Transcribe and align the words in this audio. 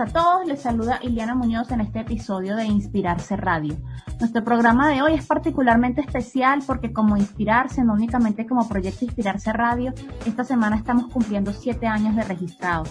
A 0.00 0.06
todos. 0.06 0.46
Les 0.46 0.60
saluda 0.60 1.00
Iliana 1.02 1.34
Muñoz 1.34 1.70
en 1.70 1.82
este 1.82 2.00
episodio 2.00 2.56
de 2.56 2.64
Inspirarse 2.64 3.36
Radio. 3.36 3.76
Nuestro 4.20 4.42
programa 4.42 4.88
de 4.88 5.02
hoy 5.02 5.14
es 5.14 5.26
particularmente 5.26 6.00
especial 6.00 6.62
porque 6.66 6.94
como 6.94 7.18
Inspirarse, 7.18 7.84
no 7.84 7.92
únicamente 7.92 8.46
como 8.46 8.66
proyecto 8.68 9.04
Inspirarse 9.04 9.52
Radio, 9.52 9.92
esta 10.24 10.44
semana 10.44 10.76
estamos 10.76 11.12
cumpliendo 11.12 11.52
siete 11.52 11.86
años 11.86 12.16
de 12.16 12.22
registrados. 12.22 12.88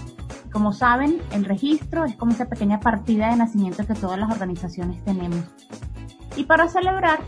Como 0.51 0.73
saben, 0.73 1.19
el 1.31 1.45
registro 1.45 2.05
es 2.05 2.15
como 2.15 2.33
esa 2.33 2.45
pequeña 2.45 2.79
partida 2.79 3.31
de 3.31 3.37
nacimiento 3.37 3.87
que 3.87 3.95
todas 3.95 4.19
las 4.19 4.31
organizaciones 4.31 5.03
tenemos. 5.03 5.43
Y 6.35 6.43
para 6.43 6.67
celebrar, 6.67 7.19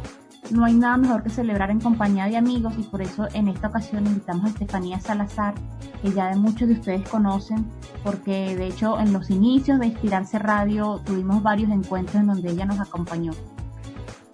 no 0.51 0.65
hay 0.65 0.73
nada 0.75 0.97
mejor 0.97 1.23
que 1.23 1.29
celebrar 1.29 1.71
en 1.71 1.79
compañía 1.79 2.25
de 2.25 2.37
amigos 2.37 2.73
y 2.77 2.83
por 2.83 3.01
eso 3.01 3.27
en 3.33 3.47
esta 3.47 3.67
ocasión 3.67 4.05
invitamos 4.05 4.45
a 4.45 4.49
Estefanía 4.49 4.99
Salazar, 4.99 5.53
que 6.01 6.11
ya 6.11 6.29
de 6.29 6.35
muchos 6.35 6.67
de 6.67 6.75
ustedes 6.75 7.07
conocen, 7.07 7.65
porque 8.03 8.55
de 8.55 8.67
hecho 8.67 8.99
en 8.99 9.13
los 9.13 9.29
inicios 9.29 9.79
de 9.79 9.87
Inspirarse 9.87 10.39
Radio 10.39 11.01
tuvimos 11.05 11.41
varios 11.41 11.71
encuentros 11.71 12.15
en 12.15 12.27
donde 12.27 12.51
ella 12.51 12.65
nos 12.65 12.79
acompañó. 12.79 13.31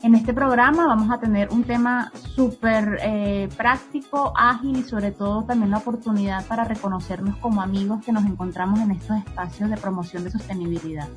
En 0.02 0.16
este 0.16 0.34
programa 0.34 0.88
vamos 0.88 1.12
a 1.12 1.20
tener 1.20 1.50
un 1.52 1.66
tema 1.66 2.12
súper 2.14 3.00
eh, 3.02 3.50
práctico, 3.58 4.32
ágil 4.34 4.78
y 4.78 4.84
sobre 4.84 5.12
todo 5.12 5.44
también 5.44 5.72
la 5.72 5.80
oportunidad 5.80 6.46
para 6.46 6.64
reconocernos 6.64 7.36
como 7.38 7.62
amigos 7.62 8.04
que 8.06 8.14
nos 8.14 8.26
encontramos 8.26 8.80
en 8.80 8.92
estos 8.92 9.18
espacios 9.18 9.70
de 9.70 9.76
promoción 9.76 10.24
de 10.24 10.32
sostenibilidad. 10.32 11.10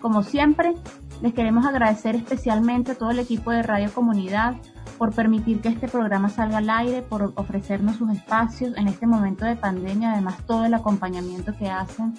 Como 0.00 0.22
siempre, 0.22 0.74
les 1.20 1.34
queremos 1.34 1.66
agradecer 1.66 2.14
especialmente 2.14 2.92
a 2.92 2.94
todo 2.94 3.10
el 3.10 3.18
equipo 3.18 3.50
de 3.50 3.62
Radio 3.62 3.92
Comunidad 3.92 4.54
por 4.98 5.12
permitir 5.12 5.60
que 5.60 5.68
este 5.68 5.88
programa 5.88 6.28
salga 6.28 6.58
al 6.58 6.70
aire, 6.70 7.02
por 7.02 7.32
ofrecernos 7.36 7.96
sus 7.96 8.10
espacios 8.10 8.76
en 8.76 8.88
este 8.88 9.06
momento 9.06 9.44
de 9.44 9.56
pandemia, 9.56 10.12
además 10.12 10.36
todo 10.46 10.64
el 10.64 10.74
acompañamiento 10.74 11.56
que 11.56 11.68
hacen 11.68 12.14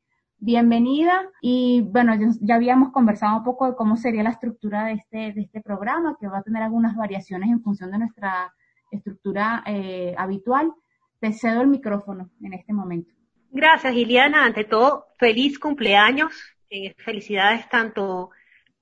bienvenida 0.44 1.30
y 1.40 1.80
bueno, 1.80 2.14
ya, 2.40 2.54
habíamos 2.54 2.92
conversado 2.92 3.38
un 3.38 3.44
poco 3.44 3.66
de 3.66 3.74
cómo 3.74 3.96
sería 3.96 4.22
la 4.22 4.30
estructura 4.30 4.84
de 4.84 4.92
este, 4.92 5.32
de 5.32 5.40
este 5.40 5.62
programa, 5.62 6.16
que 6.20 6.28
va 6.28 6.38
a 6.38 6.42
tener 6.42 6.62
algunas 6.62 6.94
variaciones 6.96 7.48
en 7.48 7.62
función 7.62 7.90
de 7.90 7.98
nuestra 7.98 8.52
estructura 8.90 9.64
eh, 9.66 10.14
habitual. 10.18 10.72
Te 11.18 11.32
cedo 11.32 11.62
el 11.62 11.68
micrófono 11.68 12.30
en 12.42 12.52
este 12.52 12.74
momento. 12.74 13.14
Gracias, 13.50 13.94
Iliana. 13.94 14.44
Ante 14.44 14.64
todo, 14.64 15.06
feliz 15.18 15.58
cumpleaños. 15.58 16.32
Eh, 16.68 16.94
felicidades 16.98 17.66
tanto 17.70 18.30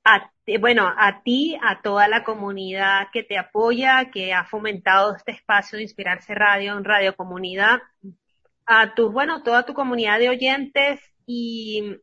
a, 0.04 0.32
bueno, 0.60 0.92
a 0.96 1.22
ti, 1.22 1.56
a 1.62 1.80
toda 1.80 2.08
la 2.08 2.24
comunidad 2.24 3.08
que 3.12 3.22
te 3.22 3.38
apoya, 3.38 4.10
que 4.10 4.32
ha 4.32 4.44
fomentado 4.44 5.14
este 5.14 5.32
espacio 5.32 5.76
de 5.76 5.84
Inspirarse 5.84 6.34
Radio 6.34 6.76
en 6.76 6.84
Radio 6.84 7.14
Comunidad, 7.14 7.80
a 8.66 8.94
tu, 8.94 9.10
bueno, 9.10 9.42
toda 9.42 9.64
tu 9.64 9.74
comunidad 9.74 10.18
de 10.18 10.28
oyentes 10.28 11.00
y, 11.26 11.96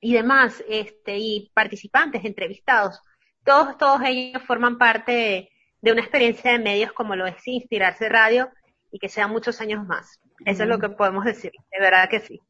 y 0.00 0.12
demás, 0.12 0.62
este, 0.68 1.18
y 1.18 1.50
participantes, 1.54 2.24
entrevistados, 2.24 3.00
todos, 3.44 3.78
todos 3.78 4.00
ellos 4.04 4.42
forman 4.42 4.78
parte 4.78 5.50
de, 5.80 5.92
una 5.92 6.02
experiencia 6.02 6.52
de 6.52 6.58
medios 6.58 6.92
como 6.92 7.16
lo 7.16 7.26
es 7.26 7.46
Inspirarse 7.46 8.08
Radio 8.08 8.50
y 8.92 8.98
que 8.98 9.08
sean 9.08 9.30
muchos 9.30 9.60
años 9.60 9.86
más. 9.86 10.20
Eso 10.44 10.64
es 10.64 10.68
lo 10.68 10.78
que 10.78 10.90
podemos 10.90 11.24
decir, 11.24 11.52
de 11.70 11.80
verdad 11.80 12.08
que 12.08 12.20
sí. 12.20 12.40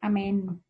Amén. 0.00 0.62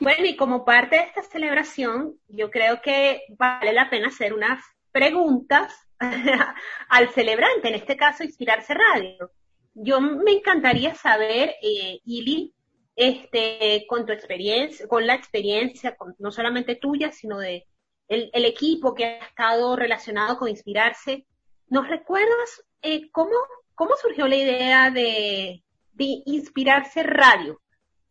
Bueno, 0.00 0.26
y 0.26 0.36
como 0.36 0.64
parte 0.64 0.96
de 0.96 1.02
esta 1.02 1.22
celebración, 1.22 2.14
yo 2.28 2.50
creo 2.50 2.82
que 2.82 3.22
vale 3.38 3.72
la 3.72 3.88
pena 3.88 4.08
hacer 4.08 4.34
unas 4.34 4.62
preguntas 4.92 5.74
al 6.88 7.08
celebrante, 7.10 7.68
en 7.68 7.74
este 7.74 7.96
caso 7.96 8.22
Inspirarse 8.22 8.74
Radio. 8.74 9.30
Yo 9.74 10.00
me 10.00 10.32
encantaría 10.32 10.94
saber, 10.94 11.54
eh, 11.62 12.00
Ili, 12.04 12.54
este, 12.96 13.84
con 13.88 14.06
tu 14.06 14.12
experiencia, 14.12 14.86
con 14.86 15.06
la 15.06 15.14
experiencia, 15.14 15.96
no 16.18 16.30
solamente 16.30 16.76
tuya, 16.76 17.10
sino 17.10 17.38
de 17.38 17.66
el, 18.08 18.44
equipo 18.44 18.94
que 18.94 19.04
ha 19.04 19.26
estado 19.26 19.76
relacionado 19.76 20.38
con 20.38 20.48
Inspirarse. 20.48 21.26
¿Nos 21.68 21.88
recuerdas 21.88 22.64
eh, 22.82 23.10
cómo, 23.10 23.34
cómo 23.74 23.96
surgió 24.00 24.28
la 24.28 24.36
idea 24.36 24.90
de, 24.90 25.64
de 25.92 26.22
Inspirarse 26.26 27.02
Radio? 27.02 27.60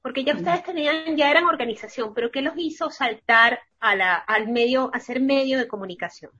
Porque 0.01 0.25
ya 0.25 0.36
ustedes 0.36 0.63
tenían, 0.63 1.16
ya 1.16 1.31
eran 1.31 1.45
organización, 1.45 2.13
pero 2.13 2.30
¿qué 2.30 2.42
los 2.42 2.56
hizo 2.57 2.89
saltar 2.89 3.62
a 3.80 3.95
la, 3.95 4.16
al 4.16 4.50
medio, 4.50 4.89
a 4.94 5.00
ser 5.00 5.21
medio 5.21 5.57
de 5.57 5.68
comunicación? 5.69 6.31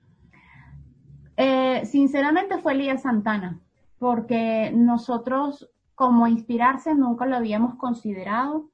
Eh, 1.36 1.82
sinceramente 1.86 2.58
fue 2.58 2.74
Lía 2.74 2.98
Santana, 2.98 3.58
porque 4.04 4.70
nosotros 4.74 5.70
como 5.94 6.26
inspirarse 6.28 6.94
nunca 6.94 7.24
lo 7.24 7.36
habíamos 7.36 7.76
considerado. 7.76 8.68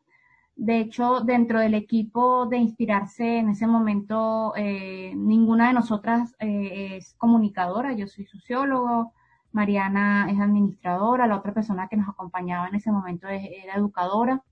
De 0.56 0.80
hecho, 0.80 1.20
dentro 1.20 1.60
del 1.60 1.74
equipo 1.74 2.46
de 2.46 2.56
inspirarse 2.56 3.38
en 3.38 3.50
ese 3.50 3.68
momento, 3.68 4.52
eh, 4.56 5.12
ninguna 5.14 5.68
de 5.68 5.74
nosotras 5.74 6.34
eh, 6.40 6.96
es 6.96 7.14
comunicadora. 7.14 7.92
Yo 7.92 8.08
soy 8.08 8.24
sociólogo, 8.26 9.12
Mariana 9.52 10.28
es 10.28 10.40
administradora, 10.40 11.28
la 11.28 11.36
otra 11.36 11.54
persona 11.54 11.86
que 11.86 11.96
nos 11.96 12.08
acompañaba 12.08 12.66
en 12.66 12.74
ese 12.74 12.90
momento 12.90 13.28
era 13.28 13.74
educadora, 13.76 14.42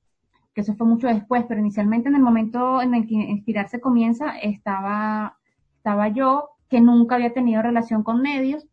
que 0.55 0.61
eso 0.61 0.77
fue 0.77 0.87
mucho 0.87 1.09
después, 1.09 1.45
pero 1.49 1.59
inicialmente 1.59 2.09
en 2.09 2.15
el 2.15 2.23
momento 2.23 2.81
en 2.83 2.95
el 2.95 3.05
que 3.09 3.15
Inspirarse 3.15 3.81
comienza, 3.81 4.39
estaba, 4.39 5.39
estaba 5.79 6.07
yo, 6.07 6.51
que 6.69 6.81
nunca 6.81 7.17
había 7.17 7.33
tenido 7.33 7.63
relación 7.63 8.05
con 8.05 8.23
medios. 8.23 8.65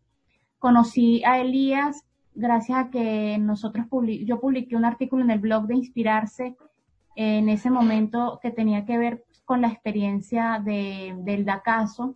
Conocí 0.66 1.24
a 1.24 1.38
Elías 1.38 2.04
gracias 2.34 2.80
a 2.80 2.90
que 2.90 3.38
nosotros 3.38 3.86
yo 4.26 4.40
publiqué 4.40 4.76
un 4.76 4.84
artículo 4.84 5.24
en 5.24 5.30
el 5.30 5.38
blog 5.38 5.68
de 5.68 5.76
Inspirarse 5.76 6.56
en 7.16 7.50
ese 7.50 7.70
momento 7.70 8.40
que 8.42 8.50
tenía 8.50 8.84
que 8.84 8.98
ver 8.98 9.26
con 9.46 9.62
la 9.62 9.68
experiencia 9.68 10.60
de, 10.66 11.14
del 11.20 11.46
DACASO 11.46 12.16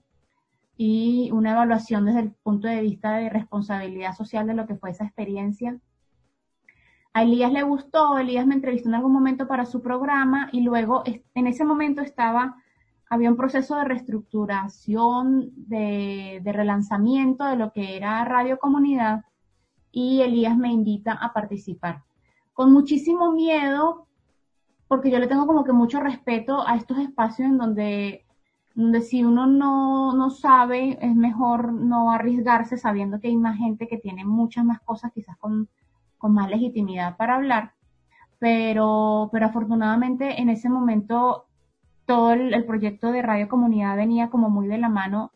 y 0.78 1.30
una 1.32 1.52
evaluación 1.52 2.06
desde 2.06 2.22
el 2.22 2.32
punto 2.32 2.68
de 2.68 2.82
vista 2.82 3.18
de 3.18 3.30
responsabilidad 3.30 4.16
social 4.16 4.48
de 4.48 4.56
lo 4.56 4.66
que 4.66 4.78
fue 4.78 4.90
esa 4.90 5.06
experiencia. 5.06 5.80
A 7.14 7.22
Elías 7.22 7.52
le 7.52 7.62
gustó, 7.62 8.18
Elías 8.18 8.48
me 8.48 8.56
entrevistó 8.56 8.90
en 8.90 8.96
algún 8.96 9.14
momento 9.14 9.48
para 9.48 9.68
su 9.68 9.84
programa 9.84 10.50
y 10.52 10.62
luego 10.62 11.04
en 11.06 11.46
ese 11.46 11.66
momento 11.66 12.02
estaba, 12.02 12.58
había 13.10 13.30
un 13.30 13.38
proceso 13.38 13.76
de 13.76 13.86
reestructuración, 13.86 15.52
de, 15.56 16.42
de 16.44 16.54
relanzamiento 16.54 17.44
de 17.46 17.56
lo 17.56 17.74
que 17.74 17.98
era 17.98 18.24
Radio 18.24 18.60
Comunidad 18.60 19.26
y 19.92 20.22
Elías 20.22 20.56
me 20.56 20.72
invita 20.72 21.14
a 21.14 21.34
participar. 21.34 22.04
Con 22.54 22.72
muchísimo 22.72 23.32
miedo, 23.32 24.06
porque 24.88 25.10
yo 25.10 25.20
le 25.20 25.28
tengo 25.28 25.48
como 25.48 25.64
que 25.64 25.74
mucho 25.74 26.00
respeto 26.00 26.68
a 26.68 26.76
estos 26.76 27.00
espacios 27.00 27.50
en 27.50 27.58
donde, 27.58 28.26
donde 28.76 29.02
si 29.02 29.24
uno 29.24 29.48
no, 29.48 30.14
no 30.14 30.30
sabe, 30.30 30.98
es 31.02 31.16
mejor 31.16 31.74
no 31.74 32.12
arriesgarse 32.12 32.78
sabiendo 32.78 33.20
que 33.20 33.30
hay 33.30 33.38
más 33.38 33.58
gente 33.58 33.88
que 33.88 33.98
tiene 33.98 34.26
muchas 34.26 34.66
más 34.66 34.82
cosas, 34.82 35.12
quizás 35.14 35.38
con, 35.38 35.68
con 36.18 36.34
más 36.34 36.50
legitimidad 36.50 37.18
para 37.18 37.36
hablar. 37.36 37.74
Pero, 38.38 39.30
pero 39.32 39.48
afortunadamente 39.48 40.40
en 40.40 40.50
ese 40.50 40.70
momento 40.70 41.49
todo 42.10 42.32
el, 42.32 42.66
proyecto 42.66 43.12
de 43.12 43.22
Radio 43.22 43.48
Comunidad 43.48 43.96
venía 43.96 44.32
como 44.32 44.50
muy 44.50 44.66
de 44.66 44.80
la 44.80 44.90
mano 44.90 45.32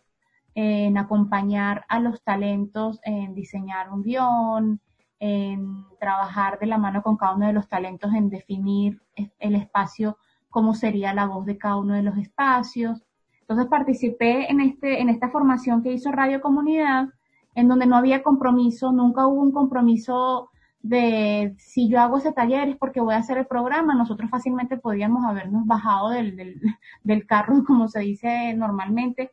en 0.56 0.98
acompañar 0.98 1.86
a 1.88 2.00
los 2.00 2.24
talentos, 2.24 3.00
en 3.04 3.36
diseñar 3.36 3.92
un 3.92 4.02
guion, 4.02 4.81
en 5.20 5.86
trabajar 6.00 6.58
de 6.58 6.66
la 6.66 6.80
mano 6.80 7.04
con 7.04 7.16
cada 7.16 7.36
uno 7.36 7.46
de 7.46 7.54
los 7.54 7.70
talentos, 7.70 8.12
en 8.16 8.31
definir 8.31 9.04
el 9.38 9.54
espacio, 9.54 10.18
cómo 10.50 10.74
sería 10.74 11.14
la 11.14 11.28
voz 11.28 11.46
de 11.46 11.60
cada 11.60 11.75
uno 11.75 11.94
de 11.94 12.02
los 12.02 12.18
espacios. 12.18 13.04
Entonces 13.42 13.68
participé 13.68 14.50
en, 14.50 14.60
este, 14.60 15.00
en 15.00 15.10
esta 15.10 15.30
formación 15.30 15.84
que 15.84 15.94
hizo 15.94 16.12
Radio 16.12 16.42
Comunidad, 16.42 17.10
en 17.54 17.68
donde 17.68 17.86
no 17.86 17.98
había 17.98 18.24
compromiso, 18.24 18.92
nunca 18.92 19.28
hubo 19.28 19.44
un 19.44 19.52
compromiso 19.52 20.50
de 20.83 21.56
si 21.57 21.89
yo 21.89 22.00
hago 22.01 22.18
ese 22.18 22.33
taller 22.33 22.68
es 22.69 22.77
porque 22.77 23.00
voy 23.00 23.15
a 23.15 23.19
hacer 23.19 23.38
el 23.38 23.47
programa, 23.47 23.95
nosotros 23.95 24.30
fácilmente 24.30 24.77
podíamos 24.77 25.25
habernos 25.25 25.65
bajado 25.65 26.09
del, 26.09 26.35
del, 26.35 26.62
del 27.03 27.25
carro, 27.25 27.63
como 27.65 27.88
se 27.88 28.01
dice 28.01 28.53
normalmente, 28.53 29.31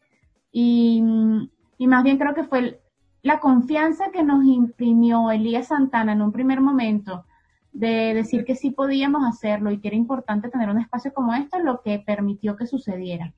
y, 0.52 1.02
y 1.76 1.86
más 1.86 2.04
bien 2.04 2.18
creo 2.18 2.34
que 2.34 2.44
fue 2.44 2.80
la 3.22 3.40
confianza 3.40 4.10
que 4.12 4.22
nos 4.22 4.44
imprimió 4.44 5.30
Elías 5.30 5.68
Santana 5.68 6.12
en 6.12 6.22
un 6.22 6.32
primer 6.32 6.60
momento 6.60 7.26
de 7.72 8.14
decir 8.14 8.44
que 8.44 8.56
sí 8.56 8.70
podíamos 8.70 9.24
hacerlo 9.24 9.70
y 9.70 9.80
que 9.80 9.88
era 9.88 9.96
importante 9.96 10.48
tener 10.48 10.70
un 10.70 10.80
espacio 10.80 11.12
como 11.12 11.34
este, 11.34 11.62
lo 11.62 11.82
que 11.82 11.98
permitió 11.98 12.56
que 12.56 12.66
sucediera. 12.66 13.34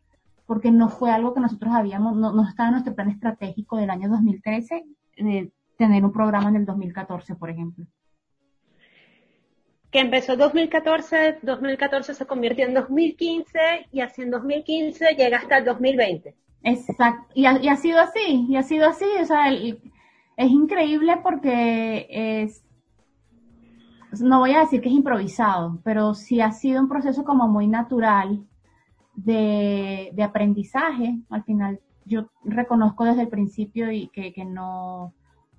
Porque 0.46 0.70
no 0.70 0.88
fue 0.88 1.10
algo 1.10 1.34
que 1.34 1.40
nosotros 1.40 1.72
habíamos, 1.74 2.16
no, 2.16 2.32
no 2.32 2.46
estaba 2.46 2.68
en 2.68 2.74
nuestro 2.74 2.94
plan 2.94 3.10
estratégico 3.10 3.76
del 3.76 3.90
año 3.90 4.08
2013 4.08 4.84
de 5.16 5.52
tener 5.76 6.04
un 6.04 6.12
programa 6.12 6.48
en 6.48 6.56
el 6.56 6.64
2014, 6.64 7.34
por 7.34 7.50
ejemplo. 7.50 7.86
Que 9.92 10.00
empezó 10.00 10.32
en 10.32 10.40
2014, 10.40 11.38
2014 11.42 12.14
se 12.14 12.26
convirtió 12.26 12.66
en 12.66 12.74
2015 12.74 13.58
y 13.92 14.00
así 14.00 14.22
en 14.22 14.30
2015 14.30 15.14
llega 15.14 15.36
hasta 15.36 15.58
el 15.58 15.64
2020. 15.66 16.34
Exacto, 16.64 17.32
y 17.34 17.44
ha, 17.44 17.60
y 17.60 17.68
ha, 17.68 17.76
sido 17.76 18.00
así, 18.00 18.46
y 18.48 18.56
ha 18.56 18.62
sido 18.62 18.88
así, 18.88 19.04
o 19.20 19.24
sea, 19.24 19.50
es 19.50 20.50
increíble 20.50 21.18
porque 21.22 22.06
es, 22.08 22.64
no 24.20 24.40
voy 24.40 24.52
a 24.52 24.60
decir 24.60 24.80
que 24.80 24.88
es 24.88 24.94
improvisado, 24.94 25.80
pero 25.84 26.14
sí 26.14 26.40
ha 26.40 26.52
sido 26.52 26.80
un 26.80 26.88
proceso 26.88 27.24
como 27.24 27.48
muy 27.48 27.66
natural 27.66 28.46
de, 29.14 30.10
de 30.12 30.22
aprendizaje. 30.22 31.18
Al 31.30 31.44
final, 31.44 31.80
yo 32.04 32.30
reconozco 32.44 33.04
desde 33.04 33.22
el 33.22 33.28
principio 33.28 33.90
y 33.90 34.08
que, 34.08 34.32
que 34.32 34.44
no, 34.44 35.14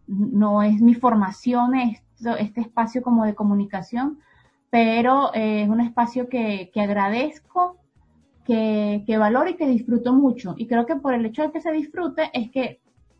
no 0.08 0.62
es 0.62 0.82
mi 0.82 0.94
formación 0.96 1.76
esto, 1.76 2.36
este 2.38 2.62
espacio 2.62 3.02
como 3.02 3.26
de 3.26 3.36
comunicación, 3.36 4.20
pero 4.70 5.34
es 5.34 5.70
un 5.70 5.82
espacio 5.82 6.28
que, 6.30 6.72
que 6.74 6.82
agradezco 6.82 7.78
que, 8.46 9.04
que 9.06 9.18
valoro 9.18 9.50
y 9.50 9.56
que 9.56 9.68
disfruto 9.68 10.14
mucho. 10.14 10.56
Y 10.58 10.68
creo 10.68 10.86
que 10.86 10.96
por 10.96 11.14
el 11.14 11.26
hecho 11.26 11.44
de 11.44 11.52
que 11.52 11.62
se 11.62 11.72
disfrute 11.72 12.30
es 12.34 12.50
que 12.52 12.80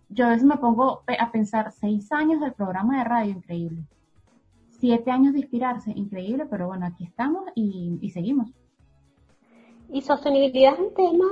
yo 0.10 0.26
a 0.26 0.30
veces 0.30 0.44
me 0.44 0.58
pongo 0.58 1.04
a 1.20 1.32
pensar 1.32 1.72
seis 1.72 2.12
años 2.12 2.42
del 2.42 2.54
programa 2.54 2.98
de 2.98 3.04
radio, 3.04 3.32
increíble. 3.32 3.84
Siete 4.70 5.12
años 5.12 5.34
de 5.34 5.40
inspirarse, 5.40 5.92
increíble, 5.92 6.46
pero 6.46 6.68
bueno, 6.68 6.86
aquí 6.86 7.06
estamos 7.06 7.44
y, 7.56 7.98
y 8.02 8.10
seguimos. 8.10 8.52
Y 9.90 10.02
sostenibilidad 10.02 10.74
es 10.74 10.80
un 10.80 10.94
tema, 10.94 11.26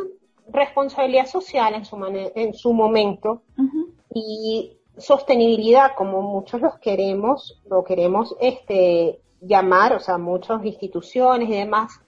responsabilidad 0.51 1.25
social 1.25 1.73
en 1.73 1.85
su, 1.85 1.97
en 2.35 2.53
su 2.53 2.73
momento, 2.73 3.43
uh 3.57 3.63
-huh. 3.63 3.87
y 4.13 4.77
sostenibilidad, 4.97 5.95
como 5.95 6.21
muchos 6.21 6.61
los 6.61 6.77
queremos, 6.79 7.61
lo 7.69 7.83
queremos 7.83 8.35
este, 8.39 9.19
llamar, 9.41 9.93
o 9.93 9.99
sea, 9.99 10.17
muchas 10.17 10.63
instituciones 10.65 11.49
y 11.49 11.53
demás, 11.53 11.99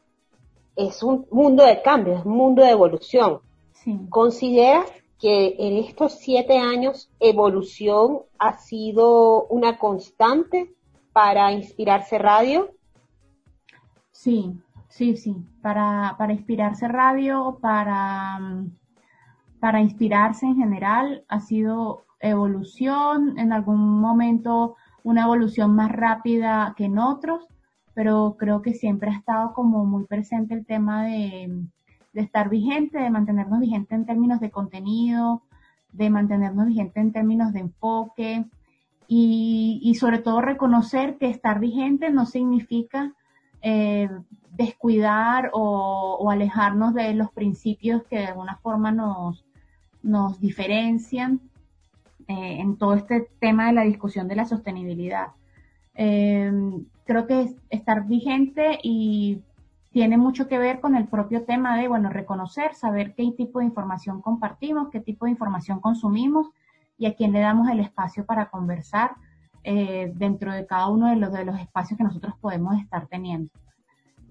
es 0.75 1.03
un 1.03 1.27
mundo 1.31 1.63
de 1.63 1.81
cambio, 1.81 2.18
es 2.18 2.25
un 2.25 2.35
mundo 2.35 2.63
de 2.63 2.71
evolución. 2.71 3.39
Sí. 3.74 4.00
¿Consideras 4.09 4.91
que 5.19 5.56
en 5.59 5.77
estos 5.77 6.13
siete 6.13 6.57
años 6.57 7.09
evolución 7.19 8.19
ha 8.38 8.57
sido 8.57 9.45
una 9.45 9.77
constante 9.77 10.74
para 11.12 11.51
Inspirarse 11.51 12.18
Radio? 12.18 12.71
Sí, 14.12 14.53
sí, 14.89 15.15
sí. 15.15 15.36
Para, 15.62 16.15
para 16.18 16.33
Inspirarse 16.33 16.88
Radio, 16.88 17.57
para, 17.62 18.39
para 19.59 19.79
inspirarse 19.79 20.45
en 20.45 20.57
general, 20.57 21.24
ha 21.27 21.39
sido 21.39 22.03
evolución, 22.29 23.37
en 23.37 23.53
algún 23.53 23.99
momento 23.99 24.75
una 25.03 25.24
evolución 25.24 25.75
más 25.75 25.91
rápida 25.91 26.74
que 26.77 26.86
en 26.86 26.98
otros, 26.98 27.45
pero 27.93 28.36
creo 28.38 28.62
que 28.62 28.74
siempre 28.74 29.12
ha 29.12 29.17
estado 29.17 29.53
como 29.53 29.86
muy 29.86 30.05
presente 30.05 30.53
el 30.53 30.65
tema 30.65 31.05
de, 31.05 31.63
de 32.13 32.21
estar 32.21 32.50
vigente, 32.50 32.98
de 33.00 33.09
mantenernos 33.09 33.59
vigente 33.59 33.95
en 33.95 34.05
términos 34.05 34.39
de 34.39 34.51
contenido, 34.51 35.43
de 35.91 36.09
mantenernos 36.09 36.67
vigente 36.67 37.00
en 37.00 37.12
términos 37.12 37.53
de 37.53 37.59
enfoque 37.59 38.45
y, 39.07 39.79
y 39.83 39.95
sobre 39.95 40.19
todo 40.19 40.41
reconocer 40.41 41.17
que 41.17 41.29
estar 41.29 41.59
vigente 41.59 42.09
no 42.09 42.25
significa 42.25 43.13
eh, 43.62 44.09
descuidar 44.51 45.50
o, 45.53 46.17
o, 46.19 46.29
alejarnos 46.29 46.93
de 46.93 47.13
los 47.13 47.31
principios 47.31 48.03
que 48.03 48.17
de 48.17 48.25
alguna 48.27 48.57
forma 48.57 48.91
nos, 48.91 49.45
nos 50.01 50.39
diferencian 50.39 51.41
eh, 52.27 52.58
en 52.60 52.77
todo 52.77 52.94
este 52.96 53.27
tema 53.39 53.68
de 53.68 53.74
la 53.74 53.84
discusión 53.84 54.27
de 54.27 54.36
la 54.36 54.46
sostenibilidad. 54.46 55.27
Eh, 55.96 56.51
creo 57.06 57.27
que 57.27 57.42
es 57.42 57.56
estar 57.70 58.06
vigente 58.08 58.80
y 58.82 59.42
tiene 59.92 60.18
mucho 60.18 60.48
que 60.48 60.58
ver 60.58 60.80
con 60.80 60.96
el 60.96 61.08
propio 61.08 61.44
tema 61.46 61.77
de, 61.77 61.88
bueno, 61.88 62.10
reconocer, 62.10 62.74
saber 62.74 63.13
qué 63.13 63.32
tipo 63.38 63.60
de 63.60 63.65
información 63.65 64.22
compartimos, 64.22 64.89
qué 64.89 65.00
tipo 65.00 65.25
de 65.25 65.32
información 65.32 65.80
consumimos 65.80 66.50
y 66.98 67.06
a 67.06 67.13
quién 67.13 67.32
le 67.32 67.42
damos 67.42 67.70
el 67.70 67.80
espacio 67.80 68.25
para 68.25 68.50
conversar 68.50 69.12
eh, 69.63 70.12
dentro 70.15 70.51
de 70.51 70.65
cada 70.65 70.89
uno 70.89 71.10
de 71.10 71.15
los, 71.15 71.32
de 71.32 71.46
los 71.46 71.60
espacios 71.60 71.98
que 71.98 72.03
nosotros 72.03 72.34
podemos 72.42 72.75
estar 72.82 73.08
teniendo. 73.08 73.51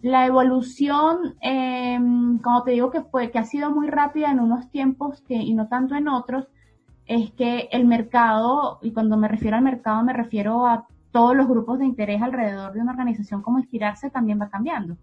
La 0.03 0.27
evolución, 0.27 1.37
eh, 1.41 1.97
como 2.43 2.65
te 2.65 2.73
digo 2.73 2.91
que 2.91 3.03
fue, 3.03 3.31
que 3.31 3.39
ha 3.39 3.45
sido 3.45 3.71
muy 3.71 3.87
rápida 3.87 4.33
en 4.33 4.41
unos 4.41 4.69
tiempos 4.69 5.21
que, 5.23 5.35
y 5.35 5.55
no 5.55 5.69
tanto 5.69 5.95
en 5.95 6.09
otros, 6.09 6.49
es 7.07 7.31
que 7.33 7.69
el 7.73 7.85
mercado, 7.87 8.79
y 8.83 8.93
cuando 8.93 9.17
me 9.17 9.29
refiero 9.29 9.57
al 9.57 9.63
mercado 9.63 10.03
me 10.03 10.13
refiero 10.13 10.67
a 10.67 10.87
todos 11.11 11.37
los 11.37 11.47
grupos 11.47 11.79
de 11.79 11.87
interés 11.87 12.23
alrededor 12.23 12.73
de 12.73 12.81
una 12.81 12.93
organización 12.93 13.43
como 13.43 13.59
Inspirarse 13.59 14.11
también 14.11 14.41
va 14.41 14.49
cambiando. 14.49 14.97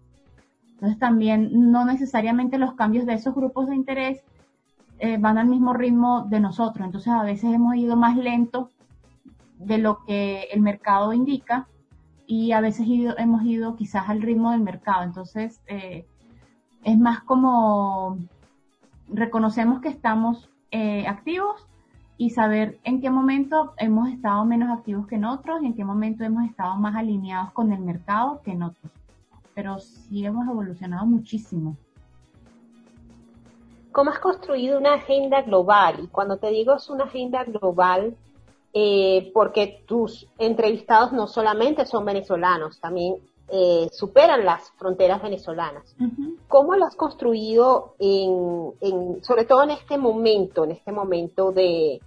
Entonces 0.72 0.98
también 0.98 1.70
no 1.70 1.84
necesariamente 1.84 2.58
los 2.58 2.74
cambios 2.74 3.06
de 3.06 3.14
esos 3.14 3.34
grupos 3.34 3.68
de 3.68 3.76
interés 3.76 4.22
eh, 4.98 5.18
van 5.18 5.38
al 5.38 5.46
mismo 5.46 5.72
ritmo 5.72 6.26
de 6.28 6.40
nosotros. 6.40 6.84
Entonces 6.84 7.12
a 7.12 7.22
veces 7.22 7.52
hemos 7.52 7.76
ido 7.76 7.96
más 7.96 8.16
lento 8.16 8.70
de 9.58 9.78
lo 9.78 10.04
que 10.04 10.48
el 10.52 10.62
mercado 10.62 11.12
indica 11.12 11.68
y 12.26 12.52
a 12.52 12.60
veces 12.60 12.86
hemos 13.18 13.42
ido 13.44 13.76
quizás 13.76 14.08
al 14.08 14.22
ritmo 14.22 14.52
del 14.52 14.62
mercado. 14.62 15.04
Entonces 15.04 15.60
eh, 15.66 16.06
es 16.82 16.98
más 16.98 17.20
como 17.20 18.18
reconocemos 19.08 19.80
que 19.80 19.88
estamos 19.88 20.48
eh, 20.70 21.06
activos 21.06 21.69
y 22.20 22.28
saber 22.28 22.78
en 22.84 23.00
qué 23.00 23.08
momento 23.08 23.72
hemos 23.78 24.10
estado 24.10 24.44
menos 24.44 24.68
activos 24.78 25.06
que 25.06 25.14
en 25.14 25.24
otros 25.24 25.62
y 25.62 25.66
en 25.68 25.74
qué 25.74 25.86
momento 25.86 26.22
hemos 26.22 26.44
estado 26.44 26.74
más 26.74 26.94
alineados 26.94 27.50
con 27.52 27.72
el 27.72 27.80
mercado 27.80 28.42
que 28.44 28.50
en 28.50 28.62
otros. 28.62 28.92
Pero 29.54 29.78
sí 29.78 30.26
hemos 30.26 30.46
evolucionado 30.46 31.06
muchísimo. 31.06 31.78
¿Cómo 33.90 34.10
has 34.10 34.18
construido 34.18 34.78
una 34.78 34.96
agenda 34.96 35.40
global? 35.40 36.00
Y 36.04 36.08
cuando 36.08 36.36
te 36.36 36.50
digo 36.50 36.74
es 36.74 36.90
una 36.90 37.04
agenda 37.04 37.42
global, 37.44 38.14
eh, 38.74 39.30
porque 39.32 39.82
tus 39.86 40.28
entrevistados 40.36 41.12
no 41.12 41.26
solamente 41.26 41.86
son 41.86 42.04
venezolanos, 42.04 42.78
también 42.80 43.14
eh, 43.48 43.88
superan 43.92 44.44
las 44.44 44.70
fronteras 44.72 45.22
venezolanas. 45.22 45.96
¿Cómo 46.48 46.76
lo 46.76 46.84
has 46.84 46.96
construido, 46.96 47.94
en, 47.98 48.74
sobre 49.22 49.46
todo 49.46 49.62
en 49.62 49.70
este 49.70 49.96
momento, 49.96 50.64
en 50.64 50.72
este 50.72 50.92
momento 50.92 51.50
de, 51.50 52.00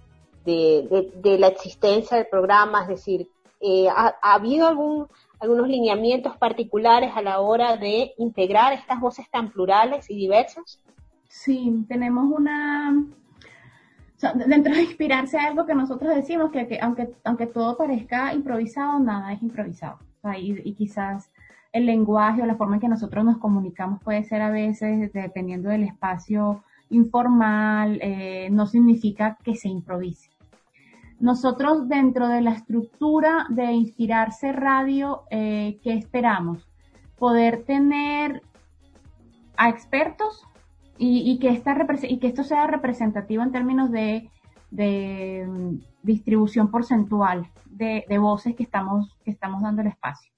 de, 0.44 1.36
la 1.38 1.48
existencia 1.48 2.16
del 2.16 2.26
programa? 2.26 2.82
Es 2.82 2.88
decir, 2.88 3.28
eh, 3.60 3.88
¿ha, 3.88 4.14
habido 4.22 4.68
algún, 4.68 5.08
algunos 5.40 5.68
lineamientos 5.68 6.36
particulares 6.36 7.12
a 7.14 7.22
la 7.22 7.40
hora 7.40 7.76
de 7.76 8.12
integrar 8.18 8.72
estas 8.72 9.00
voces 9.00 9.28
tan 9.30 9.50
plurales 9.50 10.10
y 10.10 10.16
diversas? 10.16 10.80
Sí, 11.28 11.84
tenemos 11.88 12.30
una... 12.30 12.94
dentro 14.46 14.74
de 14.74 14.82
inspirarse 14.82 15.38
algo 15.38 15.66
que 15.66 15.74
nosotros 15.74 16.14
decimos, 16.14 16.50
que, 16.52 16.78
aunque, 16.80 17.10
aunque 17.24 17.46
todo 17.46 17.76
parezca 17.76 18.32
improvisado, 18.34 18.98
nada 19.00 19.32
es 19.32 19.42
improvisado. 19.42 19.98
y, 20.38 20.72
quizás 20.74 21.30
el 21.72 21.86
lenguaje 21.86 22.40
o 22.40 22.46
la 22.46 22.54
forma 22.54 22.76
en 22.76 22.80
que 22.80 22.88
nosotros 22.88 23.24
nos 23.24 23.38
comunicamos 23.38 24.00
puede 24.00 24.22
ser 24.22 24.42
a 24.42 24.50
veces, 24.50 25.12
dependiendo 25.12 25.70
del 25.70 25.82
espacio 25.82 26.62
informal, 26.90 27.98
eh, 28.00 28.48
no 28.50 28.66
significa 28.66 29.36
que 29.42 29.56
se 29.56 29.68
improvise. 29.68 30.30
Nosotros 31.20 31.88
dentro 31.88 32.28
de 32.28 32.40
la 32.40 32.52
estructura 32.52 33.46
de 33.48 33.72
Inspirarse 33.72 34.52
Radio, 34.52 35.22
eh, 35.30 35.78
¿qué 35.82 35.94
esperamos? 35.94 36.68
Poder 37.18 37.64
tener 37.64 38.42
a 39.56 39.68
expertos 39.68 40.46
y, 40.98 41.38
que 41.38 41.48
esto 42.28 42.44
sea 42.44 42.66
representativo 42.66 43.42
en 43.42 43.52
términos 43.52 43.90
de, 43.90 44.30
mm, 44.70 45.76
distribución 46.02 46.70
porcentual 46.70 47.50
de, 47.66 48.04
de, 48.08 48.18
voces 48.18 48.54
que 48.54 48.62
estamos, 48.62 49.16
que 49.24 49.30
estamos 49.30 49.62
dando 49.62 49.82
el 49.82 49.88
espacio 49.88 50.34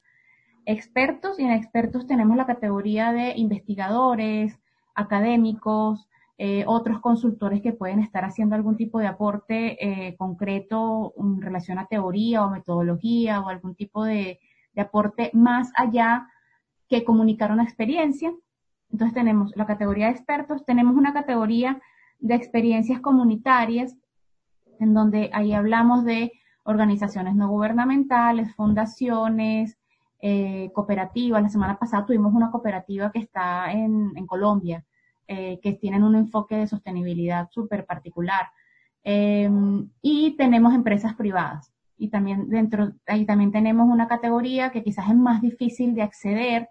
expertos 0.66 1.38
y 1.38 1.44
en 1.44 1.52
expertos 1.52 2.06
tenemos 2.06 2.36
la 2.36 2.44
categoría 2.44 3.12
de 3.12 3.34
investigadores, 3.36 4.58
académicos, 4.94 6.08
eh, 6.38 6.64
otros 6.66 7.00
consultores 7.00 7.62
que 7.62 7.72
pueden 7.72 8.00
estar 8.00 8.24
haciendo 8.24 8.54
algún 8.54 8.76
tipo 8.76 8.98
de 8.98 9.06
aporte 9.06 9.76
eh, 9.80 10.16
concreto 10.16 11.14
en 11.18 11.40
relación 11.40 11.78
a 11.78 11.86
teoría 11.86 12.44
o 12.44 12.50
metodología 12.50 13.40
o 13.40 13.48
algún 13.48 13.74
tipo 13.74 14.04
de, 14.04 14.38
de 14.74 14.82
aporte 14.82 15.30
más 15.32 15.72
allá 15.74 16.28
que 16.88 17.04
comunicar 17.04 17.52
una 17.52 17.64
experiencia. 17.64 18.32
Entonces 18.90 19.14
tenemos 19.14 19.52
la 19.56 19.66
categoría 19.66 20.06
de 20.06 20.12
expertos, 20.12 20.64
tenemos 20.64 20.94
una 20.94 21.12
categoría 21.12 21.80
de 22.18 22.34
experiencias 22.34 23.00
comunitarias, 23.00 23.96
en 24.78 24.94
donde 24.94 25.30
ahí 25.32 25.52
hablamos 25.52 26.04
de 26.04 26.32
organizaciones 26.64 27.34
no 27.34 27.48
gubernamentales, 27.48 28.54
fundaciones, 28.54 29.78
eh, 30.20 30.70
cooperativas. 30.74 31.42
La 31.42 31.48
semana 31.48 31.78
pasada 31.78 32.04
tuvimos 32.04 32.34
una 32.34 32.50
cooperativa 32.50 33.10
que 33.10 33.20
está 33.20 33.72
en, 33.72 34.12
en 34.16 34.26
Colombia, 34.26 34.84
eh, 35.28 35.58
que 35.62 35.72
tienen 35.72 36.04
un 36.04 36.14
enfoque 36.14 36.56
de 36.56 36.66
sostenibilidad 36.66 37.48
súper 37.50 37.84
particular. 37.86 38.46
Em, 39.02 39.90
y 40.02 40.36
tenemos 40.36 40.74
empresas 40.74 41.14
privadas. 41.14 41.72
Y 41.98 42.08
también 42.08 42.48
dentro, 42.48 42.92
ahí 43.06 43.24
también 43.26 43.52
tenemos 43.52 43.88
una 43.88 44.08
categoría 44.08 44.70
que 44.70 44.82
quizás 44.82 45.08
es 45.08 45.16
más 45.16 45.40
difícil 45.42 45.94
de 45.94 46.02
acceder, 46.02 46.68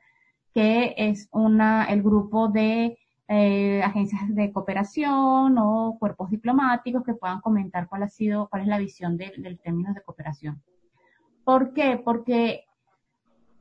que 0.54 0.94
es 0.98 1.28
una, 1.32 1.86
el 1.86 2.04
grupo 2.04 2.48
de 2.50 2.98
eh, 3.28 3.82
agencias 3.84 4.22
de 4.36 4.52
cooperación 4.52 5.58
o 5.58 5.98
cuerpos 6.00 6.30
diplomáticos 6.30 7.04
que 7.04 7.16
puedan 7.16 7.42
comentar 7.42 7.88
cuál 7.90 8.04
ha 8.04 8.10
sido, 8.10 8.48
cuál 8.50 8.62
es 8.64 8.68
la 8.68 8.78
visión 8.78 9.18
del 9.18 9.42
de 9.42 9.56
términos 9.56 9.96
de 9.96 10.02
cooperación. 10.02 10.62
¿Por 11.44 11.74
qué? 11.74 12.02
Porque 12.04 12.66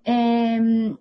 eh, 0.04 0.96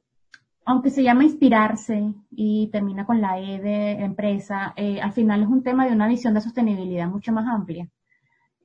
aunque 0.65 0.89
se 0.89 1.03
llama 1.03 1.23
inspirarse 1.23 2.13
y 2.31 2.69
termina 2.71 3.05
con 3.05 3.21
la 3.21 3.39
E 3.39 3.59
de 3.59 3.91
empresa, 4.03 4.73
eh, 4.75 5.01
al 5.01 5.11
final 5.11 5.43
es 5.43 5.49
un 5.49 5.63
tema 5.63 5.85
de 5.85 5.93
una 5.93 6.07
visión 6.07 6.33
de 6.33 6.41
sostenibilidad 6.41 7.09
mucho 7.09 7.33
más 7.33 7.47
amplia. 7.47 7.89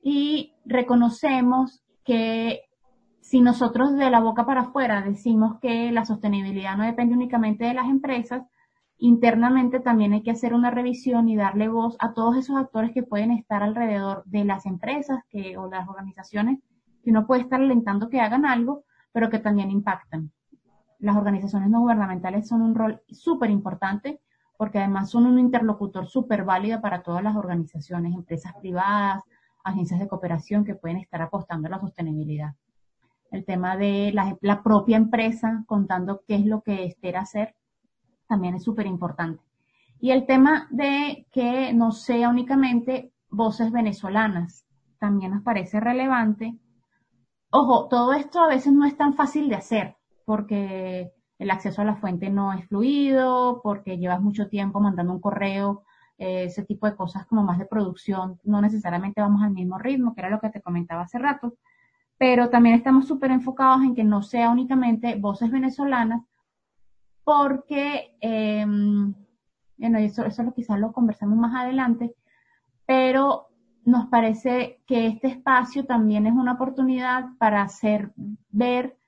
Y 0.01 0.53
reconocemos 0.65 1.83
que 2.05 2.61
si 3.21 3.41
nosotros 3.41 3.95
de 3.95 4.09
la 4.09 4.21
boca 4.21 4.45
para 4.45 4.61
afuera 4.61 5.01
decimos 5.01 5.59
que 5.61 5.91
la 5.91 6.05
sostenibilidad 6.05 6.77
no 6.77 6.85
depende 6.85 7.15
únicamente 7.15 7.65
de 7.65 7.73
las 7.73 7.87
empresas, 7.87 8.43
internamente 8.97 9.79
también 9.79 10.13
hay 10.13 10.23
que 10.23 10.31
hacer 10.31 10.53
una 10.53 10.71
revisión 10.71 11.29
y 11.29 11.35
darle 11.35 11.67
voz 11.67 11.95
a 11.99 12.13
todos 12.13 12.37
esos 12.37 12.57
actores 12.57 12.91
que 12.91 13.03
pueden 13.03 13.31
estar 13.31 13.61
alrededor 13.61 14.23
de 14.25 14.45
las 14.45 14.65
empresas 14.65 15.23
que, 15.29 15.57
o 15.57 15.69
las 15.69 15.87
organizaciones 15.87 16.59
que 17.03 17.11
uno 17.11 17.27
puede 17.27 17.41
estar 17.41 17.61
alentando 17.61 18.09
que 18.09 18.19
hagan 18.19 18.45
algo, 18.45 18.83
pero 19.11 19.29
que 19.29 19.39
también 19.39 19.69
impactan. 19.69 20.31
Las 20.99 21.15
organizaciones 21.15 21.69
no 21.69 21.81
gubernamentales 21.81 22.47
son 22.47 22.61
un 22.61 22.75
rol 22.75 23.01
súper 23.09 23.49
importante 23.49 24.21
porque 24.57 24.79
además 24.79 25.09
son 25.09 25.25
un 25.25 25.39
interlocutor 25.39 26.07
súper 26.07 26.43
válido 26.43 26.81
para 26.81 27.01
todas 27.01 27.23
las 27.23 27.35
organizaciones, 27.35 28.13
empresas 28.13 28.53
privadas, 28.59 29.23
agencias 29.63 29.99
de 29.99 30.07
cooperación 30.07 30.65
que 30.65 30.75
pueden 30.75 30.97
estar 30.97 31.21
apostando 31.21 31.67
a 31.67 31.71
la 31.71 31.79
sostenibilidad. 31.79 32.55
El 33.31 33.45
tema 33.45 33.77
de 33.77 34.11
la, 34.13 34.63
propia 34.63 34.97
empresa 34.97 35.63
contando 35.65 36.23
qué 36.27 36.35
es 36.35 36.45
lo 36.45 36.61
que 36.61 36.85
espera 36.85 37.21
hacer 37.21 37.55
también 38.27 38.55
es 38.55 38.63
súper 38.63 38.85
importante. 38.85 39.41
Y 40.01 40.11
el 40.11 40.25
tema 40.25 40.67
de 40.71 41.27
que 41.31 41.71
no 41.73 41.91
sea 41.91 42.29
únicamente 42.29 43.13
voces 43.29 43.71
venezolanas 43.71 44.65
también 44.99 45.31
nos 45.31 45.43
parece 45.43 45.79
relevante 45.79 46.59
Ojo, 47.51 47.87
todo 47.87 48.13
esto 48.13 48.41
a 48.41 48.47
veces 48.47 48.73
no 48.73 48.85
es 48.85 48.95
tan 48.95 49.15
fácil 49.15 49.49
de 49.49 49.55
hacer 49.55 49.95
porque 50.29 51.11
el 51.39 51.49
acceso 51.49 51.81
a 51.81 51.85
la 51.85 51.95
fuente 51.95 52.29
no 52.29 52.53
es 52.53 52.63
fluido, 52.67 53.61
porque 53.63 53.97
llevas 53.97 54.21
mucho 54.21 54.47
tiempo 54.47 54.79
mandando 54.79 55.11
un 55.11 55.19
correo, 55.19 55.85
eh, 56.19 56.43
ese 56.43 56.63
tipo 56.63 56.85
de 56.85 56.95
cosas 56.95 57.25
como 57.25 57.41
más 57.41 57.57
de 57.57 57.65
producción, 57.65 58.39
no 58.43 58.61
necesariamente 58.61 59.21
vamos 59.21 59.41
al 59.41 59.49
mismo 59.49 59.79
ritmo, 59.79 60.13
que 60.13 60.21
era 60.21 60.29
lo 60.29 60.39
que 60.39 60.51
te 60.51 60.61
comentaba 60.61 61.01
hace 61.01 61.17
rato, 61.17 61.55
pero 62.19 62.51
también 62.51 62.75
estamos 62.75 63.07
súper 63.07 63.31
enfocados 63.31 63.81
en 63.81 63.95
que 63.95 64.03
no 64.03 64.21
sea 64.21 64.51
únicamente 64.51 65.15
voces 65.15 65.49
venezolanas, 65.49 66.21
porque, 67.23 68.15
eh, 68.21 68.67
bueno, 68.67 69.97
eso, 69.97 70.25
eso 70.25 70.53
quizás 70.53 70.79
lo 70.79 70.91
conversamos 70.91 71.39
más 71.39 71.55
adelante, 71.55 72.13
pero 72.85 73.47
nos 73.83 74.05
parece 74.09 74.83
que 74.85 75.07
este 75.07 75.29
espacio 75.29 75.87
también 75.87 76.27
es 76.27 76.33
una 76.33 76.51
oportunidad 76.51 77.29
para 77.39 77.63
hacer 77.63 78.11
ver 78.51 78.98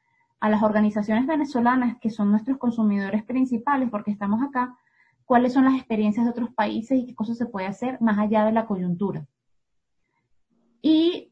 a 0.42 0.50
las 0.50 0.64
organizaciones 0.64 1.28
venezolanas, 1.28 1.98
que 2.00 2.10
son 2.10 2.32
nuestros 2.32 2.58
consumidores 2.58 3.24
principales, 3.24 3.90
porque 3.90 4.12
estamos 4.12 4.42
acá, 4.42 4.76
cuáles 5.24 5.54
son 5.54 5.64
las 5.64 5.76
experiencias 5.76 6.26
de 6.26 6.32
otros 6.32 6.50
países 6.54 7.00
y 7.00 7.06
qué 7.06 7.16
cosas 7.16 7.38
se 7.38 7.46
puede 7.46 7.68
hacer 7.68 8.02
más 8.02 8.18
allá 8.18 8.44
de 8.44 8.52
la 8.52 8.66
coyuntura. 8.66 9.26
Y 10.82 11.32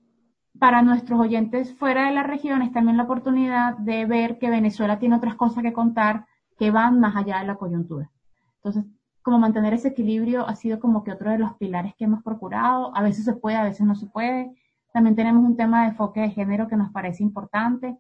para 0.60 0.84
nuestros 0.84 1.20
oyentes 1.20 1.74
fuera 1.76 2.06
de 2.06 2.14
la 2.14 2.24
región 2.24 2.62
es 2.62 2.72
también 2.72 2.98
la 2.98 3.04
oportunidad 3.04 3.78
de 3.78 4.06
ver 4.06 4.38
que 4.38 4.50
Venezuela 4.50 5.00
tiene 5.00 5.16
otras 5.16 5.36
cosas 5.36 5.64
que 5.64 5.74
contar 5.74 6.28
que 6.58 6.70
van 6.70 7.00
más 7.00 7.16
allá 7.16 7.40
de 7.40 7.48
la 7.48 7.56
coyuntura. 7.56 8.12
Entonces, 8.58 8.86
como 9.24 9.40
mantener 9.40 9.74
ese 9.74 9.90
equilibrio 9.90 10.48
ha 10.48 10.56
sido 10.56 10.80
como 10.80 11.04
que 11.04 11.12
otro 11.12 11.32
de 11.32 11.40
los 11.40 11.54
pilares 11.56 11.96
que 11.98 12.04
hemos 12.04 12.22
procurado. 12.22 12.96
A 12.96 13.02
veces 13.02 13.26
se 13.26 13.34
puede, 13.34 13.58
a 13.58 13.64
veces 13.64 13.88
no 13.88 13.96
se 13.96 14.06
puede. 14.06 14.52
También 14.94 15.16
tenemos 15.16 15.44
un 15.44 15.58
tema 15.58 15.82
de 15.82 15.90
enfoque 15.90 16.22
de 16.22 16.30
género 16.30 16.68
que 16.68 16.76
nos 16.76 16.92
parece 16.92 17.24
importante. 17.24 17.98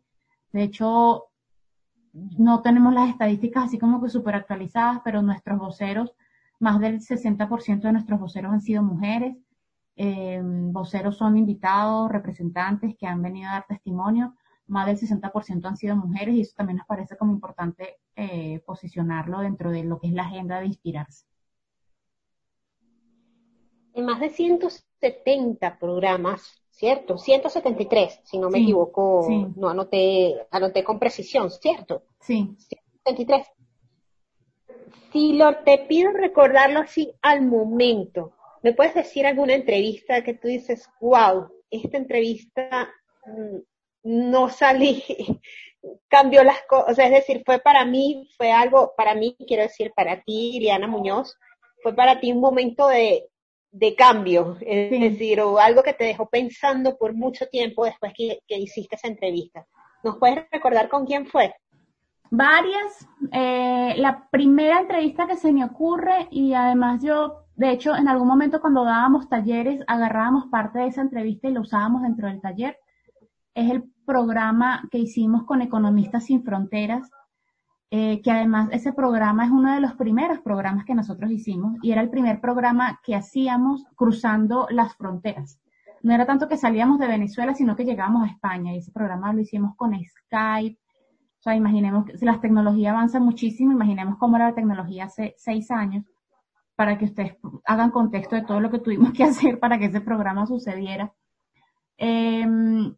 De 0.51 0.63
hecho, 0.63 1.25
no 2.13 2.61
tenemos 2.61 2.93
las 2.93 3.09
estadísticas 3.09 3.65
así 3.65 3.77
como 3.77 4.01
que 4.01 4.09
súper 4.09 4.35
actualizadas, 4.35 5.01
pero 5.03 5.21
nuestros 5.21 5.59
voceros, 5.59 6.13
más 6.59 6.79
del 6.79 6.99
60% 6.99 7.81
de 7.81 7.93
nuestros 7.93 8.19
voceros 8.19 8.51
han 8.51 8.61
sido 8.61 8.83
mujeres. 8.83 9.37
Eh, 9.95 10.41
voceros 10.43 11.17
son 11.17 11.37
invitados, 11.37 12.11
representantes 12.11 12.95
que 12.97 13.07
han 13.07 13.21
venido 13.21 13.49
a 13.49 13.53
dar 13.53 13.65
testimonio 13.67 14.35
más 14.69 14.85
del 14.85 14.97
60% 14.97 15.65
han 15.65 15.77
sido 15.77 15.95
mujeres 15.95 16.35
y 16.35 16.41
eso 16.41 16.53
también 16.55 16.77
nos 16.77 16.87
parece 16.87 17.17
como 17.17 17.33
importante 17.33 17.97
eh, 18.15 18.61
posicionarlo 18.65 19.39
dentro 19.39 19.71
de 19.71 19.83
lo 19.83 19.99
que 19.99 20.07
es 20.07 20.13
la 20.13 20.23
agenda 20.23 20.59
de 20.59 20.67
inspirarse. 20.67 21.25
En 23.93 24.05
más 24.05 24.19
de 24.19 24.29
170 24.29 25.79
programas, 25.79 26.58
¿cierto? 26.79 27.17
173, 27.17 28.21
si 28.23 28.37
no 28.37 28.49
me 28.49 28.59
equivoco, 28.59 29.27
no 29.55 29.69
anoté, 29.69 30.47
anoté 30.49 30.83
con 30.83 30.97
precisión, 30.97 31.51
¿cierto? 31.51 32.03
Sí. 32.21 32.55
173. 32.57 33.47
Si 35.11 35.33
lo 35.33 35.57
te 35.57 35.79
pido 35.79 36.11
recordarlo 36.11 36.79
así 36.79 37.11
al 37.21 37.41
momento, 37.41 38.33
¿Me 38.61 38.73
puedes 38.73 38.93
decir 38.93 39.25
alguna 39.25 39.53
entrevista 39.53 40.23
que 40.23 40.33
tú 40.33 40.47
dices, 40.47 40.89
wow, 40.99 41.49
esta 41.69 41.97
entrevista 41.97 42.89
mm, 43.25 43.57
no 44.03 44.49
salí, 44.49 45.03
cambió 46.09 46.43
las 46.43 46.61
cosas, 46.63 46.91
o 46.91 46.95
sea, 46.95 47.05
es 47.05 47.11
decir, 47.11 47.41
fue 47.45 47.59
para 47.59 47.85
mí, 47.85 48.29
fue 48.35 48.51
algo, 48.51 48.93
para 48.97 49.15
mí, 49.15 49.35
quiero 49.47 49.63
decir, 49.63 49.93
para 49.95 50.21
ti, 50.23 50.57
Iriana 50.57 50.87
Muñoz, 50.87 51.37
fue 51.81 51.95
para 51.95 52.19
ti 52.19 52.33
un 52.33 52.41
momento 52.41 52.87
de, 52.87 53.29
de 53.71 53.95
cambio, 53.95 54.57
es 54.61 54.89
decir, 54.91 55.41
o 55.41 55.59
algo 55.59 55.83
que 55.83 55.93
te 55.93 56.05
dejó 56.05 56.27
pensando 56.27 56.97
por 56.97 57.13
mucho 57.13 57.47
tiempo 57.47 57.85
después 57.85 58.13
que, 58.15 58.39
que 58.47 58.57
hiciste 58.57 58.95
esa 58.95 59.07
entrevista. 59.07 59.65
¿Nos 60.03 60.17
puedes 60.17 60.45
recordar 60.51 60.89
con 60.89 61.05
quién 61.05 61.25
fue? 61.25 61.53
Varias. 62.31 63.07
Eh, 63.31 63.95
la 63.97 64.27
primera 64.29 64.79
entrevista 64.79 65.27
que 65.27 65.35
se 65.35 65.51
me 65.51 65.65
ocurre 65.65 66.27
y 66.31 66.53
además 66.53 67.03
yo, 67.03 67.45
de 67.55 67.71
hecho, 67.71 67.95
en 67.95 68.07
algún 68.07 68.27
momento 68.27 68.61
cuando 68.61 68.83
dábamos 68.83 69.29
talleres, 69.29 69.81
agarrábamos 69.87 70.47
parte 70.47 70.79
de 70.79 70.87
esa 70.87 71.01
entrevista 71.01 71.47
y 71.47 71.53
lo 71.53 71.61
usábamos 71.61 72.03
dentro 72.03 72.27
del 72.27 72.41
taller. 72.41 72.77
Es 73.53 73.69
el 73.69 73.83
programa 74.05 74.87
que 74.91 74.99
hicimos 74.99 75.43
con 75.43 75.61
Economistas 75.61 76.25
Sin 76.25 76.43
Fronteras, 76.43 77.09
eh, 77.91 78.21
que 78.21 78.31
además 78.31 78.69
ese 78.71 78.93
programa 78.93 79.45
es 79.45 79.51
uno 79.51 79.73
de 79.73 79.81
los 79.81 79.93
primeros 79.93 80.39
programas 80.39 80.85
que 80.85 80.95
nosotros 80.95 81.31
hicimos 81.31 81.77
y 81.81 81.91
era 81.91 82.01
el 82.01 82.09
primer 82.09 82.39
programa 82.39 82.99
que 83.03 83.15
hacíamos 83.15 83.85
cruzando 83.95 84.67
las 84.69 84.95
fronteras. 84.95 85.59
No 86.01 86.13
era 86.13 86.25
tanto 86.25 86.47
que 86.47 86.57
salíamos 86.57 86.99
de 86.99 87.07
Venezuela, 87.07 87.53
sino 87.53 87.75
que 87.75 87.85
llegábamos 87.85 88.23
a 88.23 88.31
España 88.31 88.73
y 88.73 88.77
ese 88.77 88.91
programa 88.91 89.33
lo 89.33 89.41
hicimos 89.41 89.75
con 89.75 89.93
Skype, 89.93 90.77
o 91.39 91.41
sea, 91.41 91.55
imaginemos 91.55 92.05
que 92.05 92.17
si 92.17 92.25
las 92.25 92.41
tecnologías 92.41 92.93
avanzan 92.93 93.23
muchísimo, 93.23 93.71
imaginemos 93.71 94.17
cómo 94.17 94.35
era 94.35 94.49
la 94.49 94.55
tecnología 94.55 95.05
hace 95.05 95.35
seis 95.37 95.71
años, 95.71 96.05
para 96.75 96.97
que 96.97 97.05
ustedes 97.05 97.37
hagan 97.65 97.91
contexto 97.91 98.35
de 98.35 98.43
todo 98.43 98.59
lo 98.59 98.69
que 98.69 98.79
tuvimos 98.79 99.13
que 99.13 99.23
hacer 99.23 99.59
para 99.59 99.79
que 99.79 99.85
ese 99.85 100.01
programa 100.01 100.45
sucediera. 100.45 101.13
Em, 101.97 102.93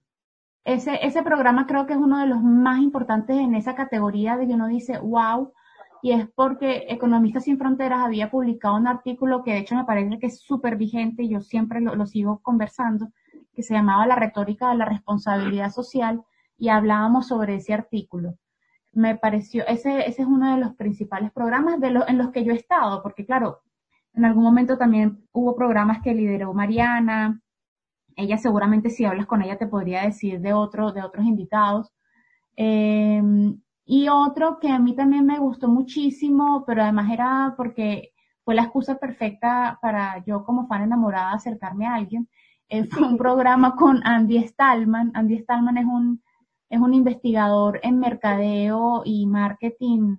ese, 0.63 1.06
ese 1.06 1.24
programa 1.24 1.65
creo 1.68 1.86
que 1.88 1.94
es 1.94 2.00
uno 2.00 2.20
de 2.20 2.27
los 2.27 2.41
más 2.41 2.80
importantes 2.80 3.38
en 3.38 3.56
esa 3.56 3.75
categoría 3.75 4.38
de 4.38 4.48
que 4.48 4.53
uno 4.53 4.68
dice, 4.68 5.00
wow, 5.00 5.53
y 6.01 6.12
es 6.12 6.27
porque 6.36 6.86
Economistas 6.89 7.44
Sin 7.44 7.58
Fronteras 7.58 8.00
había 8.00 8.32
publicado 8.32 8.75
un 8.75 8.88
artículo 8.88 9.44
que 9.44 9.51
de 9.51 9.60
hecho 9.60 9.75
me 9.75 9.86
parece 9.86 10.20
que 10.20 10.27
es 10.27 10.39
súper 10.41 10.75
vigente 10.75 11.24
y 11.24 11.30
yo 11.30 11.41
siempre 11.41 11.80
lo, 11.82 11.96
lo, 11.96 12.06
sigo 12.06 12.39
conversando, 12.41 13.10
que 13.53 13.63
se 13.63 13.74
llamaba 13.74 14.08
La 14.08 14.15
retórica 14.15 14.70
de 14.70 14.77
la 14.77 14.86
responsabilidad 14.86 15.72
social, 15.72 16.24
y 16.62 16.70
hablábamos 16.70 17.27
sobre 17.27 17.56
ese 17.56 17.74
artículo. 17.74 18.36
Me 18.94 19.18
pareció, 19.18 19.65
ese, 19.68 20.08
ese 20.08 20.22
es 20.22 20.27
uno 20.27 20.53
de 20.53 20.62
los 20.62 20.75
principales 20.75 21.32
programas 21.32 21.80
de 21.80 21.88
en 22.08 22.18
los 22.20 22.30
que 22.30 22.44
yo 22.44 22.53
he 22.53 22.56
estado, 22.56 23.01
porque 23.01 23.25
claro, 23.25 23.62
en 24.13 24.25
algún 24.25 24.44
momento 24.44 24.77
también 24.77 25.27
hubo 25.32 25.56
programas 25.56 26.03
que 26.03 26.13
lideró 26.13 26.53
Mariana, 26.53 27.41
ella 28.15 28.38
seguramente 28.38 28.89
si 28.89 29.06
hablas 29.06 29.25
con 29.25 29.41
ella 29.41 29.58
te 29.58 29.68
podría 29.68 30.03
decir 30.03 30.41
de 30.41 30.53
otro, 30.53 30.91
de 30.91 31.03
otros 31.03 31.25
invitados. 31.25 31.91
Em, 32.56 33.60
y 33.86 34.08
otro 34.10 34.60
que 34.60 34.70
a 34.70 34.80
mí 34.80 34.96
también 34.96 35.25
me 35.25 35.39
gustó 35.39 35.68
muchísimo, 35.68 36.63
pero 36.65 36.84
además 36.84 37.12
era 37.12 37.53
porque 37.58 38.13
fue 38.44 38.56
la 38.56 38.63
excusa 38.63 38.98
perfecta 38.98 39.80
para 39.82 40.24
yo 40.25 40.44
como 40.44 40.68
fan 40.68 40.84
enamorada 40.84 41.34
acercarme 41.34 41.88
a 41.88 41.96
alguien. 41.96 42.30
Eh, 42.70 42.86
fue 42.86 43.08
un 43.08 43.18
programa 43.18 43.75
con 43.75 44.01
Andy 44.06 44.38
Stallman. 44.44 45.12
Andy 45.13 45.38
Stallman 45.39 45.77
es 45.77 45.86
un 45.86 46.22
es 46.72 46.80
un 46.80 46.94
investigador 46.94 47.82
en 47.84 48.00
mercadeo 48.00 49.03
y 49.03 49.27
marketing 49.27 50.15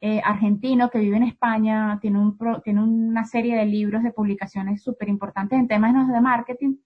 eh, 0.00 0.20
argentino 0.24 0.88
que 0.88 0.98
vive 0.98 1.18
en 1.18 1.24
España, 1.24 1.98
tiene, 2.00 2.18
un 2.18 2.38
tiene 2.64 2.82
una 2.82 3.24
serie 3.26 3.56
de 3.56 3.66
libros 3.66 4.02
de 4.02 4.12
publicaciones 4.12 4.82
súper 4.82 5.10
importantes 5.10 5.58
en 5.58 5.68
temas 5.68 6.08
de 6.08 6.20
marketing, 6.22 6.76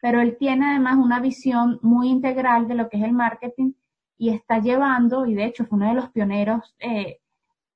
pero 0.00 0.20
él 0.20 0.36
tiene 0.38 0.70
además 0.70 0.96
una 0.96 1.20
visión 1.20 1.78
muy 1.82 2.08
integral 2.08 2.68
de 2.68 2.74
lo 2.74 2.88
que 2.88 2.98
es 2.98 3.04
el 3.04 3.12
marketing 3.12 3.72
y 4.18 4.30
está 4.30 4.58
llevando, 4.60 5.26
y 5.26 5.34
de 5.34 5.44
hecho 5.44 5.66
fue 5.66 5.76
uno 5.76 5.88
de 5.88 5.94
los 5.94 6.10
pioneros 6.10 6.74
eh, 6.78 7.18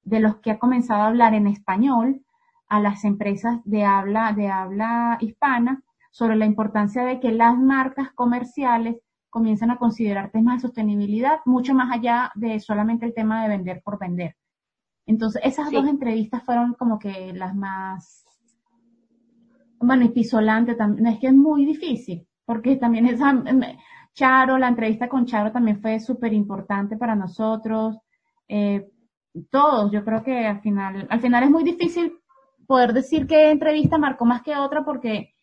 de 0.03 0.21
los 0.21 0.37
que 0.37 0.53
ha 0.53 0.59
comenzado 0.59 1.03
a 1.03 1.07
hablar 1.09 1.35
en 1.35 1.47
español 1.47 2.25
a 2.69 2.81
las 2.81 3.05
empresas 3.05 3.61
de 3.65 3.85
habla, 3.85 4.33
de 4.33 4.49
habla 4.49 5.19
hispana 5.21 5.83
sobre 6.11 6.37
la 6.37 6.47
importancia 6.47 7.05
de 7.05 7.21
que 7.21 7.33
las 7.33 7.57
marcas 7.57 8.13
comerciales 8.13 8.97
comienzan 9.29 9.71
a 9.71 9.77
considerar 9.77 10.31
temas 10.31 10.57
de 10.57 10.69
sostenibilidad 10.69 11.41
mucho 11.45 11.75
más 11.75 11.93
allá 11.93 12.33
de 12.35 12.59
solamente 12.61 13.07
el 13.07 13.15
tema 13.15 13.43
de 13.43 13.49
vender 13.49 13.83
por 13.83 13.99
vender. 13.99 14.37
Entonces, 15.07 15.41
esas 15.45 15.71
dos 15.71 15.87
entrevistas 15.87 16.45
fueron 16.45 16.75
como 16.75 16.99
que 16.99 17.33
las 17.33 17.55
más, 17.55 18.25
pisolante 20.13 20.75
también, 20.75 21.07
es 21.07 21.19
que 21.19 21.29
es 21.29 21.35
muy 21.35 21.65
difícil, 21.65 22.27
porque 22.45 22.77
también 22.77 23.07
esa, 23.07 23.43
Charo, 24.15 24.59
la 24.59 24.69
entrevista 24.69 25.09
con 25.09 25.27
Charo 25.27 25.53
también 25.53 25.81
fue 25.81 26.01
súper 26.01 26.33
importante 26.33 26.97
para 26.97 27.15
nosotros, 27.15 27.97
eh, 28.49 28.89
todos, 29.51 29.93
yo 29.93 30.05
creo 30.05 30.23
que 30.23 30.47
al 30.47 30.61
final, 30.61 31.07
al 31.09 31.21
final 31.21 31.45
es 31.45 31.51
muy 31.51 31.63
difícil 31.63 32.19
poder 32.67 32.93
decir 32.93 33.27
qué 33.27 33.51
entrevista 33.51 33.99
marcó 33.99 34.25
más 34.25 34.43
que 34.43 34.57
otra 34.57 34.85
porque 34.85 35.35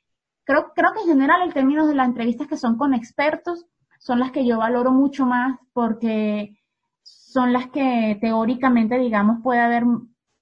creo, 0.44 0.72
creo 0.76 0.94
que 0.94 1.02
en 1.02 1.08
general 1.08 1.42
en 1.44 1.54
términos 1.54 1.88
de 1.88 1.96
las 1.96 2.08
entrevistas 2.08 2.48
que 2.48 2.58
son 2.58 2.78
con 2.78 2.94
expertos, 2.94 3.66
son 4.00 4.20
las 4.20 4.32
que 4.32 4.46
yo 4.46 4.58
valoro 4.60 4.92
mucho 4.92 5.26
más 5.26 5.58
porque 5.74 6.60
son 7.04 7.54
las 7.54 7.68
que 7.68 8.18
teóricamente, 8.22 8.98
digamos, 8.98 9.42
puede 9.42 9.60
haber 9.60 9.84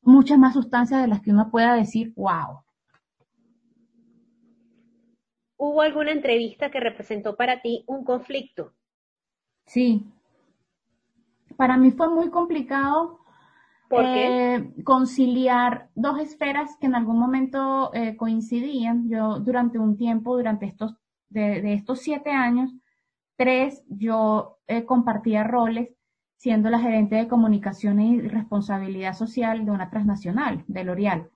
muchas 0.01 0.38
más 0.38 0.53
sustancias 0.53 1.01
de 1.01 1.08
las 1.08 1.21
que 1.21 1.31
uno 1.31 1.49
pueda 1.51 1.75
decir, 1.75 2.13
wow. 2.15 2.64
¿Hubo 5.58 5.82
alguna 5.82 6.12
entrevista 6.12 6.70
que 6.70 6.80
representó 6.80 7.36
para 7.36 7.62
ti 7.62 7.84
un 7.88 8.04
conflicto? 8.04 8.74
Sí. 9.65 10.06
Para 11.58 11.78
mí 11.78 11.91
fue 11.91 12.10
muy 12.10 12.30
complicado 12.30 13.20
eh, 13.91 14.74
conciliar 14.84 15.89
dos 15.96 16.20
esferas 16.20 16.76
que 16.80 16.88
en 16.88 16.96
algún 16.96 17.20
momento 17.20 17.94
eh, 17.94 18.15
coincidían. 18.18 19.10
Yo 19.10 19.39
durante 19.39 19.80
un 19.80 19.96
tiempo, 19.98 20.36
durante 20.36 20.65
estos, 20.65 20.96
de 21.30 21.74
estos 21.74 22.00
siete 22.00 22.32
años, 22.32 22.72
Tres, 23.38 23.84
yo 23.89 24.60
eh, 24.68 24.86
compartía 24.86 25.44
roles 25.44 25.89
siendo 26.38 26.70
la 26.70 26.80
gerente 26.80 27.15
de 27.15 27.28
comunicación 27.28 28.00
y 28.00 28.22
responsabilidad 28.22 29.13
social 29.13 29.65
de 29.65 29.72
una 29.72 29.89
transnacional, 29.89 30.63
de 30.68 30.84
L'Oreal. 30.86 31.30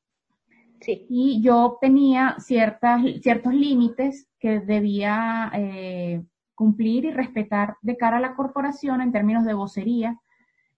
Y 0.87 1.41
yo 1.41 1.77
tenía 1.81 2.35
ciertas, 2.39 3.01
ciertos 3.21 3.53
límites 3.53 4.27
que 4.39 4.59
debía 4.59 5.51
eh, 5.53 6.23
cumplir 6.55 7.05
y 7.05 7.11
respetar 7.11 7.77
de 7.81 7.97
cara 7.97 8.17
a 8.17 8.21
la 8.21 8.35
corporación 8.35 9.01
en 9.01 9.11
términos 9.11 9.45
de 9.45 9.53
vocería. 9.53 10.19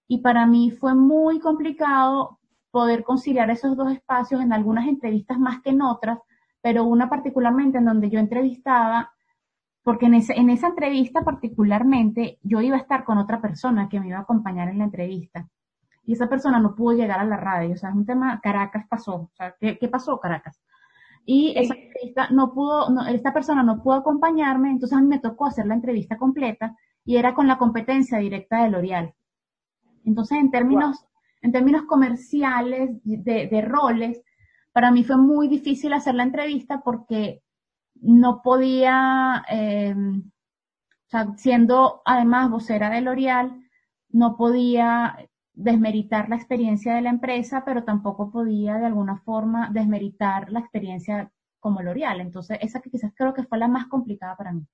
Y 0.08 0.20
para 0.20 0.46
mí 0.46 0.72
fue 0.72 0.96
muy 0.96 1.40
complicado 1.40 2.40
poder 2.72 3.04
conciliar 3.04 3.50
esos 3.50 3.76
dos 3.76 3.92
espacios 3.92 4.42
en 4.42 4.54
algunas 4.54 4.88
entrevistas 4.88 5.40
más 5.40 5.62
que 5.62 5.72
en 5.72 5.82
otras, 5.82 6.20
pero 6.62 6.86
una 6.86 7.10
particularmente 7.10 7.78
en 7.78 7.86
donde 7.86 8.10
yo 8.10 8.20
entrevistaba 8.20 9.12
porque 9.84 10.06
en, 10.06 10.16
ese, 10.16 10.34
en 10.34 10.50
esa 10.50 10.68
entrevista 10.68 11.22
particularmente 11.24 12.40
yo 12.44 12.62
iba 12.62 12.78
a 12.78 12.82
estar 12.82 13.04
con 13.04 13.18
otra 13.18 13.42
persona 13.42 13.90
que 13.90 14.00
me 14.00 14.08
iba 14.08 14.18
a 14.18 14.22
acompañar 14.22 14.70
en 14.70 14.78
la 14.80 14.86
entrevista. 14.86 15.48
Y 16.04 16.14
esa 16.14 16.28
persona 16.28 16.60
no 16.60 16.76
pudo 16.76 16.98
llegar 16.98 17.20
a 17.20 17.26
la 17.26 17.38
radio. 17.38 17.74
O 17.74 17.78
sea, 17.78 17.90
es 17.90 17.96
un 17.96 18.06
tema, 18.06 18.40
Caracas 18.42 18.86
pasó. 18.90 19.16
O 19.16 19.32
sea, 19.34 19.56
¿qué, 19.60 19.78
qué 19.78 19.88
pasó 19.88 20.20
Caracas? 20.20 20.60
Y 21.26 21.54
esa 21.56 21.76
entrevista 21.76 22.30
no 22.32 22.54
pudo, 22.54 22.90
no, 22.90 23.06
esta 23.06 23.32
persona 23.34 23.64
no 23.64 23.82
pudo 23.84 23.96
acompañarme, 23.96 24.72
entonces 24.72 24.98
a 24.98 25.02
mí 25.02 25.08
me 25.08 25.20
tocó 25.20 25.46
hacer 25.46 25.68
la 25.68 25.76
entrevista 25.76 26.18
completa 26.18 26.76
y 27.06 27.18
era 27.18 27.34
con 27.34 27.48
la 27.48 27.58
competencia 27.58 28.18
directa 28.18 28.64
de 28.64 28.70
L'Oreal. 28.70 29.14
Entonces, 30.04 30.40
en 30.40 30.50
términos, 30.50 31.06
en 31.42 31.52
términos 31.52 31.84
comerciales, 31.84 32.90
de, 33.04 33.48
de 33.48 33.62
roles, 33.62 34.22
para 34.72 34.92
mí 34.92 35.04
fue 35.04 35.18
muy 35.18 35.48
difícil 35.48 35.94
hacer 35.94 36.16
la 36.16 36.24
entrevista 36.24 36.82
porque 36.84 37.44
no 37.96 38.42
podía, 38.42 39.44
eh, 39.50 39.94
o 39.96 41.10
sea, 41.10 41.34
siendo 41.38 42.02
además 42.06 42.50
vocera 42.50 42.90
de 42.90 43.02
L'Oreal, 43.02 43.62
no 44.10 44.38
podía 44.38 45.30
desmeritar 45.54 46.30
la 46.30 46.36
experiencia 46.36 46.96
de 46.96 47.02
la 47.02 47.10
empresa, 47.10 47.64
pero 47.66 47.84
tampoco 47.84 48.32
podía 48.32 48.76
de 48.76 48.86
alguna 48.86 49.18
forma 49.18 49.70
desmeritar 49.72 50.52
la 50.52 50.60
experiencia 50.60 51.32
como 51.60 51.82
L'Oreal. 51.82 52.22
Entonces, 52.22 52.58
esa 52.62 52.82
que 52.82 52.90
quizás 52.90 53.14
creo 53.16 53.34
que 53.34 53.44
fue 53.44 53.58
la 53.58 53.68
más 53.68 53.88
complicada 53.88 54.36
para 54.36 54.54
mí. 54.54 54.66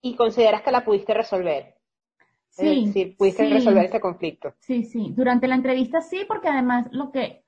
¿Y 0.00 0.14
consideras 0.14 0.62
que 0.62 0.70
la 0.70 0.84
pudiste 0.84 1.12
resolver? 1.12 1.74
Sí. 2.50 2.90
Sí, 2.92 3.16
pudiste 3.18 3.48
resolver 3.48 3.84
ese 3.84 4.00
conflicto. 4.00 4.54
Sí, 4.60 4.84
sí. 4.84 5.12
Durante 5.16 5.48
la 5.48 5.54
entrevista 5.54 6.00
sí, 6.00 6.24
porque 6.26 6.48
además 6.48 6.88
lo 6.92 7.10
que, 7.10 7.44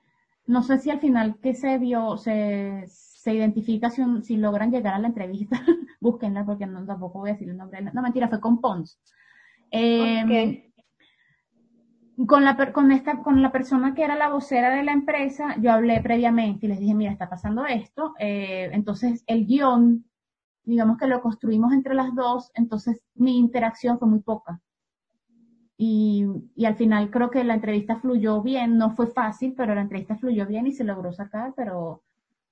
no 0.46 0.62
sé 0.62 0.78
si 0.78 0.90
al 0.90 1.00
final 1.00 1.38
que 1.40 1.54
se 1.54 1.78
vio, 1.78 2.16
se, 2.16 2.84
se 2.86 3.34
identifica 3.34 3.90
si, 3.90 4.36
logran 4.36 4.70
llegar 4.70 4.94
a 4.94 4.98
la 4.98 5.08
entrevista, 5.08 5.60
búsquenla 6.00 6.44
porque 6.44 6.66
no, 6.66 6.84
tampoco 6.84 7.20
voy 7.20 7.30
a 7.30 7.32
decir 7.34 7.48
el 7.48 7.56
nombre. 7.56 7.82
No, 7.82 8.02
mentira, 8.02 8.28
fue 8.28 8.40
con 8.40 8.60
Pons. 8.60 9.00
Con 12.26 12.44
la, 12.44 12.72
con, 12.72 12.92
esta, 12.92 13.22
con 13.22 13.40
la 13.40 13.50
persona 13.50 13.94
que 13.94 14.04
era 14.04 14.16
la 14.16 14.28
vocera 14.28 14.70
de 14.70 14.82
la 14.82 14.92
empresa, 14.92 15.56
yo 15.58 15.72
hablé 15.72 16.00
previamente 16.02 16.66
y 16.66 16.68
les 16.68 16.78
dije, 16.78 16.94
mira, 16.94 17.12
está 17.12 17.28
pasando 17.28 17.64
esto. 17.64 18.14
Eh, 18.18 18.68
entonces, 18.72 19.24
el 19.26 19.46
guion, 19.46 20.04
digamos 20.64 20.98
que 20.98 21.06
lo 21.06 21.22
construimos 21.22 21.72
entre 21.72 21.94
las 21.94 22.14
dos, 22.14 22.50
entonces 22.54 23.00
mi 23.14 23.38
interacción 23.38 23.98
fue 23.98 24.08
muy 24.08 24.20
poca. 24.20 24.60
Y, 25.78 26.26
y, 26.54 26.66
al 26.66 26.76
final 26.76 27.10
creo 27.10 27.30
que 27.30 27.42
la 27.42 27.54
entrevista 27.54 27.96
fluyó 28.00 28.42
bien, 28.42 28.76
no 28.76 28.90
fue 28.90 29.06
fácil, 29.06 29.54
pero 29.56 29.74
la 29.74 29.80
entrevista 29.80 30.16
fluyó 30.16 30.46
bien 30.46 30.66
y 30.66 30.72
se 30.72 30.84
logró 30.84 31.12
sacar, 31.12 31.54
pero 31.56 32.02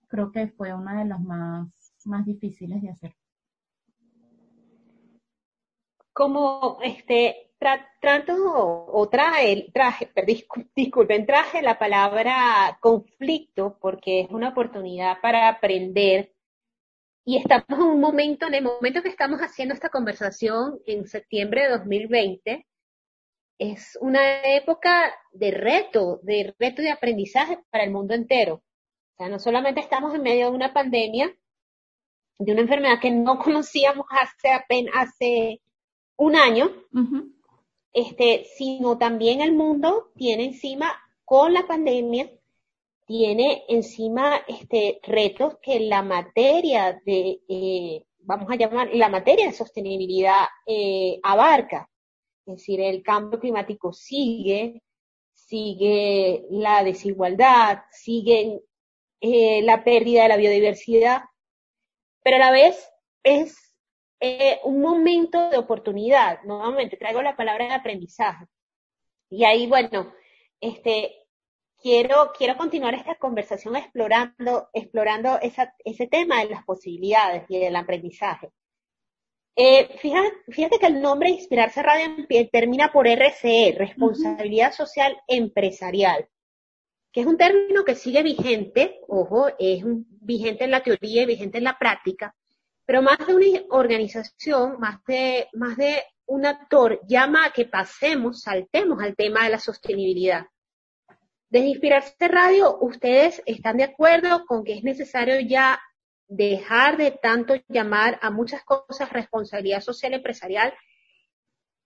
creo 0.08 0.32
que 0.32 0.48
fue 0.48 0.74
una 0.74 0.98
de 0.98 1.04
las 1.04 1.20
más, 1.20 1.68
más 2.06 2.24
difíciles 2.24 2.80
de 2.82 2.90
hacer. 2.90 3.14
Como 6.12 6.78
este, 6.82 7.47
trato 7.58 8.34
o 8.92 9.08
traje, 9.08 9.70
traje, 9.72 10.10
disculpen, 10.74 11.26
traje 11.26 11.62
la 11.62 11.78
palabra 11.78 12.78
conflicto 12.80 13.78
porque 13.80 14.20
es 14.20 14.30
una 14.30 14.50
oportunidad 14.50 15.20
para 15.20 15.48
aprender 15.48 16.32
y 17.28 17.36
estamos 17.36 17.66
en 17.68 17.82
un 17.82 18.00
momento, 18.00 18.46
en 18.46 18.54
el 18.54 18.64
momento 18.64 19.02
que 19.02 19.10
estamos 19.10 19.40
haciendo 19.40 19.74
esta 19.74 19.90
conversación 19.90 20.80
en 20.86 21.06
septiembre 21.06 21.64
de 21.64 21.68
2020, 21.76 22.66
es 23.58 23.98
una 24.00 24.40
época 24.44 25.14
de 25.32 25.50
reto, 25.50 26.20
de 26.22 26.54
reto 26.58 26.80
de 26.80 26.90
aprendizaje 26.90 27.58
para 27.68 27.84
el 27.84 27.90
mundo 27.90 28.14
entero. 28.14 28.54
O 28.54 29.16
sea, 29.18 29.28
no 29.28 29.38
solamente 29.38 29.80
estamos 29.80 30.14
en 30.14 30.22
medio 30.22 30.48
de 30.48 30.56
una 30.56 30.72
pandemia, 30.72 31.30
de 32.38 32.52
una 32.52 32.62
enfermedad 32.62 32.98
que 32.98 33.10
no 33.10 33.38
conocíamos 33.44 34.06
hace 34.08 34.50
apenas 34.50 34.94
hace 34.96 35.60
un 36.16 36.34
año, 36.34 36.70
este, 37.92 38.46
sino 38.56 38.98
también 38.98 39.40
el 39.40 39.54
mundo 39.54 40.10
tiene 40.16 40.44
encima, 40.44 40.92
con 41.24 41.52
la 41.52 41.66
pandemia, 41.66 42.30
tiene 43.06 43.64
encima 43.68 44.36
este, 44.46 45.00
retos 45.02 45.56
que 45.62 45.80
la 45.80 46.02
materia 46.02 47.00
de, 47.04 47.40
eh, 47.48 48.04
vamos 48.20 48.50
a 48.50 48.56
llamar, 48.56 48.90
la 48.92 49.08
materia 49.08 49.46
de 49.46 49.52
sostenibilidad 49.52 50.44
eh, 50.66 51.18
abarca. 51.22 51.88
Es 52.46 52.56
decir, 52.56 52.80
el 52.80 53.02
cambio 53.02 53.40
climático 53.40 53.92
sigue, 53.92 54.82
sigue 55.32 56.44
la 56.50 56.84
desigualdad, 56.84 57.80
sigue 57.90 58.60
eh, 59.20 59.62
la 59.62 59.84
pérdida 59.84 60.24
de 60.24 60.28
la 60.28 60.36
biodiversidad, 60.36 61.22
pero 62.22 62.36
a 62.36 62.40
la 62.40 62.50
vez 62.50 62.90
es 63.22 63.67
eh, 64.20 64.60
un 64.64 64.80
momento 64.80 65.50
de 65.50 65.58
oportunidad. 65.58 66.42
Nuevamente, 66.44 66.96
traigo 66.96 67.22
la 67.22 67.36
palabra 67.36 67.66
de 67.66 67.74
aprendizaje. 67.74 68.46
Y 69.30 69.44
ahí, 69.44 69.66
bueno, 69.66 70.12
este, 70.60 71.26
quiero, 71.80 72.32
quiero 72.36 72.56
continuar 72.56 72.94
esta 72.94 73.16
conversación 73.16 73.76
explorando, 73.76 74.68
explorando 74.72 75.38
esa, 75.40 75.74
ese 75.84 76.06
tema 76.06 76.42
de 76.42 76.50
las 76.50 76.64
posibilidades 76.64 77.44
y 77.48 77.58
del 77.58 77.76
aprendizaje. 77.76 78.50
Eh, 79.56 79.88
fíjate, 79.98 80.30
fíjate, 80.50 80.78
que 80.78 80.86
el 80.86 81.00
nombre 81.02 81.30
Inspirarse 81.30 81.82
Radio 81.82 82.14
termina 82.52 82.92
por 82.92 83.08
RCE, 83.08 83.74
Responsabilidad 83.76 84.72
Social 84.72 85.16
Empresarial, 85.26 86.28
que 87.12 87.22
es 87.22 87.26
un 87.26 87.36
término 87.36 87.84
que 87.84 87.96
sigue 87.96 88.22
vigente, 88.22 89.00
ojo, 89.08 89.48
es 89.58 89.82
vigente 89.84 90.62
en 90.62 90.70
la 90.70 90.84
teoría 90.84 91.22
y 91.22 91.26
vigente 91.26 91.58
en 91.58 91.64
la 91.64 91.76
práctica, 91.76 92.36
pero 92.88 93.02
más 93.02 93.18
de 93.18 93.34
una 93.34 93.60
organización, 93.68 94.80
más 94.80 95.04
de, 95.04 95.46
más 95.52 95.76
de 95.76 96.02
un 96.24 96.46
actor 96.46 96.98
llama 97.06 97.44
a 97.44 97.52
que 97.52 97.66
pasemos, 97.66 98.40
saltemos 98.40 99.02
al 99.02 99.14
tema 99.14 99.44
de 99.44 99.50
la 99.50 99.58
sostenibilidad. 99.58 100.46
Desde 101.50 101.66
Inspirarse 101.66 102.28
Radio, 102.28 102.78
¿ustedes 102.80 103.42
están 103.44 103.76
de 103.76 103.84
acuerdo 103.84 104.46
con 104.46 104.64
que 104.64 104.72
es 104.72 104.84
necesario 104.84 105.38
ya 105.38 105.78
dejar 106.28 106.96
de 106.96 107.10
tanto 107.10 107.56
llamar 107.68 108.18
a 108.22 108.30
muchas 108.30 108.64
cosas 108.64 109.12
responsabilidad 109.12 109.82
social 109.82 110.14
empresarial 110.14 110.72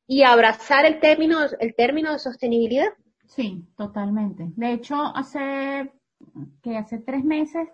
y 0.06 0.22
abrazar 0.22 0.86
el 0.86 1.00
término, 1.00 1.40
el 1.58 1.74
término 1.74 2.12
de 2.12 2.20
sostenibilidad? 2.20 2.92
Sí, 3.26 3.66
totalmente. 3.76 4.52
De 4.54 4.72
hecho, 4.72 4.94
hace 5.16 5.90
que 6.62 6.76
hace 6.76 6.98
tres 6.98 7.24
meses 7.24 7.68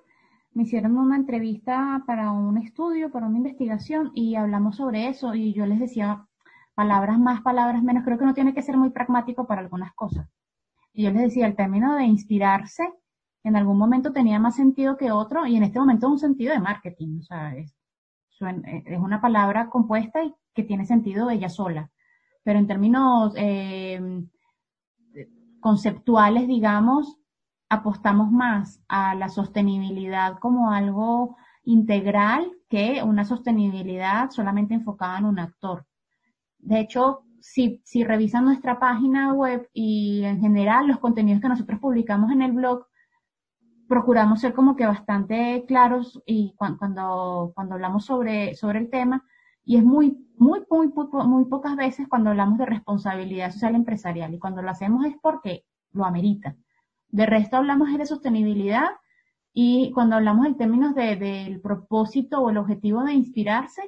me 0.59 0.64
hicieron 0.64 0.99
una 0.99 1.14
entrevista 1.14 2.03
para 2.05 2.33
un 2.33 2.59
estudio, 2.59 3.12
para 3.12 3.29
una 3.29 3.37
investigación 3.37 4.11
y 4.12 4.35
hablamos 4.35 4.75
sobre 4.75 5.07
eso 5.07 5.33
y 5.33 5.55
yo 5.55 5.64
les 5.66 5.79
decía 5.79 6.27
palabras 6.75 7.16
más, 7.16 7.42
palabras 7.42 7.81
menos, 7.85 8.03
creo 8.05 8.18
que 8.18 8.25
no 8.25 8.35
tiene 8.35 8.53
que 8.53 8.62
ser 8.62 8.77
muy 8.77 8.90
pragmático 8.90 9.47
para 9.47 9.61
algunas 9.61 9.94
cosas. 9.94 10.29
Y 10.92 11.05
yo 11.05 11.12
les 11.12 11.23
decía, 11.23 11.47
el 11.47 11.55
término 11.55 11.94
de 11.94 12.07
inspirarse 12.07 12.92
en 13.44 13.55
algún 13.55 13.79
momento 13.79 14.12
tenía 14.12 14.40
más 14.40 14.57
sentido 14.57 14.97
que 14.97 15.12
otro 15.12 15.47
y 15.47 15.55
en 15.55 15.62
este 15.62 15.79
momento 15.79 16.09
es 16.09 16.12
un 16.14 16.18
sentido 16.18 16.53
de 16.53 16.59
marketing, 16.59 17.21
o 17.21 17.23
sea, 17.23 17.55
es, 17.55 17.77
es 18.40 18.99
una 18.99 19.21
palabra 19.21 19.71
compuesta 19.71 20.25
y 20.25 20.35
que 20.55 20.64
tiene 20.64 20.87
sentido 20.87 21.31
ella 21.31 21.51
sola. 21.51 21.88
Pero 22.42 22.59
en 22.59 22.66
términos 22.66 23.33
eh, 23.37 24.25
conceptuales, 25.61 26.49
digamos, 26.49 27.16
apostamos 27.68 28.31
más 28.31 28.81
a 28.88 29.14
la 29.14 29.28
sostenibilidad 29.28 30.38
como 30.38 30.70
algo 30.70 31.37
integral 31.64 32.50
que 32.68 33.02
una 33.02 33.24
sostenibilidad 33.24 34.31
solamente 34.31 34.74
enfocada 34.74 35.18
en 35.18 35.24
un 35.26 35.38
actor. 35.38 35.87
De 36.59 36.81
hecho, 36.81 37.24
si, 37.40 37.81
si 37.85 38.04
revisan 38.04 38.44
nuestra 38.44 38.78
página 38.78 39.33
web 39.33 39.68
y 39.72 40.22
en 40.24 40.40
general 40.40 40.87
los 40.87 40.98
contenidos 40.98 41.40
que 41.40 41.48
nosotros 41.48 41.78
publicamos 41.78 42.33
en 42.33 42.42
el 42.42 42.52
blog, 42.52 42.87
procuramos 43.88 44.40
ser 44.40 44.52
como 44.52 44.76
que 44.76 44.87
bastante 44.87 45.64
claros 45.66 46.22
y 46.26 46.54
cuando, 46.57 47.52
cuando 47.54 47.74
hablamos 47.74 48.04
sobre, 48.04 48.54
sobre 48.54 48.81
el 48.81 48.90
tema, 48.90 49.24
y 49.64 49.76
es 49.76 49.85
muy, 49.85 50.26
muy, 50.37 50.64
muy, 50.70 50.88
muy, 50.88 51.26
muy 51.26 51.44
pocas 51.46 51.76
veces 51.76 52.07
cuando 52.09 52.31
hablamos 52.31 52.59
de 52.59 52.66
responsabilidad 52.66 53.50
social 53.50 53.74
empresarial, 53.74 54.35
y 54.35 54.38
cuando 54.38 54.62
lo 54.62 54.70
hacemos 54.70 55.04
es 55.07 55.16
porque 55.20 55.64
lo 55.92 56.04
amerita. 56.04 56.54
De 57.11 57.27
resto 57.27 57.57
hablamos 57.57 57.97
de 57.97 58.07
sostenibilidad 58.07 58.88
y 59.53 59.90
cuando 59.92 60.16
hablamos 60.16 60.47
en 60.47 60.57
términos 60.57 60.94
del 60.94 61.61
propósito 61.61 62.40
o 62.40 62.51
el 62.51 62.59
objetivo 62.59 63.03
de 63.05 63.14
inspirarse, 63.14 63.83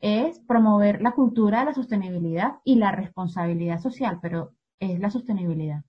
es 0.00 0.40
promover 0.40 1.02
la 1.02 1.12
cultura 1.12 1.60
de 1.60 1.66
la 1.66 1.74
sostenibilidad 1.74 2.58
y 2.64 2.76
la 2.76 2.92
responsabilidad 2.92 3.80
social, 3.80 4.18
pero 4.22 4.52
es 4.78 4.98
la 4.98 5.10
sostenibilidad. 5.10 5.82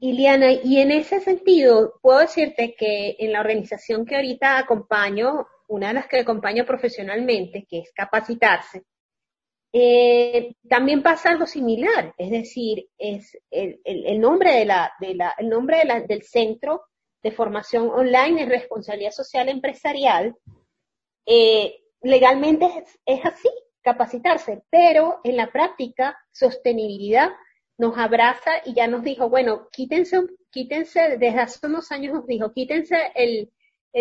Iliana, 0.00 0.52
y 0.52 0.78
en 0.80 0.90
ese 0.90 1.20
sentido, 1.20 1.94
puedo 2.02 2.18
decirte 2.18 2.74
que 2.78 3.16
en 3.18 3.32
la 3.32 3.40
organización 3.40 4.04
que 4.04 4.16
ahorita 4.16 4.58
acompaño, 4.58 5.46
una 5.66 5.88
de 5.88 5.94
las 5.94 6.06
que 6.08 6.20
acompaño 6.20 6.66
profesionalmente, 6.66 7.66
que 7.68 7.78
es 7.78 7.92
capacitarse, 7.94 8.84
eh, 9.76 10.54
también 10.68 11.02
pasa 11.02 11.30
algo 11.30 11.46
similar, 11.46 12.14
es 12.16 12.30
decir, 12.30 12.86
es 12.96 13.36
el, 13.50 13.80
el, 13.84 14.20
nombre, 14.20 14.52
de 14.52 14.64
la, 14.66 14.92
de 15.00 15.16
la, 15.16 15.34
el 15.36 15.48
nombre 15.48 15.78
de 15.78 15.84
la, 15.84 16.00
del 16.00 16.22
centro 16.22 16.84
de 17.24 17.32
formación 17.32 17.88
online 17.88 18.44
es 18.44 18.48
responsabilidad 18.48 19.10
social 19.10 19.48
empresarial. 19.48 20.36
Eh, 21.26 21.74
legalmente 22.02 22.66
es, 22.66 23.00
es, 23.04 23.26
así, 23.26 23.48
capacitarse, 23.82 24.62
pero 24.70 25.18
en 25.24 25.36
la 25.36 25.50
práctica, 25.50 26.16
sostenibilidad 26.30 27.30
nos 27.76 27.98
abraza 27.98 28.52
y 28.64 28.74
ya 28.74 28.86
nos 28.86 29.02
dijo, 29.02 29.28
bueno, 29.28 29.68
quítense, 29.72 30.20
quítense, 30.50 31.18
desde 31.18 31.40
hace 31.40 31.66
unos 31.66 31.90
años 31.90 32.14
nos 32.14 32.26
dijo, 32.28 32.52
quítense 32.52 33.10
el, 33.16 33.50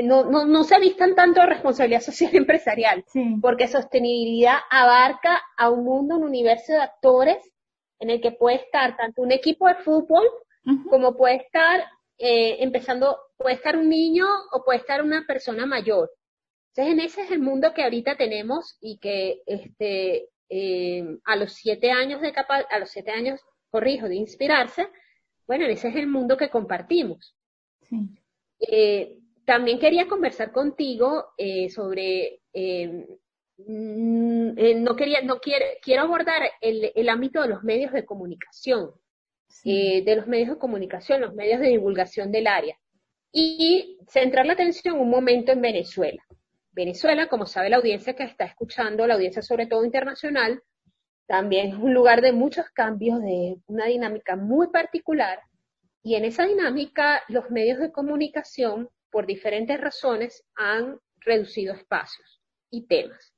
no, 0.02 0.24
no, 0.24 0.46
no, 0.46 0.64
se 0.64 0.76
avistan 0.76 1.14
tanto 1.14 1.46
responsabilidad 1.46 2.02
social 2.02 2.36
empresarial, 2.36 3.06
porque 3.42 3.68
sostenibilidad 3.68 4.58
abarca 4.72 5.42
a 5.58 5.70
un 5.70 5.84
mundo, 5.84 6.16
un 6.16 6.24
universo 6.24 6.74
de 6.74 6.82
actores 6.82 7.38
en 8.00 8.10
el 8.10 8.20
que 8.20 8.32
puede 8.32 8.58
estar 8.58 8.98
tanto 8.98 9.22
un 9.22 9.32
equipo 9.32 9.68
de 9.68 9.76
fútbol 9.76 10.28
como 10.90 11.18
puede 11.18 11.36
estar 11.36 11.82
eh, 12.18 12.58
empezando, 12.64 13.18
puede 13.38 13.56
estar 13.56 13.78
un 13.78 13.90
niño 13.90 14.26
o 14.52 14.64
puede 14.64 14.80
estar 14.80 15.02
una 15.02 15.26
persona 15.28 15.66
mayor. 15.66 16.10
Entonces, 16.70 16.94
en 16.94 17.00
ese 17.02 17.22
es 17.24 17.32
el 17.32 17.40
mundo 17.40 17.74
que 17.74 17.84
ahorita 17.84 18.16
tenemos 18.16 18.78
y 18.80 18.98
que 18.98 19.42
este, 19.46 20.30
eh, 20.50 21.18
a 21.26 21.36
los 21.36 21.54
siete 21.54 21.92
años 21.92 22.22
de 22.22 22.32
capa 22.32 22.66
a 22.70 22.80
los 22.80 22.90
siete 22.90 23.12
años, 23.12 23.42
corrijo, 23.70 24.08
de 24.08 24.16
inspirarse, 24.16 24.88
bueno, 25.46 25.66
ese 25.66 25.90
es 25.90 25.96
el 25.96 26.08
mundo 26.08 26.38
que 26.38 26.50
compartimos. 26.50 27.36
Sí. 27.82 27.98
Eh, 28.60 29.18
también 29.46 29.80
quería 29.80 30.08
conversar 30.08 30.52
contigo 30.52 31.34
eh, 31.38 31.70
sobre, 31.70 32.42
em, 32.54 33.06
mm, 33.58 34.58
eh, 34.58 34.76
no 34.76 34.96
quería, 34.96 35.22
no 35.22 35.40
quiero, 35.40 35.66
quiero 35.82 36.04
abordar 36.04 36.42
el, 36.62 36.92
el 36.96 37.10
ámbito 37.10 37.42
de 37.42 37.50
los 37.50 37.64
medios 37.64 37.92
de 37.92 38.06
comunicación, 38.06 38.92
eh, 39.66 40.04
de 40.04 40.16
los 40.16 40.28
medios 40.28 40.50
de 40.50 40.58
comunicación, 40.58 41.22
los 41.22 41.36
medios 41.36 41.60
de 41.60 41.70
divulgación 41.70 42.32
del 42.32 42.48
área, 42.48 42.78
y 43.32 43.98
centrar 44.08 44.46
la 44.46 44.54
atención 44.54 45.00
un 45.00 45.10
momento 45.10 45.52
en 45.52 45.62
Venezuela. 45.62 46.22
Venezuela, 46.72 47.28
como 47.28 47.46
sabe 47.46 47.70
la 47.70 47.78
audiencia 47.78 48.16
que 48.16 48.24
está 48.24 48.46
escuchando, 48.46 49.06
la 49.08 49.16
audiencia 49.16 49.42
sobre 49.42 49.68
todo 49.68 49.86
internacional, 49.86 50.62
también 51.28 51.68
es 51.70 51.76
un 51.76 51.94
lugar 51.94 52.22
de 52.22 52.34
muchos 52.34 52.66
cambios, 52.72 53.22
de 53.22 53.58
una 53.68 53.86
dinámica 53.86 54.36
muy 54.36 54.68
particular, 54.68 55.40
y 56.04 56.16
en 56.16 56.26
esa 56.26 56.46
dinámica 56.46 57.22
los 57.30 57.50
medios 57.50 57.80
de 57.80 57.92
comunicación, 57.92 58.90
por 59.14 59.28
diferentes 59.28 59.80
razones, 59.80 60.44
han 60.56 61.00
reducido 61.20 61.74
espacios 61.74 62.42
y 62.72 62.88
temas. 62.88 63.34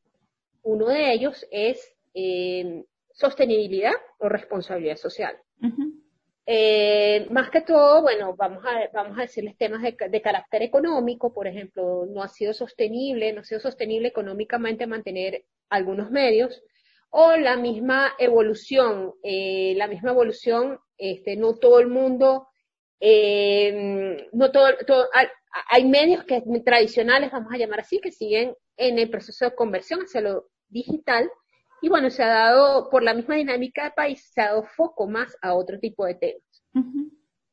Uno 0.64 0.88
de 0.88 1.12
ellos 1.12 1.46
es 1.52 1.94
eh, 2.16 2.84
sostenibilidad 3.12 3.94
o 4.20 4.30
responsabilidad 4.30 4.96
social. 4.96 5.38
Eh, 6.48 7.28
más 7.32 7.50
que 7.50 7.62
todo, 7.62 8.04
bueno, 8.04 8.36
vamos 8.36 8.64
a, 8.66 8.90
vamos 8.94 9.18
a 9.18 9.24
decirles 9.24 9.58
temas 9.58 9.82
de, 9.82 10.22
carácter 10.22 10.62
económico, 10.62 11.34
por 11.34 11.48
ejemplo, 11.48 12.06
no 12.08 12.24
ha 12.24 12.30
sido 12.30 12.54
sostenible, 12.54 13.34
no 13.34 13.42
ha 13.42 13.44
sido 13.44 13.60
sostenible 13.60 14.08
económicamente 14.08 14.88
mantener 14.88 15.44
algunos 15.70 16.10
medios, 16.10 16.64
o 17.10 17.36
la 17.36 17.58
misma 17.58 18.14
evolución, 18.18 19.14
eh, 19.24 19.74
la 19.76 19.88
misma 19.88 20.12
evolución, 20.12 20.80
este, 20.98 21.36
no 21.36 21.58
todo 21.58 21.80
el 21.80 21.88
mundo, 21.88 22.48
eh, 23.00 24.28
no 24.32 24.52
todo, 24.52 24.68
hay 25.70 25.86
medios 25.86 26.24
que 26.26 26.42
tradicionales, 26.64 27.32
vamos 27.32 27.54
a 27.54 27.58
llamar 27.58 27.80
así, 27.80 28.00
que 28.00 28.12
siguen 28.12 28.54
en 28.78 29.00
el 29.00 29.10
proceso 29.10 29.46
de 29.46 29.56
conversión 29.56 30.02
hacia 30.02 30.22
lo 30.22 30.46
digital, 30.68 31.30
y 31.82 31.90
bueno, 31.90 32.10
se 32.10 32.24
ha 32.24 32.28
dado, 32.28 32.90
por 32.90 33.04
la 33.04 33.14
misma 33.14 33.36
dinámica 33.36 33.84
del 33.84 33.94
país, 33.94 34.32
se 34.34 34.42
ha 34.42 34.48
dado 34.48 34.64
foco 34.64 35.08
más 35.08 35.38
a 35.42 35.54
otro 35.54 35.80
tipo 35.80 36.06
de 36.06 36.16
temas. 36.16 36.64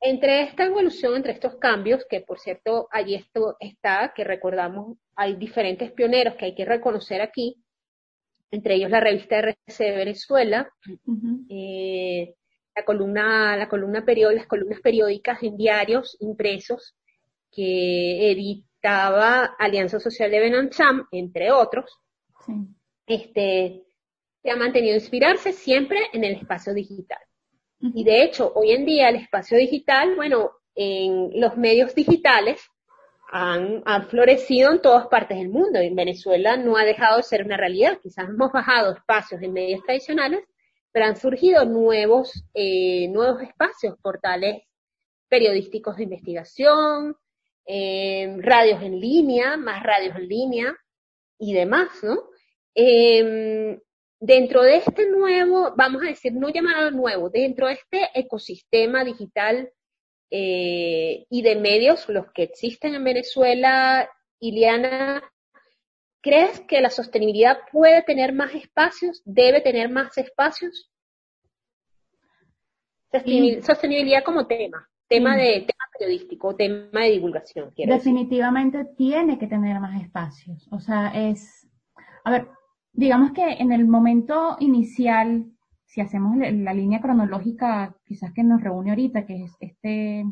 Entre 0.00 0.42
esta 0.42 0.64
evolución, 0.64 1.14
entre 1.14 1.32
estos 1.32 1.56
cambios, 1.56 2.04
que 2.08 2.20
por 2.22 2.40
cierto, 2.40 2.88
allí 2.90 3.14
esto 3.14 3.56
está, 3.60 4.12
que 4.14 4.24
recordamos, 4.24 4.96
hay 5.14 5.36
diferentes 5.36 5.92
pioneros 5.92 6.34
que 6.34 6.46
hay 6.46 6.54
que 6.54 6.64
reconocer 6.64 7.20
aquí, 7.20 7.62
entre 8.50 8.74
ellos 8.74 8.90
la 8.90 9.00
revista 9.00 9.38
RC 9.38 9.84
de 9.84 9.96
Venezuela, 9.96 10.68
eh, 11.48 12.34
la 12.74 12.84
columna, 12.84 13.56
la 13.56 13.68
columna 13.68 14.04
las 14.34 14.46
columnas 14.46 14.80
periódicas 14.80 15.42
en 15.42 15.56
diarios 15.56 16.16
impresos 16.20 16.96
que 17.52 18.32
editaba 18.32 19.54
Alianza 19.58 20.00
Social 20.00 20.30
de 20.30 20.40
Benancham, 20.40 21.06
entre 21.12 21.52
otros. 21.52 21.98
Este, 23.06 23.84
se 24.42 24.50
ha 24.50 24.56
mantenido 24.56 24.94
inspirarse 24.94 25.52
siempre 25.52 26.00
en 26.12 26.24
el 26.24 26.34
espacio 26.34 26.74
digital. 26.74 27.20
Y 27.80 28.04
de 28.04 28.22
hecho, 28.22 28.52
hoy 28.54 28.72
en 28.72 28.84
día 28.84 29.08
el 29.08 29.16
espacio 29.16 29.58
digital, 29.58 30.14
bueno, 30.14 30.52
en 30.74 31.40
los 31.40 31.56
medios 31.56 31.94
digitales 31.94 32.60
han, 33.32 33.82
florecido 34.08 34.70
en 34.70 34.80
todas 34.80 35.06
partes 35.08 35.38
del 35.38 35.48
mundo. 35.48 35.78
En 35.78 35.96
Venezuela 35.96 36.56
no 36.56 36.76
ha 36.76 36.84
dejado 36.84 37.16
de 37.16 37.22
ser 37.22 37.44
una 37.44 37.56
realidad. 37.56 37.98
Quizás 38.00 38.28
hemos 38.28 38.52
bajado 38.52 38.92
espacios 38.92 39.42
en 39.42 39.52
medios 39.52 39.82
tradicionales, 39.84 40.44
pero 40.92 41.06
han 41.06 41.16
surgido 41.16 41.64
nuevos, 41.64 42.44
eh, 42.54 43.08
nuevos 43.08 43.42
espacios, 43.42 43.96
portales 44.00 44.62
periodísticos 45.28 45.96
de 45.96 46.04
investigación, 46.04 47.16
eh, 47.66 48.36
radios 48.38 48.82
en 48.82 49.00
línea, 49.00 49.56
más 49.56 49.82
radios 49.82 50.16
en 50.16 50.28
línea 50.28 50.76
y 51.38 51.52
demás, 51.52 51.88
¿no? 52.02 52.30
Eh, 52.74 53.78
dentro 54.22 54.62
de 54.62 54.76
este 54.76 55.08
nuevo, 55.10 55.74
vamos 55.76 56.02
a 56.02 56.06
decir, 56.06 56.32
no 56.32 56.48
llamarlo 56.48 56.92
nuevo, 56.92 57.28
dentro 57.28 57.66
de 57.66 57.74
este 57.74 58.08
ecosistema 58.14 59.04
digital 59.04 59.68
eh, 60.30 61.26
y 61.28 61.42
de 61.42 61.56
medios, 61.56 62.08
los 62.08 62.30
que 62.32 62.44
existen 62.44 62.94
en 62.94 63.02
Venezuela, 63.02 64.08
Iliana, 64.38 65.22
¿crees 66.20 66.60
que 66.60 66.80
la 66.80 66.90
sostenibilidad 66.90 67.58
puede 67.72 68.02
tener 68.02 68.32
más 68.32 68.54
espacios? 68.54 69.22
¿Debe 69.24 69.60
tener 69.60 69.90
más 69.90 70.16
espacios? 70.16 70.88
Sostenibilidad 73.10 74.22
como 74.24 74.46
tema, 74.46 74.88
tema 75.08 75.36
de 75.36 75.66
periodístico, 75.98 76.54
tema 76.56 77.00
de 77.00 77.10
divulgación. 77.10 77.72
Definitivamente 77.76 78.84
tiene 78.96 79.38
que 79.38 79.46
tener 79.46 79.80
más 79.80 80.00
espacios. 80.02 80.68
O 80.70 80.80
sea, 80.80 81.08
es, 81.08 81.68
a 82.24 82.30
ver, 82.30 82.48
digamos 82.92 83.32
que 83.32 83.44
en 83.54 83.72
el 83.72 83.86
momento 83.86 84.56
inicial, 84.60 85.46
si 85.84 86.00
hacemos 86.00 86.36
la 86.36 86.74
línea 86.74 87.00
cronológica, 87.00 87.96
quizás 88.04 88.32
que 88.32 88.42
nos 88.42 88.62
reúne 88.62 88.90
ahorita, 88.90 89.26
que 89.26 89.44
es 89.44 89.56
este, 89.60 90.24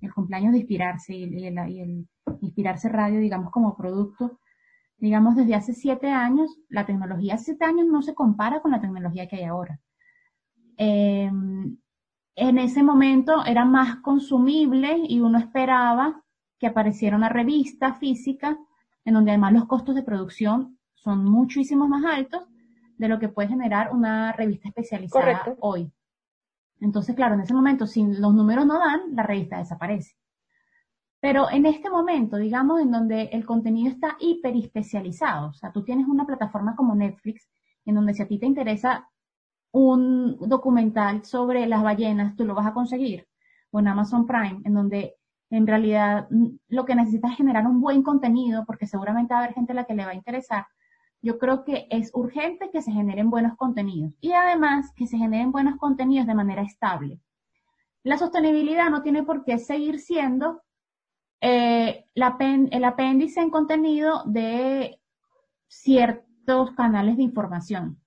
el 0.00 0.14
cumpleaños 0.14 0.52
de 0.52 0.58
Inspirarse 0.58 1.14
y, 1.14 1.46
el, 1.46 2.08
Inspirarse 2.40 2.88
Radio, 2.88 3.20
digamos, 3.20 3.50
como 3.50 3.76
producto, 3.76 4.38
digamos, 4.96 5.36
desde 5.36 5.54
hace 5.54 5.74
siete 5.74 6.08
años, 6.08 6.56
la 6.68 6.86
tecnología 6.86 7.34
hace 7.34 7.44
siete 7.46 7.64
años 7.64 7.86
no 7.86 8.02
se 8.02 8.14
compara 8.14 8.60
con 8.60 8.70
la 8.70 8.80
tecnología 8.80 9.26
que 9.26 9.36
hay 9.36 9.44
ahora. 9.44 9.80
Em, 10.76 11.76
en 12.36 12.58
ese 12.58 12.82
momento 12.82 13.44
era 13.44 13.64
más 13.64 13.96
consumible 13.96 14.98
y 15.08 15.20
uno 15.20 15.38
esperaba 15.38 16.22
que 16.58 16.66
apareciera 16.66 17.16
una 17.16 17.28
revista 17.28 17.94
física 17.94 18.58
en 19.04 19.14
donde 19.14 19.30
además 19.30 19.52
los 19.52 19.66
costos 19.66 19.94
de 19.94 20.02
producción 20.02 20.78
son 20.94 21.24
muchísimos 21.24 21.88
más 21.88 22.04
altos 22.04 22.44
de 22.96 23.08
lo 23.08 23.18
que 23.18 23.28
puede 23.28 23.48
generar 23.48 23.92
una 23.92 24.32
revista 24.32 24.68
especializada 24.68 25.56
hoy. 25.60 25.90
Entonces, 26.80 27.14
claro, 27.14 27.34
en 27.34 27.40
ese 27.40 27.54
momento, 27.54 27.86
si 27.86 28.02
los 28.04 28.34
números 28.34 28.66
no 28.66 28.78
dan, 28.78 29.14
la 29.14 29.22
revista 29.22 29.58
desaparece. 29.58 30.16
Pero 31.20 31.50
en 31.50 31.66
este 31.66 31.88
momento, 31.88 32.36
digamos, 32.36 32.80
en 32.80 32.90
donde 32.90 33.24
el 33.32 33.46
contenido 33.46 33.90
está 33.90 34.16
hiper 34.20 34.56
especializado, 34.56 35.48
o 35.48 35.54
sea, 35.54 35.72
tú 35.72 35.82
tienes 35.82 36.06
una 36.06 36.26
plataforma 36.26 36.76
como 36.76 36.94
Netflix, 36.94 37.48
en 37.86 37.94
donde 37.94 38.14
si 38.14 38.22
a 38.22 38.28
ti 38.28 38.38
te 38.38 38.46
interesa 38.46 39.08
un 39.74 40.38
documental 40.38 41.24
sobre 41.24 41.66
las 41.66 41.82
ballenas, 41.82 42.36
tú 42.36 42.44
lo 42.44 42.54
vas 42.54 42.66
a 42.66 42.72
conseguir, 42.72 43.26
o 43.72 43.80
en 43.80 43.88
Amazon 43.88 44.24
Prime, 44.24 44.60
en 44.64 44.72
donde 44.72 45.16
en 45.50 45.66
realidad 45.66 46.28
lo 46.68 46.84
que 46.84 46.94
necesitas 46.94 47.32
es 47.32 47.38
generar 47.38 47.66
un 47.66 47.80
buen 47.80 48.04
contenido, 48.04 48.64
porque 48.66 48.86
seguramente 48.86 49.34
va 49.34 49.40
a 49.40 49.42
haber 49.42 49.54
gente 49.54 49.72
a 49.72 49.74
la 49.74 49.84
que 49.84 49.94
le 49.94 50.04
va 50.04 50.12
a 50.12 50.14
interesar, 50.14 50.66
yo 51.22 51.38
creo 51.38 51.64
que 51.64 51.88
es 51.90 52.12
urgente 52.14 52.70
que 52.70 52.82
se 52.82 52.92
generen 52.92 53.30
buenos 53.30 53.56
contenidos 53.56 54.12
y 54.20 54.30
además 54.32 54.92
que 54.94 55.08
se 55.08 55.18
generen 55.18 55.50
buenos 55.50 55.76
contenidos 55.76 56.28
de 56.28 56.34
manera 56.34 56.62
estable. 56.62 57.20
La 58.04 58.16
sostenibilidad 58.16 58.90
no 58.90 59.02
tiene 59.02 59.24
por 59.24 59.44
qué 59.44 59.58
seguir 59.58 59.98
siendo 59.98 60.62
eh, 61.40 62.04
el 62.14 62.84
apéndice 62.84 63.40
en 63.40 63.50
contenido 63.50 64.22
de 64.24 65.00
ciertos 65.66 66.70
canales 66.76 67.16
de 67.16 67.24
información. 67.24 68.03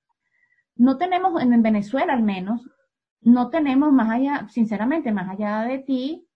No 0.77 0.97
tenemos, 0.97 1.41
en 1.41 1.61
Venezuela 1.61 2.13
al 2.13 2.23
menos, 2.23 2.61
no 3.21 3.49
tenemos 3.49 3.91
más 3.91 4.09
allá, 4.09 4.47
sinceramente, 4.49 5.11
más 5.11 5.29
allá 5.29 5.61
de 5.61 5.79
ti, 5.79 6.27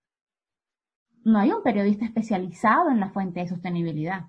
no 1.24 1.40
hay 1.40 1.52
un 1.52 1.64
periodista 1.64 2.06
especializado 2.06 2.90
en 2.90 3.00
la 3.00 3.10
fuente 3.10 3.40
de 3.40 3.48
sostenibilidad. 3.48 4.26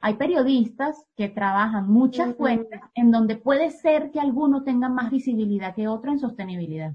Hay 0.00 0.14
periodistas 0.14 1.04
que 1.16 1.28
trabajan 1.28 1.88
muchas 1.88 2.34
fuentes 2.34 2.80
en 2.94 3.12
donde 3.12 3.36
puede 3.36 3.70
ser 3.70 4.10
que 4.10 4.18
alguno 4.18 4.64
tenga 4.64 4.88
más 4.88 5.10
visibilidad 5.10 5.74
que 5.74 5.86
otro 5.86 6.10
en 6.10 6.18
sostenibilidad, 6.18 6.94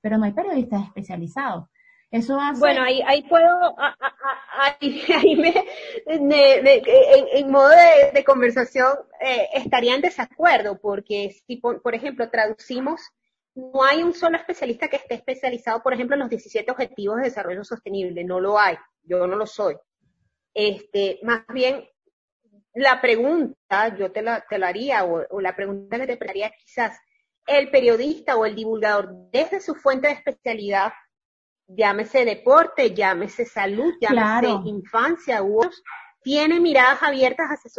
pero 0.00 0.16
no 0.16 0.24
hay 0.24 0.32
periodistas 0.32 0.84
especializados. 0.84 1.68
Eso 2.10 2.40
hace... 2.40 2.60
Bueno, 2.60 2.82
ahí, 2.82 3.02
ahí 3.02 3.22
puedo, 3.28 3.76
ahí, 4.52 5.36
me, 5.36 5.54
en, 6.06 7.50
modo 7.50 7.70
de, 8.12 8.24
conversación 8.24 8.98
eh, 9.20 9.48
estaría 9.54 9.94
en 9.94 10.00
desacuerdo, 10.00 10.78
porque 10.80 11.36
si, 11.46 11.56
por, 11.56 11.82
por, 11.82 11.94
ejemplo, 11.94 12.30
traducimos, 12.30 13.00
no 13.54 13.82
hay 13.82 14.02
un 14.02 14.14
solo 14.14 14.36
especialista 14.36 14.88
que 14.88 14.96
esté 14.96 15.14
especializado, 15.14 15.82
por 15.82 15.92
ejemplo, 15.92 16.14
en 16.14 16.20
los 16.20 16.30
17 16.30 16.70
Objetivos 16.70 17.16
de 17.16 17.24
Desarrollo 17.24 17.64
Sostenible, 17.64 18.24
no 18.24 18.40
lo 18.40 18.58
hay, 18.58 18.76
yo 19.02 19.26
no 19.26 19.36
lo 19.36 19.46
soy. 19.46 19.76
Este, 20.54 21.18
más 21.22 21.44
bien, 21.52 21.88
la 22.74 23.00
pregunta, 23.00 23.96
yo 23.96 24.12
te 24.12 24.22
la, 24.22 24.44
te 24.48 24.58
la 24.58 24.68
haría, 24.68 25.04
o, 25.04 25.40
la 25.40 25.56
pregunta 25.56 25.98
que 25.98 26.16
te 26.16 26.30
haría 26.30 26.50
quizás, 26.50 26.98
el 27.46 27.70
periodista 27.70 28.36
o 28.36 28.46
el 28.46 28.54
divulgador 28.54 29.10
desde 29.32 29.60
su 29.60 29.74
fuente 29.74 30.08
de 30.08 30.14
especialidad, 30.14 30.92
llámese 31.68 32.24
deporte, 32.24 32.94
llámese 32.94 33.44
salud, 33.44 33.94
llámese 34.00 34.68
infancia, 34.68 35.42
tiene 36.22 36.60
miradas 36.60 37.02
abiertas 37.02 37.48
hacia 37.48 37.70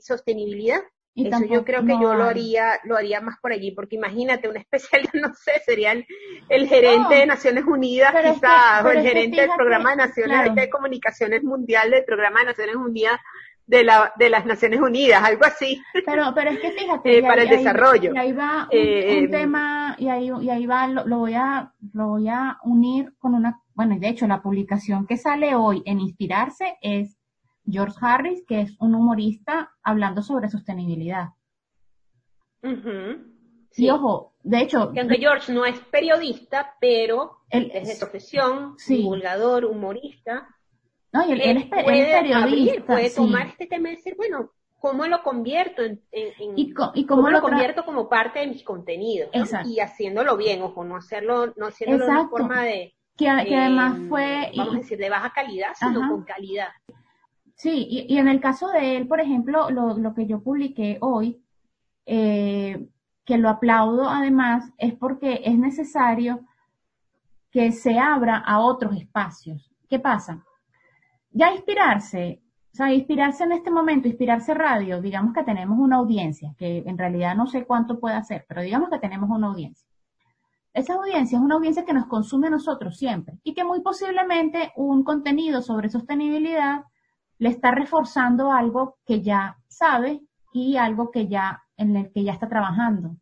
sostenibilidad. 0.00 0.82
Eso 1.14 1.46
yo 1.46 1.64
creo 1.64 1.82
que 1.86 1.94
yo 1.98 2.14
lo 2.14 2.24
haría, 2.24 2.78
lo 2.84 2.94
haría 2.94 3.22
más 3.22 3.38
por 3.40 3.50
allí, 3.50 3.70
porque 3.70 3.96
imagínate, 3.96 4.50
un 4.50 4.58
especialista, 4.58 5.18
no 5.18 5.32
sé, 5.32 5.52
sería 5.64 5.92
el, 5.92 6.68
gerente 6.68 7.14
de 7.14 7.26
Naciones 7.26 7.64
Unidas 7.64 8.14
quizás, 8.34 8.84
o 8.84 8.90
el 8.90 9.00
gerente 9.02 9.40
del 9.40 9.50
Programa 9.56 9.90
de 9.92 9.96
Naciones 9.96 10.54
de 10.54 10.68
Comunicaciones 10.68 11.42
Mundial 11.42 11.90
del 11.90 12.04
Programa 12.04 12.40
de 12.40 12.46
Naciones 12.46 12.76
Unidas 12.76 13.18
de, 13.66 13.84
la, 13.84 14.12
de 14.16 14.30
las 14.30 14.46
Naciones 14.46 14.80
Unidas, 14.80 15.22
algo 15.22 15.44
así. 15.44 15.82
Pero, 16.04 16.32
pero 16.34 16.50
es 16.50 16.60
que 16.60 16.72
fíjate. 16.72 17.06
Eh, 17.16 17.22
para 17.22 17.42
el 17.44 17.48
desarrollo. 17.48 18.12
Y 18.14 18.18
ahí 18.18 18.32
va 18.32 18.64
un, 18.64 18.78
eh, 18.78 19.18
em, 19.18 19.30
tema, 19.30 19.96
y 19.98 20.08
ahí, 20.08 20.30
y 20.42 20.50
ahí 20.50 20.66
va, 20.66 20.86
lo, 20.88 21.18
voy 21.18 21.34
a, 21.34 21.72
lo 21.92 22.08
voy 22.08 22.28
a 22.28 22.58
unir 22.64 23.14
con 23.18 23.34
una, 23.34 23.60
bueno, 23.74 23.96
de 23.98 24.08
hecho 24.08 24.26
la 24.26 24.42
publicación 24.42 25.06
que 25.06 25.16
sale 25.16 25.54
hoy 25.54 25.82
en 25.86 26.00
Inspirarse 26.00 26.76
es 26.82 27.16
George 27.64 27.96
Harris, 28.00 28.44
que 28.46 28.60
es 28.60 28.76
un 28.80 28.94
humorista 28.94 29.70
hablando 29.82 30.20
sobre 30.20 30.48
sostenibilidad. 30.48 31.30
Sí, 33.70 33.90
ojo, 33.90 34.34
de 34.42 34.62
hecho... 34.62 34.90
Que 34.92 35.00
aunque 35.00 35.18
George 35.18 35.52
no 35.52 35.64
es 35.64 35.78
periodista, 35.78 36.74
pero 36.80 37.38
él, 37.50 37.70
es 37.74 37.88
de 37.88 37.96
profesión, 37.96 38.76
divulgador, 38.88 39.64
humorista. 39.64 40.48
No, 41.16 41.28
y 41.28 41.32
él, 41.32 41.40
es, 41.40 41.66
periodista. 41.66 42.84
puede 42.84 43.10
tomar 43.10 43.46
este 43.46 43.66
tema 43.66 43.88
y 43.90 43.96
decir, 43.96 44.14
bueno, 44.16 44.50
¿cómo 44.78 45.06
lo 45.06 45.22
convierto 45.22 45.82
en, 45.82 46.00
y, 46.12 46.72
cómo, 46.72 47.30
lo, 47.30 47.40
convierto 47.40 47.84
como 47.84 48.08
parte 48.08 48.40
de 48.40 48.48
mis 48.48 48.62
contenidos? 48.62 49.30
Y 49.64 49.80
haciéndolo 49.80 50.36
bien, 50.36 50.62
ojo, 50.62 50.84
no 50.84 50.96
hacerlo, 50.96 51.52
no 51.56 51.66
haciéndolo 51.66 52.04
de 52.04 52.10
una 52.10 52.28
forma 52.28 52.62
de... 52.62 52.94
Que, 53.16 53.28
además 53.28 53.98
fue... 54.08 54.52
Vamos 54.56 54.74
a 54.74 54.78
decir, 54.78 54.98
de 54.98 55.08
baja 55.08 55.32
calidad, 55.32 55.68
sino 55.78 56.08
con 56.08 56.24
calidad. 56.24 56.68
Sí, 57.54 57.86
y, 58.08 58.18
en 58.18 58.28
el 58.28 58.40
caso 58.40 58.68
de 58.68 58.96
él, 58.96 59.08
por 59.08 59.20
ejemplo, 59.20 59.70
lo, 59.70 59.96
lo 59.96 60.14
que 60.14 60.26
yo 60.26 60.42
publiqué 60.42 60.98
hoy, 61.00 61.42
eh, 62.04 62.86
que 63.24 63.38
lo 63.38 63.48
aplaudo 63.48 64.10
además, 64.10 64.70
es 64.76 64.92
porque 64.92 65.40
es 65.44 65.58
necesario 65.58 66.40
que 67.50 67.72
se 67.72 67.98
abra 67.98 68.36
a 68.36 68.58
otros 68.58 68.94
espacios. 68.96 69.72
¿Qué 69.88 69.98
pasa? 69.98 70.44
Ya 71.36 71.52
inspirarse, 71.52 72.40
o 72.72 72.76
sea, 72.76 72.94
inspirarse 72.94 73.44
en 73.44 73.52
este 73.52 73.70
momento, 73.70 74.08
inspirarse 74.08 74.54
radio, 74.54 75.02
digamos 75.02 75.34
que 75.34 75.44
tenemos 75.44 75.78
una 75.78 75.96
audiencia, 75.96 76.54
que 76.56 76.78
en 76.86 76.96
realidad 76.96 77.36
no 77.36 77.46
sé 77.46 77.66
cuánto 77.66 78.00
puede 78.00 78.14
hacer, 78.14 78.46
pero 78.48 78.62
digamos 78.62 78.88
que 78.88 78.98
tenemos 78.98 79.28
una 79.28 79.48
audiencia. 79.48 79.86
Esa 80.72 80.94
audiencia 80.94 81.36
es 81.36 81.44
una 81.44 81.56
audiencia 81.56 81.84
que 81.84 81.92
nos 81.92 82.06
consume 82.06 82.46
a 82.46 82.50
nosotros 82.50 82.96
siempre 82.96 83.38
y 83.42 83.52
que 83.52 83.64
muy 83.64 83.82
posiblemente 83.82 84.72
un 84.76 85.04
contenido 85.04 85.60
sobre 85.60 85.90
sostenibilidad 85.90 86.84
le 87.36 87.50
está 87.50 87.70
reforzando 87.70 88.50
algo 88.50 88.96
que 89.04 89.20
ya 89.20 89.58
sabe 89.68 90.22
y 90.54 90.78
algo 90.78 91.10
que 91.10 91.28
ya 91.28 91.64
en 91.76 91.96
el 91.96 92.12
que 92.12 92.24
ya 92.24 92.32
está 92.32 92.48
trabajando. 92.48 93.16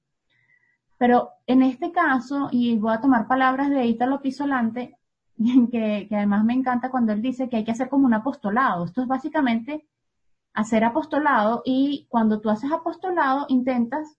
Pero 0.99 1.31
en 1.49 1.63
este 1.63 1.91
caso, 1.91 2.49
y 2.53 2.79
voy 2.79 2.93
a 2.95 3.01
tomar 3.01 3.27
palabras 3.27 3.71
de 3.71 3.85
Ítalo 3.87 4.23
Pisolante, 4.23 4.97
que, 5.71 6.07
que 6.09 6.17
además 6.17 6.45
me 6.45 6.55
encanta 6.55 6.91
cuando 6.91 7.13
él 7.13 7.23
dice 7.23 7.49
que 7.49 7.57
hay 7.57 7.65
que 7.65 7.73
hacer 7.73 7.89
como 7.89 8.07
un 8.07 8.15
apostolado. 8.15 8.85
Esto 8.85 9.03
es 9.03 9.09
básicamente 9.09 9.87
hacer 10.53 10.85
apostolado 10.85 11.63
y 11.65 12.07
cuando 12.09 12.41
tú 12.41 12.51
haces 12.51 12.71
apostolado 12.71 13.47
intentas 13.49 14.17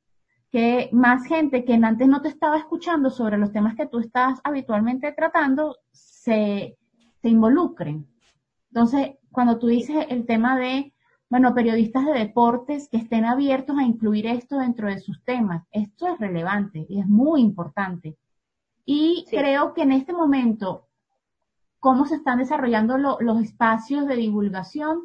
que 0.52 0.90
más 0.92 1.26
gente 1.26 1.66
que 1.66 1.74
antes 1.74 2.08
no 2.08 2.22
te 2.22 2.30
estaba 2.30 2.58
escuchando 2.58 3.10
sobre 3.10 3.38
los 3.38 3.52
temas 3.52 3.76
que 3.76 3.88
tú 3.88 4.00
estás 4.00 4.40
habitualmente 4.44 5.12
tratando 5.14 5.78
se, 5.92 6.78
se 7.22 7.30
involucren. 7.30 8.08
Entonces, 8.70 9.16
cuando 9.32 9.58
tú 9.58 9.68
dices 9.68 10.06
el 10.10 10.26
tema 10.26 10.58
de 10.58 10.94
bueno, 11.30 11.56
periodistas 11.56 12.06
de 12.06 12.14
deportes 12.14 12.88
que 12.88 12.98
estén 12.98 13.26
abiertos 13.26 13.78
a 13.78 13.84
incluir 13.84 14.28
esto 14.28 14.60
dentro 14.60 14.88
de 14.88 15.00
sus 15.00 15.24
temas. 15.24 15.66
Esto 15.72 16.08
es 16.08 16.20
relevante 16.20 16.86
y 16.88 17.00
es 17.00 17.08
muy 17.08 17.42
importante. 17.42 18.18
Y 18.86 19.26
creo 19.30 19.74
que 19.74 19.82
en 19.82 19.92
este 19.92 20.14
momento, 20.14 20.85
cómo 21.86 22.08
se 22.08 22.16
están 22.16 22.40
desarrollando 22.40 22.98
los 22.98 23.42
espacios 23.44 24.08
de 24.08 24.16
divulgación, 24.16 25.02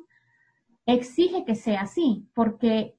exige 0.87 1.45
que 1.45 1.55
sea 1.55 1.83
así, 1.83 2.27
porque 2.33 2.97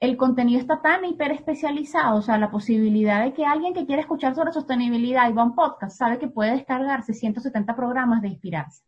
el 0.00 0.16
contenido 0.16 0.58
está 0.58 0.82
tan 0.82 1.04
hiper 1.04 1.30
especializado, 1.30 2.18
o 2.18 2.22
sea, 2.22 2.36
la 2.36 2.50
posibilidad 2.50 3.22
de 3.22 3.32
que 3.32 3.46
alguien 3.46 3.74
que 3.74 3.86
quiera 3.86 4.02
escuchar 4.02 4.34
sobre 4.34 4.50
sostenibilidad 4.50 5.30
y 5.30 5.32
va 5.32 5.42
a 5.42 5.44
un 5.44 5.54
podcast 5.54 5.96
sabe 5.96 6.18
que 6.18 6.26
puede 6.26 6.50
descargarse 6.50 7.14
170 7.14 7.76
programas 7.76 8.22
de 8.22 8.28
inspirarse. 8.30 8.82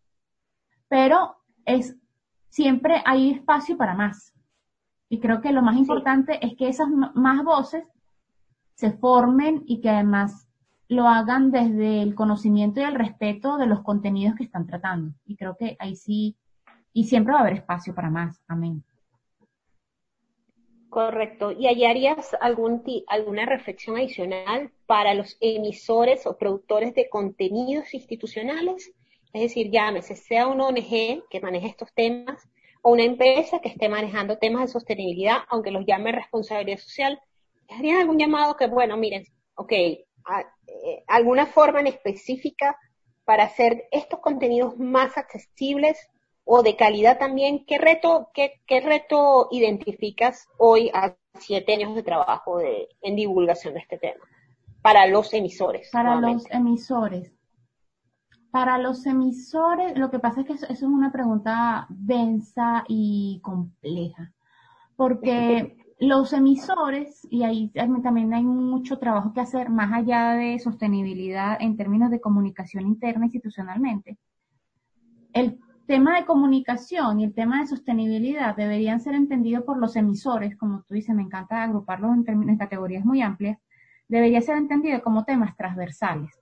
Pero 0.89 1.37
es 1.65 1.97
siempre 2.49 3.05
hay 3.07 3.31
espacio 3.31 3.77
para 3.77 3.95
más. 3.95 4.35
Y 5.11 5.21
creo 5.21 5.41
que 5.41 5.53
lo 5.53 5.63
más 5.63 5.77
importante 5.77 6.45
es 6.45 6.57
que 6.57 6.69
esas 6.69 6.89
más 7.15 7.45
voces 7.45 7.85
se 8.75 8.91
formen 8.91 9.63
y 9.65 9.81
que 9.81 9.91
además 9.91 10.49
lo 10.93 11.09
hagan 11.09 11.51
desde 11.51 12.03
el 12.03 12.15
conocimiento 12.15 12.81
y 12.81 12.85
el 12.85 12.95
respeto 12.95 13.57
de 13.59 13.67
los 13.67 13.83
contenidos 13.83 14.37
que 14.37 14.45
están 14.45 14.67
tratando. 14.67 15.13
Y 15.25 15.37
creo 15.37 15.57
que 15.57 15.77
ahí 15.79 15.97
sí, 15.97 16.37
y 16.93 17.05
siempre 17.05 17.33
va 17.33 17.41
a 17.41 17.43
haber 17.43 17.55
espacio 17.55 17.95
para 17.95 18.11
más. 18.11 18.41
Amén. 18.47 18.85
Correcto. 20.89 21.53
¿Y 21.53 21.67
ahí 21.67 21.85
harías 21.85 22.37
algún 22.41 22.83
alguna 23.09 23.47
reflexión 23.47 23.97
adicional 23.97 24.71
para 24.87 25.15
los 25.15 25.39
emisores 25.41 26.27
o 26.27 26.37
productores 26.37 26.95
de 26.95 27.09
contenidos 27.09 27.95
institucionales 27.95 28.93
es 29.33 29.43
decir, 29.43 29.71
llámese, 29.71 30.15
sea 30.15 30.47
una 30.47 30.67
ONG 30.67 31.25
que 31.31 31.41
maneje 31.41 31.69
estos 31.69 31.93
temas 31.95 32.49
o 32.83 32.93
una 32.93 33.05
empresa 33.05 33.61
que 33.61 33.71
esté 33.71 33.89
manejando 33.89 34.39
temas 34.39 34.63
de 34.63 34.73
sostenibilidad, 34.73 35.39
aunque 35.49 35.71
los 35.71 35.87
llame 35.87 36.13
responsabilidad 36.13 36.79
social, 36.79 37.19
¿harían 37.71 38.01
algún 38.01 38.19
llamado 38.19 38.57
que, 38.57 38.67
bueno, 38.67 38.97
miren, 38.97 39.25
ok, 39.55 39.73
eh, 40.67 41.05
alguna 41.07 41.47
forma 41.47 41.81
en 41.81 41.89
específica 41.89 42.77
para 43.25 43.45
hacer 43.45 43.85
estos 43.91 44.21
contenidos 44.21 44.79
más 44.79 45.17
accesibles 45.17 45.99
o 46.45 46.63
de 46.63 46.77
calidad 46.77 47.19
también? 47.19 47.65
¿Qué 47.67 47.79
reto, 47.79 48.31
qué, 48.35 48.61
qué 48.67 48.81
reto 48.81 49.49
identificas 49.51 50.49
hoy 50.59 50.91
a 50.95 51.17
siete 51.39 51.75
años 51.75 51.95
de 51.95 52.03
trabajo 52.03 52.59
de, 52.59 52.89
en 53.01 53.17
divulgación 53.17 53.75
de 53.75 53.81
este 53.81 53.99
tema? 53.99 54.25
Para 54.83 55.07
los 55.07 55.33
emisores. 55.33 55.91
Para 55.93 56.17
los 56.17 56.51
emisores. 56.51 57.33
Para 58.51 58.77
los 58.77 59.07
emisores, 59.07 59.97
lo 59.97 60.11
que 60.11 60.19
pasa 60.19 60.41
es 60.41 60.47
que 60.47 60.53
eso, 60.55 60.67
es 60.69 60.83
una 60.83 61.11
pregunta 61.11 61.87
densa 61.89 62.85
y 62.87 63.41
compleja, 63.43 64.33
porque 64.95 65.77
los 66.03 66.33
emisores, 66.33 67.25
y 67.31 67.45
ahí 67.45 67.71
también 68.03 68.35
hay 68.35 68.43
mucho 68.43 68.99
trabajo 68.99 69.33
que 69.33 69.41
hacer 69.41 69.71
más 69.71 69.93
allá 69.93 70.33
de 70.33 70.59
sostenibilidad 70.59 71.57
en 71.61 71.77
términos 71.77 72.11
de 72.11 72.21
comunicación 72.21 72.89
interna 72.89 73.27
institucionalmente. 73.27 74.19
El 75.33 75.61
tema 75.87 76.17
de 76.17 76.27
comunicación 76.27 77.21
y 77.21 77.25
el 77.25 77.35
tema 77.35 77.61
de 77.61 77.69
sostenibilidad 77.69 78.57
deberían 78.57 79.01
ser 79.01 79.15
entendidos 79.15 79.63
por 79.63 79.79
los 79.79 79.95
emisores, 79.95 80.57
como 80.57 80.83
tú 80.83 80.95
dices, 80.95 81.15
me 81.15 81.23
encanta 81.23 81.63
agruparlos 81.63 82.11
en, 82.27 82.49
en 82.49 82.59
categorías 82.59 83.05
muy 83.05 83.23
amplias, 83.23 83.61
debería 84.09 84.41
ser 84.41 84.57
entendido 84.57 85.01
como 85.03 85.25
temas 85.25 85.57
transversales. 85.57 86.33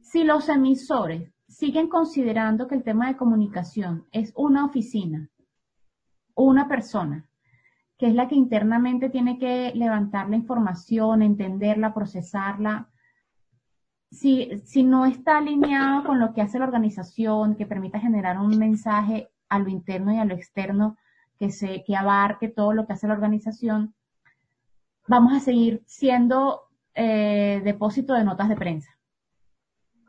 Si 0.00 0.22
los 0.22 0.48
emisores 0.48 1.28
siguen 1.48 1.88
considerando 1.88 2.68
que 2.68 2.76
el 2.76 2.84
tema 2.84 3.08
de 3.08 3.16
comunicación 3.16 4.06
es 4.12 4.32
una 4.36 4.64
oficina, 4.64 5.28
una 6.36 6.68
persona, 6.68 7.26
que 7.98 8.06
es 8.08 8.14
la 8.14 8.28
que 8.28 8.34
internamente 8.34 9.10
tiene 9.10 9.38
que 9.38 9.72
levantar 9.74 10.28
la 10.28 10.36
información, 10.36 11.22
entenderla, 11.22 11.94
procesarla, 11.94 12.88
si, 14.14 14.60
si 14.64 14.84
no 14.84 15.06
está 15.06 15.38
alineado 15.38 16.04
con 16.04 16.20
lo 16.20 16.32
que 16.32 16.40
hace 16.40 16.58
la 16.58 16.66
organización, 16.66 17.56
que 17.56 17.66
permita 17.66 17.98
generar 17.98 18.38
un 18.38 18.56
mensaje 18.58 19.30
a 19.48 19.58
lo 19.58 19.68
interno 19.68 20.12
y 20.12 20.18
a 20.18 20.24
lo 20.24 20.34
externo, 20.34 20.96
que, 21.38 21.50
se, 21.50 21.82
que 21.84 21.96
abarque 21.96 22.48
todo 22.48 22.72
lo 22.72 22.86
que 22.86 22.92
hace 22.92 23.08
la 23.08 23.14
organización, 23.14 23.94
vamos 25.08 25.32
a 25.32 25.40
seguir 25.40 25.82
siendo 25.86 26.62
eh, 26.94 27.60
depósito 27.64 28.14
de 28.14 28.24
notas 28.24 28.48
de 28.48 28.56
prensa. 28.56 28.90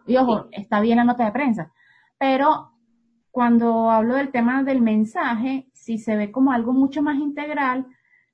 Y 0.05 0.17
ojo, 0.17 0.47
está 0.51 0.79
bien 0.81 0.97
la 0.97 1.03
nota 1.03 1.25
de 1.25 1.31
prensa, 1.31 1.71
pero 2.19 2.74
cuando 3.35 3.91
hablo 3.91 4.15
del 4.15 4.31
tema 4.31 4.63
del 4.63 4.79
mensaje, 4.79 5.67
si 5.73 5.97
se 5.97 6.15
ve 6.15 6.31
como 6.31 6.53
algo 6.53 6.71
mucho 6.71 7.01
más 7.01 7.17
integral, 7.17 7.85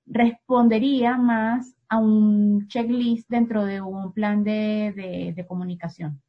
respondería 0.06 1.18
más 1.18 1.76
a 1.90 1.98
un 1.98 2.68
checklist 2.68 3.28
dentro 3.28 3.66
de 3.66 3.82
un 3.82 4.14
plan 4.14 4.44
de, 4.44 5.34
de, 5.36 5.48
comunicación. 5.48 6.22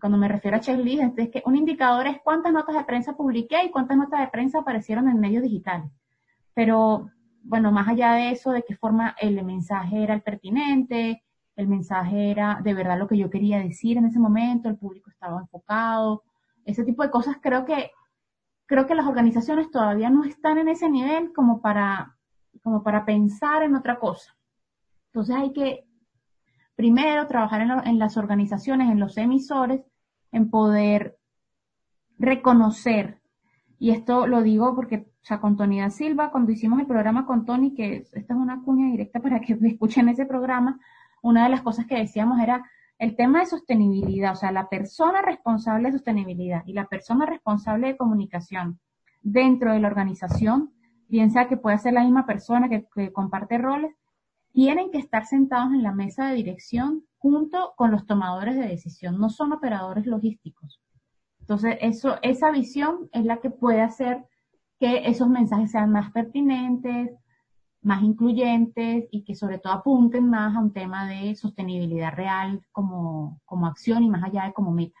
Cuando 0.00 0.18
me 0.18 0.26
refiero 0.26 0.56
a 0.56 0.60
checklist, 0.60 1.16
es 1.16 1.28
que 1.28 1.44
un 1.46 1.54
indicador 1.54 2.08
es 2.08 2.16
cuántas 2.24 2.52
notas 2.52 2.74
de 2.74 2.82
prensa 2.82 3.16
publiqué 3.16 3.64
y 3.64 3.70
cuántas 3.70 3.96
notas 3.96 4.18
de 4.18 4.32
prensa 4.32 4.58
aparecieron 4.58 5.08
en 5.08 5.20
medios 5.20 5.44
digitales. 5.44 5.88
Pero, 6.54 7.12
bueno, 7.44 7.70
más 7.70 7.86
allá 7.86 8.14
de 8.14 8.32
eso, 8.32 8.50
de 8.50 8.64
qué 8.64 8.74
forma 8.74 9.14
el 9.20 9.44
mensaje 9.44 10.02
era 10.02 10.12
el 10.12 10.22
pertinente, 10.22 11.22
el 11.54 11.68
mensaje 11.68 12.32
era 12.32 12.58
de 12.64 12.74
verdad 12.74 12.98
lo 12.98 13.06
que 13.06 13.16
yo 13.16 13.30
quería 13.30 13.60
decir 13.60 13.96
en 13.96 14.06
ese 14.06 14.18
momento, 14.18 14.68
el 14.68 14.76
público 14.76 15.08
estaba 15.08 15.40
enfocado, 15.40 16.24
ese 16.66 16.84
tipo 16.84 17.02
de 17.02 17.10
cosas 17.10 17.36
creo 17.40 17.64
que 17.64 17.90
creo 18.66 18.86
que 18.86 18.94
las 18.94 19.06
organizaciones 19.06 19.70
todavía 19.70 20.10
no 20.10 20.24
están 20.24 20.58
en 20.58 20.68
ese 20.68 20.90
nivel 20.90 21.32
como 21.32 21.60
para 21.60 22.16
como 22.62 22.82
para 22.82 23.04
pensar 23.04 23.62
en 23.62 23.76
otra 23.76 23.98
cosa. 23.98 24.36
Entonces 25.06 25.36
hay 25.36 25.52
que 25.52 25.86
primero 26.74 27.26
trabajar 27.26 27.62
en, 27.84 27.98
las 27.98 28.16
organizaciones, 28.16 28.90
en 28.90 29.00
los 29.00 29.16
emisores, 29.16 29.82
en 30.32 30.50
poder 30.50 31.16
reconocer 32.18 33.20
y 33.78 33.90
esto 33.90 34.26
lo 34.26 34.42
digo 34.42 34.74
porque, 34.74 35.06
o 35.22 35.24
sea, 35.24 35.40
con 35.40 35.56
Tony 35.56 35.80
da 35.80 35.90
Silva, 35.90 36.30
cuando 36.30 36.52
hicimos 36.52 36.80
el 36.80 36.86
programa 36.86 37.26
con 37.26 37.44
Tony, 37.44 37.74
que 37.74 38.06
esta 38.12 38.18
es 38.18 38.30
una 38.30 38.62
cuña 38.62 38.86
directa 38.86 39.20
para 39.20 39.40
que 39.40 39.58
escuchen 39.60 40.08
ese 40.08 40.24
programa, 40.24 40.80
una 41.22 41.44
de 41.44 41.50
las 41.50 41.62
cosas 41.62 41.86
que 41.86 41.96
decíamos 41.96 42.40
era 42.40 42.64
el 42.98 43.14
tema 43.16 43.40
de 43.40 43.46
sostenibilidad, 43.46 44.32
o 44.32 44.36
sea, 44.36 44.52
la 44.52 44.68
persona 44.68 45.22
responsable 45.22 45.88
de 45.88 45.98
sostenibilidad 45.98 46.62
y 46.66 46.72
la 46.72 46.86
persona 46.86 47.26
responsable 47.26 47.88
de 47.88 47.96
comunicación 47.96 48.80
dentro 49.22 49.72
de 49.72 49.80
la 49.80 49.88
organización, 49.88 50.72
bien 51.08 51.30
sea 51.30 51.48
que 51.48 51.56
pueda 51.56 51.78
ser 51.78 51.92
la 51.92 52.04
misma 52.04 52.26
persona 52.26 52.68
que, 52.68 53.12
comparte 53.12 53.58
roles, 53.58 53.94
tienen 54.52 54.90
que 54.90 54.98
estar 54.98 55.26
sentados 55.26 55.72
en 55.72 55.82
la 55.82 55.92
mesa 55.92 56.28
de 56.28 56.36
dirección 56.36 57.04
junto 57.18 57.74
con 57.76 57.90
los 57.90 58.06
tomadores 58.06 58.56
de 58.56 58.68
decisión, 58.68 59.18
no 59.18 59.28
son 59.28 59.52
operadores 59.52 60.06
logísticos. 60.06 60.80
Entonces, 61.40 61.76
eso, 61.80 62.16
esa 62.22 62.50
visión 62.50 63.08
es 63.12 63.24
la 63.24 63.38
que 63.38 63.50
puede 63.50 63.82
hacer 63.82 64.24
que 64.78 65.08
esos 65.08 65.28
mensajes 65.28 65.70
sean 65.70 65.90
más 65.90 66.10
pertinentes, 66.12 67.10
más 67.86 68.02
incluyentes 68.02 69.04
y 69.12 69.22
que 69.22 69.36
sobre 69.36 69.58
todo 69.58 69.72
apunten 69.72 70.28
más 70.28 70.56
a 70.56 70.58
un 70.58 70.72
tema 70.72 71.08
de 71.08 71.36
sostenibilidad 71.36 72.12
real 72.12 72.60
como, 72.72 73.40
como 73.44 73.68
acción 73.68 74.02
y 74.02 74.10
más 74.10 74.24
allá 74.24 74.44
de 74.46 74.52
como 74.52 74.72
meta. 74.72 74.98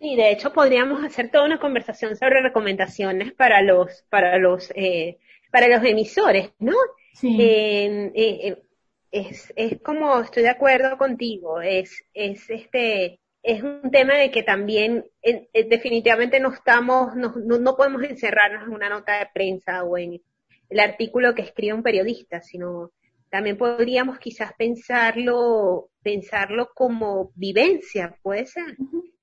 Sí, 0.00 0.16
de 0.16 0.32
hecho 0.32 0.54
podríamos 0.54 1.04
hacer 1.04 1.30
toda 1.30 1.44
una 1.44 1.60
conversación 1.60 2.16
sobre 2.16 2.40
recomendaciones 2.40 3.34
para 3.34 3.60
los, 3.60 4.06
para 4.08 4.38
los, 4.38 4.72
eh, 4.74 5.18
para 5.52 5.68
los 5.68 5.84
emisores, 5.84 6.52
¿no? 6.58 6.72
Sí. 7.12 7.36
Eh, 7.42 8.12
eh, 8.14 8.62
es, 9.10 9.52
es 9.54 9.78
como, 9.82 10.20
estoy 10.20 10.44
de 10.44 10.50
acuerdo 10.50 10.96
contigo, 10.96 11.60
es, 11.60 12.04
es 12.14 12.48
este, 12.48 13.20
es 13.42 13.62
un 13.62 13.90
tema 13.90 14.14
de 14.14 14.30
que 14.30 14.42
también 14.42 15.04
definitivamente 15.52 16.40
no 16.40 16.54
estamos, 16.54 17.14
no, 17.14 17.34
no, 17.36 17.76
podemos 17.76 18.02
encerrarnos 18.02 18.66
en 18.66 18.74
una 18.74 18.88
nota 18.88 19.18
de 19.18 19.28
prensa 19.32 19.84
o 19.84 19.98
en 19.98 20.20
el 20.68 20.80
artículo 20.80 21.34
que 21.34 21.42
escribe 21.42 21.74
un 21.74 21.82
periodista, 21.82 22.40
sino 22.42 22.92
también 23.30 23.56
podríamos 23.56 24.18
quizás 24.18 24.52
pensarlo, 24.56 25.90
pensarlo 26.02 26.70
como 26.74 27.32
vivencia, 27.34 28.16
puede 28.22 28.46
ser. 28.46 28.76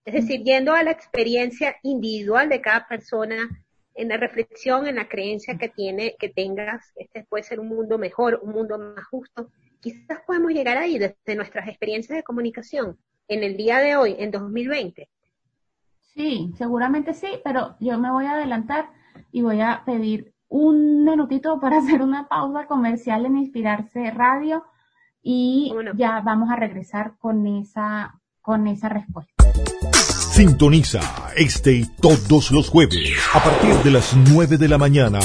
Es 0.06 0.14
decir, 0.14 0.44
yendo 0.44 0.74
a 0.74 0.84
la 0.84 0.92
experiencia 0.92 1.78
individual 1.82 2.50
de 2.50 2.62
cada 2.62 2.88
persona, 2.88 3.50
en 3.96 4.10
la 4.10 4.18
reflexión, 4.18 4.88
en 4.88 4.96
la 4.96 5.08
creencia 5.08 5.58
que 5.58 5.70
tiene, 5.70 6.16
que 6.20 6.30
tengas, 6.30 6.92
este 6.96 7.24
puede 7.24 7.44
ser 7.44 7.60
un 7.60 7.70
mundo 7.70 7.98
mejor, 7.98 8.40
un 8.42 8.52
mundo 8.52 8.78
más 8.78 9.06
justo. 9.06 9.50
Quizás 9.80 10.20
podemos 10.26 10.52
llegar 10.52 10.78
ahí 10.78 10.98
desde 10.98 11.36
nuestras 11.36 11.68
experiencias 11.68 12.16
de 12.16 12.24
comunicación 12.24 12.98
en 13.28 13.44
el 13.44 13.56
día 13.56 13.80
de 13.80 13.96
hoy, 13.96 14.16
en 14.18 14.32
2020. 14.32 15.10
Sí, 16.00 16.52
seguramente 16.58 17.14
sí, 17.14 17.40
pero 17.44 17.76
yo 17.80 17.98
me 17.98 18.12
voy 18.12 18.26
a 18.26 18.34
adelantar 18.34 18.90
y 19.32 19.42
voy 19.42 19.62
a 19.62 19.84
pedir 19.86 20.33
un 20.54 21.04
minutito 21.04 21.60
para 21.60 21.78
hacer 21.80 22.02
una 22.02 22.28
pausa 22.28 22.68
comercial 22.68 23.26
en 23.26 23.38
Inspirarse 23.38 24.12
Radio 24.12 24.64
y 25.22 25.74
ya 25.96 26.22
vamos 26.22 26.50
a 26.52 26.56
regresar 26.56 27.14
con 27.18 27.48
esa, 27.48 28.20
con 28.42 28.68
esa 28.68 28.90
respuesta. 28.90 29.32
Sintoniza 30.32 31.00
este 31.36 31.74
y 31.74 31.86
todos 31.86 32.52
los 32.52 32.70
jueves 32.70 33.14
a 33.34 33.44
partir 33.44 33.74
de 33.84 33.92
las 33.92 34.16
9 34.32 34.58
de 34.58 34.68
la 34.68 34.78
mañana. 34.78 35.20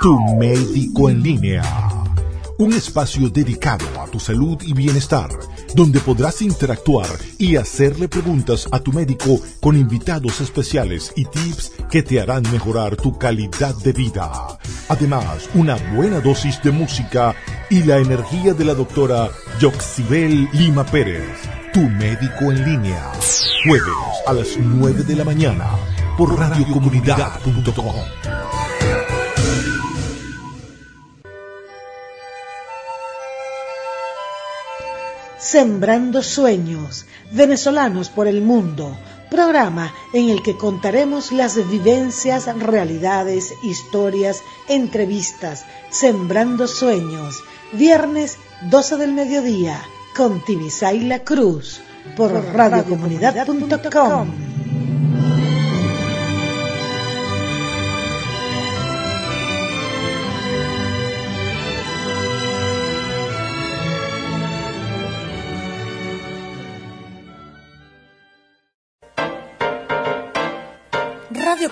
Tu 0.00 0.18
médico 0.38 1.10
en 1.10 1.22
línea. 1.22 1.62
Un 2.58 2.72
espacio 2.72 3.28
dedicado 3.28 3.84
a 4.00 4.06
tu 4.06 4.18
salud 4.18 4.58
y 4.62 4.72
bienestar, 4.72 5.28
donde 5.74 6.00
podrás 6.00 6.40
interactuar 6.42 7.08
y 7.38 7.56
hacerle 7.56 8.08
preguntas 8.08 8.66
a 8.72 8.80
tu 8.80 8.92
médico 8.92 9.40
con 9.60 9.76
invitados 9.76 10.40
especiales 10.40 11.12
y 11.16 11.26
tips 11.26 11.72
que 11.90 12.02
te 12.02 12.20
harán 12.20 12.42
mejorar 12.50 12.96
tu 12.96 13.18
calidad 13.18 13.74
de 13.76 13.92
vida. 13.92 14.58
Además, 14.88 15.48
una 15.54 15.76
buena 15.94 16.20
dosis 16.20 16.62
de 16.62 16.70
música 16.70 17.34
y 17.68 17.82
la 17.82 17.98
energía 17.98 18.54
de 18.54 18.64
la 18.64 18.74
doctora 18.74 19.30
Yoxibel 19.60 20.48
Lima 20.52 20.84
Pérez 20.84 21.56
tu 21.76 21.82
médico 21.82 22.50
en 22.50 22.64
línea. 22.64 23.12
Jueves 23.66 23.92
a 24.26 24.32
las 24.32 24.56
9 24.58 25.02
de 25.02 25.14
la 25.14 25.24
mañana 25.24 25.68
por 26.16 26.34
radiocomunidad.com. 26.34 28.65
Sembrando 35.38 36.22
Sueños, 36.22 37.04
venezolanos 37.30 38.08
por 38.08 38.26
el 38.26 38.40
mundo, 38.40 38.96
programa 39.30 39.92
en 40.14 40.30
el 40.30 40.42
que 40.42 40.56
contaremos 40.56 41.30
las 41.30 41.56
vivencias, 41.68 42.46
realidades, 42.58 43.52
historias, 43.62 44.40
entrevistas, 44.68 45.66
Sembrando 45.90 46.66
Sueños, 46.66 47.42
viernes 47.72 48.38
12 48.70 48.96
del 48.96 49.12
mediodía 49.12 49.78
con 50.16 50.42
La 51.08 51.18
Cruz 51.18 51.82
por 52.16 52.32
radiocomunidad.com. 52.32 54.45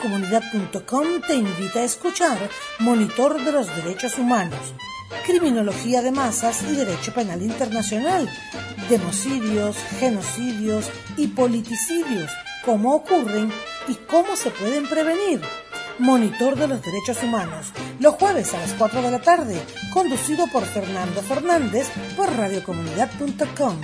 Radiocomunidad.com 0.05 1.21
te 1.27 1.35
invita 1.35 1.79
a 1.79 1.85
escuchar 1.85 2.37
Monitor 2.79 3.43
de 3.43 3.53
los 3.53 3.75
Derechos 3.75 4.19
Humanos 4.19 4.75
criminología 5.25 6.03
de 6.03 6.11
masas 6.11 6.63
y 6.63 6.75
derecho 6.75 7.15
penal 7.15 7.41
internacional, 7.41 8.29
democidios, 8.91 9.77
genocidios 9.99 10.91
y 11.17 11.29
politicidios, 11.29 12.31
cómo 12.65 12.95
ocurren 12.95 13.51
y 13.89 13.95
cómo 13.95 14.37
se 14.37 14.51
pueden 14.51 14.87
prevenir. 14.87 15.41
Monitor 15.99 16.57
de 16.57 16.69
los 16.69 16.83
Derechos 16.83 17.23
Humanos, 17.23 17.69
los 18.01 18.15
jueves 18.15 18.53
a 18.53 18.59
las 18.59 18.73
4 18.73 19.01
de 19.01 19.11
la 19.11 19.21
tarde, 19.21 19.63
conducido 19.93 20.47
por 20.49 20.65
Fernando 20.65 21.23
Fernández 21.23 21.89
por 22.17 22.31
radiocomunidad.com. 22.37 23.81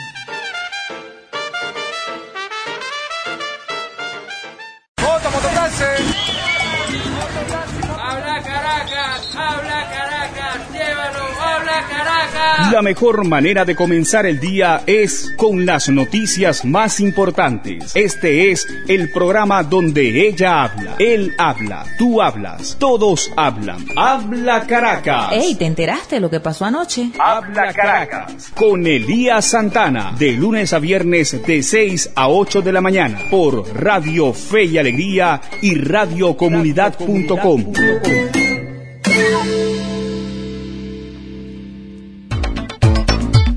habla 9.34 9.88
Caracas, 9.90 10.72
llévanos, 10.72 11.30
habla 11.40 11.84
Caracas. 11.88 12.72
La 12.72 12.82
mejor 12.82 13.24
manera 13.24 13.64
de 13.64 13.74
comenzar 13.74 14.26
el 14.26 14.38
día 14.38 14.82
es 14.86 15.32
con 15.36 15.66
las 15.66 15.88
noticias 15.88 16.64
más 16.64 17.00
importantes. 17.00 17.92
Este 17.94 18.50
es 18.50 18.66
el 18.88 19.10
programa 19.10 19.62
donde 19.62 20.28
ella 20.28 20.62
habla, 20.62 20.94
él 20.98 21.34
habla, 21.38 21.84
tú 21.98 22.22
hablas, 22.22 22.76
todos 22.78 23.32
hablan. 23.36 23.84
Habla 23.96 24.66
Caracas. 24.66 25.32
Ey, 25.32 25.54
¿te 25.54 25.66
enteraste 25.66 26.16
de 26.16 26.20
lo 26.20 26.30
que 26.30 26.40
pasó 26.40 26.64
anoche? 26.64 27.10
Habla 27.18 27.72
Caracas. 27.72 28.52
Con 28.54 28.86
Elías 28.86 29.46
Santana, 29.46 30.14
de 30.18 30.32
lunes 30.32 30.72
a 30.72 30.78
viernes 30.78 31.40
de 31.44 31.62
6 31.62 32.12
a 32.14 32.28
8 32.28 32.62
de 32.62 32.72
la 32.72 32.80
mañana, 32.80 33.18
por 33.30 33.66
Radio 33.74 34.32
Fe 34.32 34.64
y 34.64 34.78
Alegría 34.78 35.40
y 35.62 35.74
radiocomunidad.com. 35.74 38.39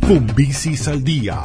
Con 0.07 0.27
Bicis 0.35 0.87
al 0.87 1.03
Día, 1.03 1.41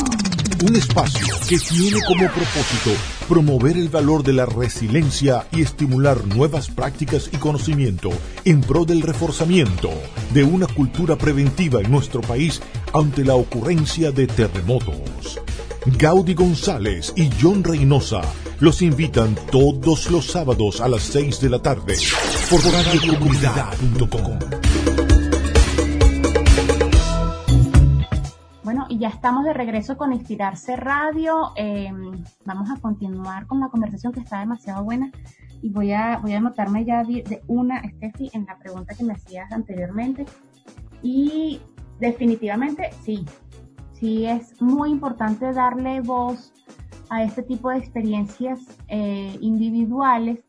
un 0.68 0.76
espacio 0.76 1.26
que 1.48 1.58
tiene 1.58 2.00
como 2.06 2.26
propósito 2.28 2.90
promover 3.28 3.76
el 3.76 3.88
valor 3.88 4.22
de 4.22 4.32
la 4.32 4.46
resiliencia 4.46 5.46
y 5.52 5.62
estimular 5.62 6.26
nuevas 6.26 6.68
prácticas 6.68 7.30
y 7.32 7.36
conocimiento 7.36 8.10
en 8.44 8.60
pro 8.60 8.84
del 8.84 9.02
reforzamiento 9.02 9.90
de 10.34 10.44
una 10.44 10.66
cultura 10.66 11.16
preventiva 11.16 11.80
en 11.80 11.90
nuestro 11.90 12.20
país 12.20 12.60
ante 12.92 13.24
la 13.24 13.36
ocurrencia 13.36 14.10
de 14.10 14.26
terremotos. 14.26 15.40
Gaudi 15.96 16.34
González 16.34 17.12
y 17.16 17.30
John 17.40 17.64
Reynosa 17.64 18.20
los 18.60 18.82
invitan 18.82 19.34
todos 19.50 20.10
los 20.10 20.26
sábados 20.26 20.80
a 20.80 20.88
las 20.88 21.02
6 21.02 21.40
de 21.40 21.50
la 21.50 21.60
tarde 21.60 21.94
por 22.50 22.60
radiocomunidad.com. 22.60 24.38
Bueno, 28.64 28.86
y 28.90 28.98
ya 28.98 29.08
estamos 29.08 29.44
de 29.44 29.54
regreso 29.54 29.96
con 29.96 30.12
Inspirarse 30.12 30.76
Radio. 30.76 31.52
Em, 31.56 32.22
vamos 32.44 32.70
a 32.70 32.80
continuar 32.80 33.46
con 33.46 33.60
la 33.60 33.68
conversación 33.68 34.12
que 34.12 34.20
está 34.20 34.40
demasiado 34.40 34.84
buena. 34.84 35.10
Y 35.62 35.70
voy 35.70 35.92
a, 35.92 36.18
voy 36.18 36.34
a 36.34 36.38
anotarme 36.38 36.84
ya 36.84 37.02
de, 37.02 37.42
una, 37.46 37.82
Steffi, 37.82 38.30
en 38.34 38.44
la 38.44 38.58
pregunta 38.58 38.94
que 38.94 39.04
me 39.04 39.14
hacías 39.14 39.50
anteriormente. 39.52 40.26
Y 41.02 41.60
definitivamente, 41.98 42.90
sí, 43.02 43.24
sí 43.98 44.26
es 44.26 44.60
muy 44.62 44.90
importante 44.90 45.52
darle 45.52 46.00
voz 46.00 46.52
a 47.10 47.22
este 47.22 47.42
tipo 47.42 47.70
de 47.70 47.78
experiencias 47.78 48.60
eh, 48.88 49.36
individuales, 49.40 50.44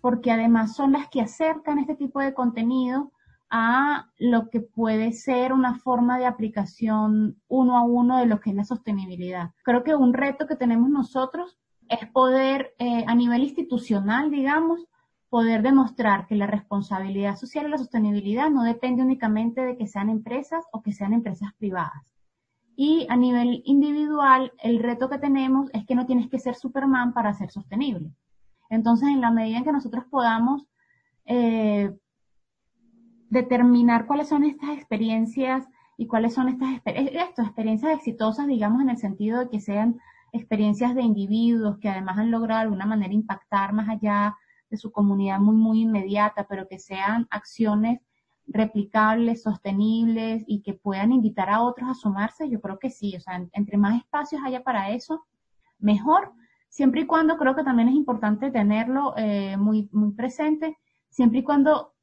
porque 0.00 0.30
además 0.30 0.74
son 0.74 0.92
las 0.92 1.08
que 1.08 1.20
acercan 1.20 1.78
este 1.78 1.94
tipo 1.94 2.20
de 2.20 2.34
contenido 2.34 3.12
a 3.48 4.06
lo 4.18 4.48
que 4.48 4.60
puede 4.60 5.12
ser 5.12 5.52
una 5.52 5.76
forma 5.78 6.18
de 6.18 6.26
aplicación 6.26 7.40
uno 7.48 7.76
a 7.76 7.82
uno 7.82 8.18
de 8.18 8.26
lo 8.26 8.40
que 8.40 8.50
es 8.50 8.56
la 8.56 8.64
sostenibilidad. 8.64 9.50
Creo 9.64 9.82
que 9.82 9.94
un 9.94 10.12
reto 10.12 10.46
que 10.46 10.56
tenemos 10.56 10.90
nosotros 10.90 11.58
es 11.88 12.06
poder, 12.10 12.74
eh, 12.78 13.04
a 13.06 13.14
nivel 13.14 13.42
institucional, 13.42 14.30
digamos, 14.30 14.86
poder 15.28 15.62
demostrar 15.62 16.26
que 16.26 16.36
la 16.36 16.46
responsabilidad 16.46 17.36
social 17.36 17.66
y 17.66 17.70
la 17.70 17.78
sostenibilidad 17.78 18.50
no 18.50 18.62
depende 18.62 19.02
únicamente 19.02 19.62
de 19.62 19.76
que 19.76 19.86
sean 19.86 20.10
empresas 20.10 20.64
o 20.72 20.82
que 20.82 20.92
sean 20.92 21.12
empresas 21.12 21.52
privadas. 21.58 22.09
Y 22.82 23.06
a 23.10 23.16
nivel 23.16 23.60
individual, 23.66 24.54
el 24.56 24.78
reto 24.78 25.10
que 25.10 25.18
tenemos 25.18 25.68
es 25.74 25.84
que 25.84 25.94
no 25.94 26.06
tienes 26.06 26.30
que 26.30 26.38
ser 26.38 26.54
Superman 26.54 27.12
para 27.12 27.34
ser 27.34 27.50
sostenible. 27.50 28.10
Entonces, 28.70 29.10
en 29.10 29.20
la 29.20 29.30
medida 29.30 29.58
en 29.58 29.64
que 29.64 29.72
nosotros 29.72 30.06
podamos 30.10 30.66
eh, 31.26 31.94
determinar 33.28 34.06
cuáles 34.06 34.30
son 34.30 34.44
estas 34.44 34.70
experiencias 34.70 35.68
y 35.98 36.06
cuáles 36.06 36.32
son 36.32 36.48
estas 36.48 36.70
experiencias 36.86 37.92
exitosas, 37.92 38.46
digamos, 38.46 38.80
en 38.80 38.88
el 38.88 38.96
sentido 38.96 39.40
de 39.40 39.50
que 39.50 39.60
sean 39.60 40.00
experiencias 40.32 40.94
de 40.94 41.02
individuos 41.02 41.76
que 41.80 41.90
además 41.90 42.16
han 42.16 42.30
logrado 42.30 42.60
de 42.60 42.64
alguna 42.64 42.86
manera 42.86 43.12
impactar 43.12 43.74
más 43.74 43.90
allá 43.90 44.38
de 44.70 44.78
su 44.78 44.90
comunidad 44.90 45.38
muy, 45.38 45.56
muy 45.56 45.82
inmediata, 45.82 46.46
pero 46.48 46.66
que 46.66 46.78
sean 46.78 47.26
acciones 47.28 48.00
replicables, 48.50 49.42
sostenibles 49.42 50.44
y 50.46 50.62
que 50.62 50.74
puedan 50.74 51.12
invitar 51.12 51.48
a 51.50 51.62
otros 51.62 51.88
a 51.88 51.94
sumarse, 51.94 52.50
yo 52.50 52.60
creo 52.60 52.78
que 52.78 52.90
sí, 52.90 53.16
o 53.16 53.20
sea, 53.20 53.42
entre 53.52 53.76
más 53.76 53.96
espacios 53.98 54.42
haya 54.44 54.62
para 54.62 54.90
eso, 54.90 55.24
mejor, 55.78 56.32
siempre 56.68 57.02
y 57.02 57.06
cuando 57.06 57.36
creo 57.38 57.56
que 57.56 57.64
también 57.64 57.88
es 57.88 57.94
importante 57.94 58.50
tenerlo 58.50 59.14
eh, 59.16 59.56
muy, 59.56 59.88
muy 59.92 60.12
presente, 60.12 60.76
siempre 61.08 61.40
y 61.40 61.42
cuando 61.42 61.94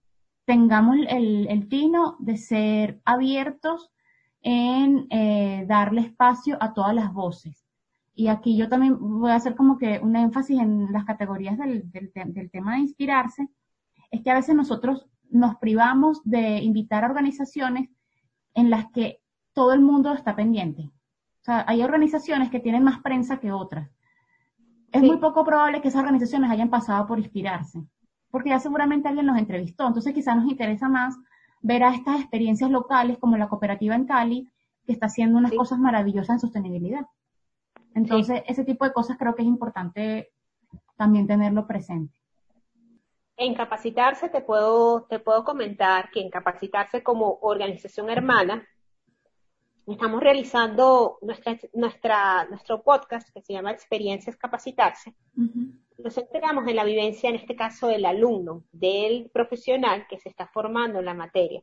tengamos 0.45 0.95
el, 1.09 1.47
el 1.47 1.67
tino 1.67 2.15
de 2.19 2.37
ser 2.37 3.01
abiertos 3.03 3.91
en 4.41 5.07
eh, 5.09 5.65
darle 5.67 6.01
espacio 6.01 6.57
a 6.61 6.73
todas 6.73 6.95
las 6.95 7.11
voces. 7.11 7.65
Y 8.15 8.29
aquí 8.29 8.57
yo 8.57 8.69
también 8.69 8.97
voy 8.97 9.29
a 9.31 9.35
hacer 9.35 9.55
como 9.55 9.77
que 9.77 9.99
un 10.01 10.15
énfasis 10.15 10.59
en 10.59 10.91
las 10.91 11.05
categorías 11.05 11.57
del, 11.57 11.91
del, 11.91 12.49
tema 12.49 12.75
de 12.75 12.79
inspirarse, 12.79 13.47
es 14.09 14.23
que 14.23 14.31
a 14.31 14.35
veces 14.35 14.55
nosotros 14.55 15.05
nos 15.29 15.55
privamos 15.57 16.21
de 16.23 16.59
invitar 16.59 17.03
a 17.03 17.07
organizaciones 17.07 17.89
en 18.53 18.69
las 18.69 18.87
que 18.91 19.21
todo 19.53 19.73
el 19.73 19.81
mundo 19.81 20.13
está 20.13 20.35
pendiente. 20.35 20.83
O 21.41 21.43
sea, 21.43 21.63
hay 21.67 21.81
organizaciones 21.83 22.49
que 22.49 22.59
tienen 22.59 22.83
más 22.83 22.99
prensa 23.01 23.39
que 23.39 23.51
otras. 23.51 23.89
Es 24.91 25.01
muy 25.01 25.17
poco 25.17 25.43
probable 25.43 25.81
que 25.81 25.89
esas 25.89 26.01
organizaciones 26.01 26.49
hayan 26.49 26.69
pasado 26.69 27.05
por 27.07 27.19
inspirarse, 27.19 27.83
porque 28.31 28.49
ya 28.49 28.59
seguramente 28.59 29.07
alguien 29.07 29.27
los 29.27 29.37
entrevistó. 29.37 29.87
Entonces 29.87 30.13
quizás 30.13 30.35
nos 30.35 30.49
interesa 30.49 30.87
más 30.89 31.17
ver 31.61 31.83
a 31.83 31.93
estas 31.93 32.19
experiencias 32.19 32.71
locales 32.71 33.17
como 33.17 33.37
la 33.37 33.49
cooperativa 33.49 33.95
en 33.95 34.05
Cali, 34.05 34.49
que 34.85 34.93
está 34.93 35.07
haciendo 35.07 35.37
unas 35.37 35.51
cosas 35.51 35.79
maravillosas 35.79 36.35
en 36.35 36.39
sostenibilidad. 36.39 37.05
Entonces, 37.93 38.43
ese 38.47 38.63
tipo 38.63 38.85
de 38.85 38.93
cosas 38.93 39.17
creo 39.17 39.35
que 39.35 39.41
es 39.41 39.47
importante 39.47 40.29
también 40.95 41.27
tenerlo 41.27 41.67
presente. 41.67 42.15
En 43.37 43.53
capacitarse 43.53 44.29
te 44.29 44.41
puedo, 44.41 45.03
te 45.03 45.19
puedo 45.19 45.43
comentar 45.43 46.09
que 46.11 46.21
en 46.21 46.29
capacitarse 46.29 47.03
como 47.03 47.37
organización 47.41 48.09
hermana, 48.09 48.67
estamos 49.85 50.21
realizando 50.21 51.19
nuestra, 51.21 51.57
nuestra, 51.73 52.45
nuestro 52.45 52.81
podcast 52.81 53.29
que 53.31 53.41
se 53.41 53.53
llama 53.53 53.71
Experiencias 53.71 54.35
Capacitarse. 54.35 55.13
Nos 55.99 56.17
entregamos 56.17 56.67
en 56.67 56.75
la 56.75 56.83
vivencia, 56.83 57.29
en 57.29 57.35
este 57.35 57.55
caso, 57.55 57.87
del 57.87 58.05
alumno, 58.05 58.63
del 58.71 59.29
profesional 59.31 60.07
que 60.09 60.19
se 60.19 60.29
está 60.29 60.47
formando 60.47 60.99
en 60.99 61.05
la 61.05 61.13
materia. 61.13 61.61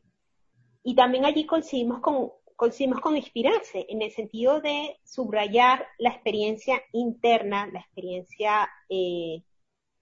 Y 0.81 0.95
también 0.95 1.25
allí 1.25 1.45
coincidimos 1.45 1.99
con 1.99 2.31
conseguimos 2.55 3.01
con 3.01 3.17
inspirarse, 3.17 3.85
en 3.89 4.01
el 4.01 4.11
sentido 4.11 4.61
de 4.61 4.97
subrayar 5.03 5.85
la 5.97 6.09
experiencia 6.09 6.81
interna, 6.93 7.67
la 7.67 7.79
experiencia 7.79 8.69
eh, 8.89 9.43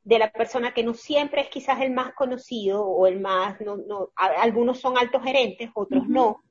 de 0.03 0.19
la 0.19 0.31
persona 0.31 0.73
que 0.73 0.83
no 0.83 0.93
siempre 0.93 1.41
es 1.41 1.49
quizás 1.49 1.81
el 1.81 1.91
más 1.91 2.13
conocido 2.13 2.85
o 2.85 3.07
el 3.07 3.19
más, 3.19 3.59
no, 3.61 3.77
no, 3.77 4.09
algunos 4.15 4.79
son 4.79 4.97
altos 4.97 5.23
gerentes, 5.23 5.69
otros 5.73 6.07
no. 6.07 6.43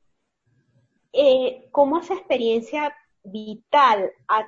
Eh, 1.12 1.68
¿Cómo 1.70 1.98
esa 1.98 2.14
experiencia 2.14 2.96
vital 3.22 4.10
ha, 4.28 4.46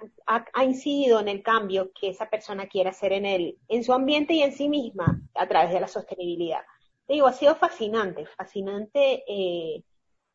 ha, 0.52 0.64
incidido 0.64 1.20
en 1.20 1.28
el 1.28 1.42
cambio 1.42 1.92
que 1.92 2.08
esa 2.08 2.28
persona 2.28 2.66
quiere 2.66 2.88
hacer 2.88 3.12
en 3.12 3.26
él, 3.26 3.58
en 3.68 3.84
su 3.84 3.92
ambiente 3.92 4.32
y 4.32 4.42
en 4.42 4.52
sí 4.52 4.68
misma 4.68 5.20
a 5.34 5.46
través 5.46 5.72
de 5.72 5.80
la 5.80 5.88
sostenibilidad? 5.88 6.62
Te 7.06 7.14
digo, 7.14 7.26
ha 7.26 7.32
sido 7.32 7.54
fascinante, 7.56 8.24
fascinante 8.24 9.22
eh, 9.28 9.84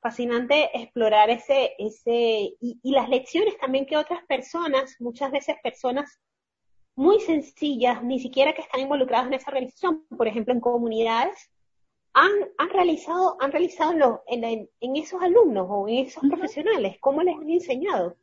fascinante 0.01 0.69
explorar 0.73 1.29
ese, 1.29 1.75
ese, 1.77 2.55
y, 2.59 2.79
las 2.83 3.09
lecciones 3.09 3.57
también 3.57 3.85
que 3.85 3.97
otras 3.97 4.23
personas, 4.25 4.95
muchas 4.99 5.31
veces 5.31 5.55
personas 5.61 6.19
muy 6.99 7.19
sencillas, 7.21 8.03
ni 8.03 8.19
siquiera 8.19 8.53
que 8.53 8.61
están 8.61 8.81
involucradas 8.81 9.27
en 9.27 9.35
esa 9.35 9.51
organización, 9.51 10.05
por 10.17 10.27
ejemplo, 10.27 10.53
en 10.53 10.59
comunidades, 10.59 11.49
han, 12.11 12.29
han 12.57 12.69
realizado, 12.71 13.37
han 13.39 13.53
realizado 13.53 14.21
en, 14.27 14.43
en, 14.43 14.95
esos 14.97 15.21
alumnos 15.21 15.65
o 15.69 15.87
en 15.87 16.07
esos 16.07 16.21
profesionales, 16.29 16.97
cómo 16.99 17.23
les 17.23 17.37
han 17.37 17.49
enseñado. 17.49 18.17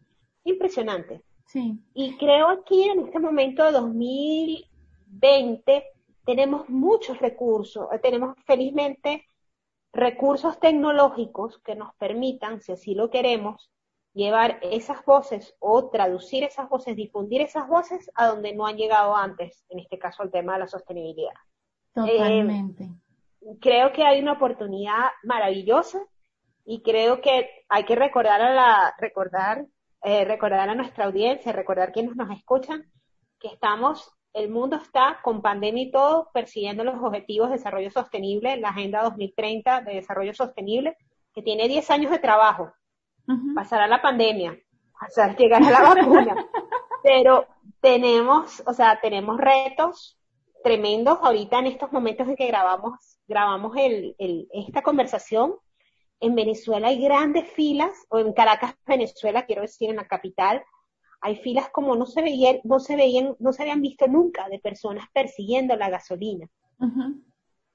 Impresionante. 0.45 1.23
Sí. 1.47 1.79
Y 1.95 2.19
creo 2.19 2.49
aquí 2.49 2.83
en 2.83 3.07
este 3.07 3.19
momento 3.19 3.73
2020 3.73 5.85
tenemos 6.27 6.69
muchos 6.69 7.19
recursos, 7.19 7.89
tenemos 8.03 8.37
felizmente 8.45 9.25
recursos 9.95 10.61
tecnológicos 10.61 11.61
que 11.61 11.77
nos 11.77 11.95
permitan, 11.95 12.61
si 12.61 12.73
así 12.73 12.95
lo 12.95 13.09
queremos, 13.09 13.71
llevar 14.17 14.59
esas 14.63 15.05
voces 15.05 15.55
o 15.61 15.91
traducir 15.91 16.43
esas 16.43 16.69
voces, 16.71 16.97
difundir 16.97 17.43
esas 17.43 17.69
voces 17.69 18.11
a 18.15 18.29
donde 18.29 18.55
no 18.55 18.67
han 18.67 18.79
llegado 18.79 19.15
antes, 19.15 19.65
en 19.69 19.79
este 19.79 19.99
caso 19.99 20.23
el 20.23 20.31
tema 20.31 20.55
de 20.55 20.61
la 20.61 20.67
sostenibilidad. 20.67 21.35
Totalmente. 21.95 22.85
Eh, 22.85 23.59
creo 23.61 23.93
que 23.93 24.05
hay 24.05 24.21
una 24.21 24.33
oportunidad 24.33 25.11
maravillosa 25.23 26.03
y 26.65 26.81
creo 26.81 27.21
que 27.21 27.49
hay 27.69 27.85
que 27.85 27.95
recordar 27.95 28.41
a 28.41 28.55
la, 28.55 28.95
recordar, 28.99 29.67
eh, 30.03 30.25
recordar 30.25 30.71
a 30.71 30.75
nuestra 30.75 31.05
audiencia, 31.05 31.53
recordar 31.53 31.93
quienes 31.93 32.17
nos 32.17 32.31
escuchan, 32.31 32.91
que 33.39 33.49
estamos 33.49 34.11
el 34.33 34.51
mundo 34.51 34.77
está 34.77 35.21
con 35.23 35.41
pandemia 35.41 35.85
y 35.85 35.91
todo 35.91 36.31
persiguiendo 36.33 36.85
los 36.85 37.03
objetivos 37.03 37.49
de 37.49 37.57
desarrollo 37.57 37.91
sostenible, 37.91 38.59
la 38.59 38.69
Agenda 38.69 39.03
2030 39.03 39.81
de 39.81 39.95
Desarrollo 39.95 40.35
Sostenible, 40.35 40.95
que 41.33 41.41
tiene 41.41 41.69
10 41.69 41.91
años 41.91 42.11
de 42.11 42.19
trabajo. 42.19 42.71
Pasará 43.55 43.87
la 43.87 44.01
pandemia, 44.01 44.57
sea, 45.09 45.35
llegará 45.37 45.71
la 45.71 45.83
vacuna. 45.83 46.47
Pero 47.03 47.47
tenemos, 47.81 48.63
o 48.67 48.73
sea, 48.73 49.01
tenemos 49.01 49.39
retos 49.39 50.19
tremendos 50.63 51.19
ahorita 51.23 51.61
en 51.61 51.67
estos 51.67 51.93
momentos 51.93 52.27
en 52.29 52.37
que 52.37 52.49
grabamos, 52.49 53.21
grabamos 53.29 53.77
el, 53.77 54.17
el, 54.19 54.49
esta 54.53 54.83
conversación. 54.83 55.55
En 56.19 56.35
Venezuela 56.35 56.89
hay 56.89 57.01
grandes 57.01 57.49
filas, 57.53 57.93
o 58.09 58.19
en 58.19 58.33
Caracas, 58.33 58.75
Venezuela, 58.87 59.47
quiero 59.47 59.63
decir, 59.63 59.91
en 59.91 59.97
la 59.97 60.09
capital, 60.09 60.65
hay 61.21 61.37
filas 61.37 61.71
como 61.71 61.97
no 61.97 62.07
se 62.07 62.23
veían, 62.23 62.61
no 62.65 62.79
se 62.79 62.97
veían, 62.97 63.37
no 63.39 63.53
se 63.53 63.63
habían 63.63 63.83
visto 63.83 64.07
nunca 64.07 64.49
de 64.49 64.59
personas 64.59 65.07
persiguiendo 65.13 65.77
la 65.77 65.91
gasolina. 65.91 66.49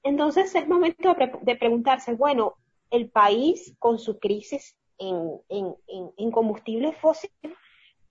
Entonces 0.02 0.54
es 0.54 0.68
momento 0.68 1.14
de, 1.42 1.56
preguntarse, 1.56 2.14
bueno, 2.14 2.54
el 2.90 3.10
país 3.10 3.74
con 3.78 3.98
su 3.98 4.18
crisis 4.18 4.76
en, 5.08 5.74
en, 5.86 6.12
en, 6.16 6.30
combustibles 6.30 6.96
fósiles 6.98 7.56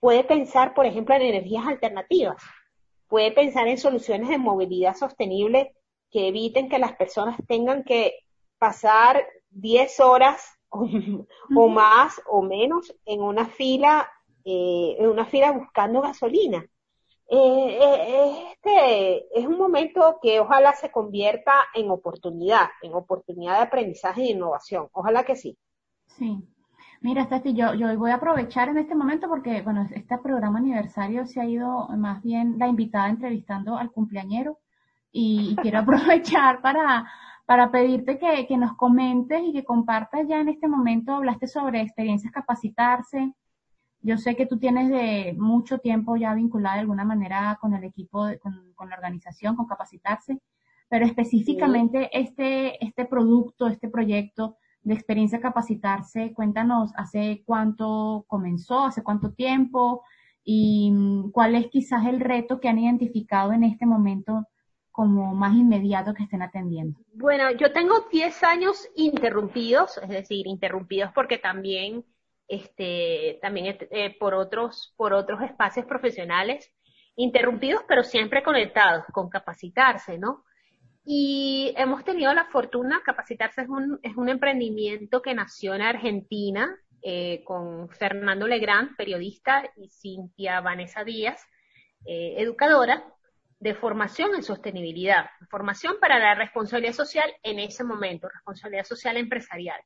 puede 0.00 0.24
pensar, 0.24 0.74
por 0.74 0.86
ejemplo, 0.86 1.14
en 1.14 1.22
energías 1.22 1.66
alternativas, 1.66 2.42
puede 3.08 3.32
pensar 3.32 3.68
en 3.68 3.78
soluciones 3.78 4.28
de 4.28 4.38
movilidad 4.38 4.96
sostenible 4.96 5.74
que 6.10 6.28
eviten 6.28 6.68
que 6.68 6.78
las 6.78 6.96
personas 6.96 7.38
tengan 7.46 7.84
que 7.84 8.14
pasar 8.58 9.24
10 9.50 10.00
horas 10.00 10.58
o 10.68 10.86
más 11.68 12.20
o 12.26 12.42
menos 12.42 12.94
en 13.04 13.22
una 13.22 13.46
fila 13.46 14.08
eh, 14.44 14.96
en 14.98 15.08
una 15.08 15.24
fila 15.24 15.52
buscando 15.52 16.00
gasolina. 16.00 16.66
Eh, 17.28 17.78
eh, 17.80 18.52
este 18.52 19.38
es 19.38 19.46
un 19.46 19.56
momento 19.56 20.18
que 20.20 20.40
ojalá 20.40 20.74
se 20.74 20.90
convierta 20.90 21.52
en 21.74 21.90
oportunidad, 21.90 22.68
en 22.82 22.92
oportunidad 22.94 23.56
de 23.56 23.62
aprendizaje 23.62 24.22
y 24.22 24.30
innovación. 24.30 24.88
Ojalá 24.92 25.24
que 25.24 25.36
sí. 25.36 25.56
Sí. 26.06 26.42
Mira, 27.02 27.24
Stati, 27.24 27.52
yo, 27.52 27.74
yo 27.74 27.98
voy 27.98 28.12
a 28.12 28.14
aprovechar 28.14 28.68
en 28.68 28.78
este 28.78 28.94
momento 28.94 29.28
porque, 29.28 29.60
bueno, 29.62 29.88
este 29.92 30.18
programa 30.18 30.60
aniversario 30.60 31.26
se 31.26 31.40
ha 31.40 31.44
ido 31.44 31.88
más 31.96 32.22
bien 32.22 32.58
la 32.58 32.68
invitada 32.68 33.08
entrevistando 33.08 33.76
al 33.76 33.90
cumpleañero. 33.90 34.58
Y, 35.10 35.56
quiero 35.62 35.78
aprovechar 35.80 36.62
para, 36.62 37.10
para 37.44 37.70
pedirte 37.72 38.18
que, 38.18 38.46
que 38.46 38.56
nos 38.56 38.76
comentes 38.76 39.42
y 39.44 39.52
que 39.52 39.64
compartas 39.64 40.28
ya 40.28 40.40
en 40.40 40.48
este 40.48 40.68
momento, 40.68 41.12
hablaste 41.14 41.48
sobre 41.48 41.80
experiencias 41.80 42.32
capacitarse, 42.32 43.32
yo 44.02 44.18
sé 44.18 44.34
que 44.34 44.46
tú 44.46 44.58
tienes 44.58 44.88
de 44.90 45.34
mucho 45.38 45.78
tiempo 45.78 46.16
ya 46.16 46.34
vinculada 46.34 46.74
de 46.76 46.80
alguna 46.82 47.04
manera 47.04 47.56
con 47.60 47.72
el 47.74 47.84
equipo, 47.84 48.26
con, 48.40 48.88
la 48.88 48.96
organización, 48.96 49.54
con 49.54 49.66
capacitarse, 49.66 50.40
pero 50.88 51.06
específicamente 51.06 52.10
este, 52.12 52.84
este 52.84 53.06
producto, 53.06 53.68
este 53.68 53.88
proyecto 53.88 54.56
de 54.82 54.94
experiencia 54.94 55.40
capacitarse, 55.40 56.32
cuéntanos 56.34 56.92
hace 56.96 57.42
cuánto 57.46 58.24
comenzó, 58.26 58.84
hace 58.84 59.02
cuánto 59.02 59.32
tiempo 59.32 60.02
y 60.44 60.90
mm, 60.90 61.30
cuál 61.30 61.54
es 61.54 61.68
quizás 61.68 62.06
el 62.06 62.20
reto 62.20 62.60
que 62.60 62.68
han 62.68 62.78
identificado 62.78 63.52
en 63.52 63.64
este 63.64 63.86
momento 63.86 64.46
como 64.92 65.34
más 65.34 65.54
inmediato 65.54 66.12
que 66.14 66.24
estén 66.24 66.42
atendiendo? 66.42 67.00
Bueno, 67.14 67.50
yo 67.52 67.72
tengo 67.72 68.06
10 68.12 68.44
años 68.44 68.88
interrumpidos, 68.94 69.98
es 69.98 70.08
decir, 70.08 70.46
interrumpidos 70.46 71.10
porque 71.14 71.38
también, 71.38 72.04
este, 72.46 73.38
también 73.40 73.78
eh, 73.90 74.16
por 74.20 74.34
otros, 74.34 74.92
por 74.96 75.14
otros 75.14 75.40
espacios 75.40 75.86
profesionales, 75.86 76.70
interrumpidos 77.16 77.82
pero 77.88 78.04
siempre 78.04 78.42
conectados 78.42 79.04
con 79.12 79.30
capacitarse, 79.30 80.18
¿no? 80.18 80.44
Y 81.04 81.74
hemos 81.76 82.04
tenido 82.04 82.32
la 82.32 82.44
fortuna, 82.44 83.02
capacitarse 83.04 83.62
es 83.62 83.68
un, 83.68 83.98
es 84.02 84.16
un 84.16 84.28
emprendimiento 84.28 85.20
que 85.20 85.34
nació 85.34 85.74
en 85.74 85.82
Argentina 85.82 86.76
eh, 87.02 87.42
con 87.44 87.88
Fernando 87.88 88.46
Legrand, 88.46 88.96
periodista, 88.96 89.64
y 89.76 89.88
Cintia 89.88 90.60
Vanessa 90.60 91.02
Díaz, 91.02 91.44
eh, 92.06 92.34
educadora, 92.38 93.04
de 93.58 93.74
formación 93.74 94.34
en 94.34 94.42
sostenibilidad, 94.42 95.26
formación 95.48 95.94
para 96.00 96.18
la 96.18 96.34
responsabilidad 96.34 96.94
social 96.94 97.32
en 97.44 97.60
ese 97.60 97.84
momento, 97.84 98.28
responsabilidad 98.28 98.84
social 98.84 99.16
empresarial. 99.16 99.80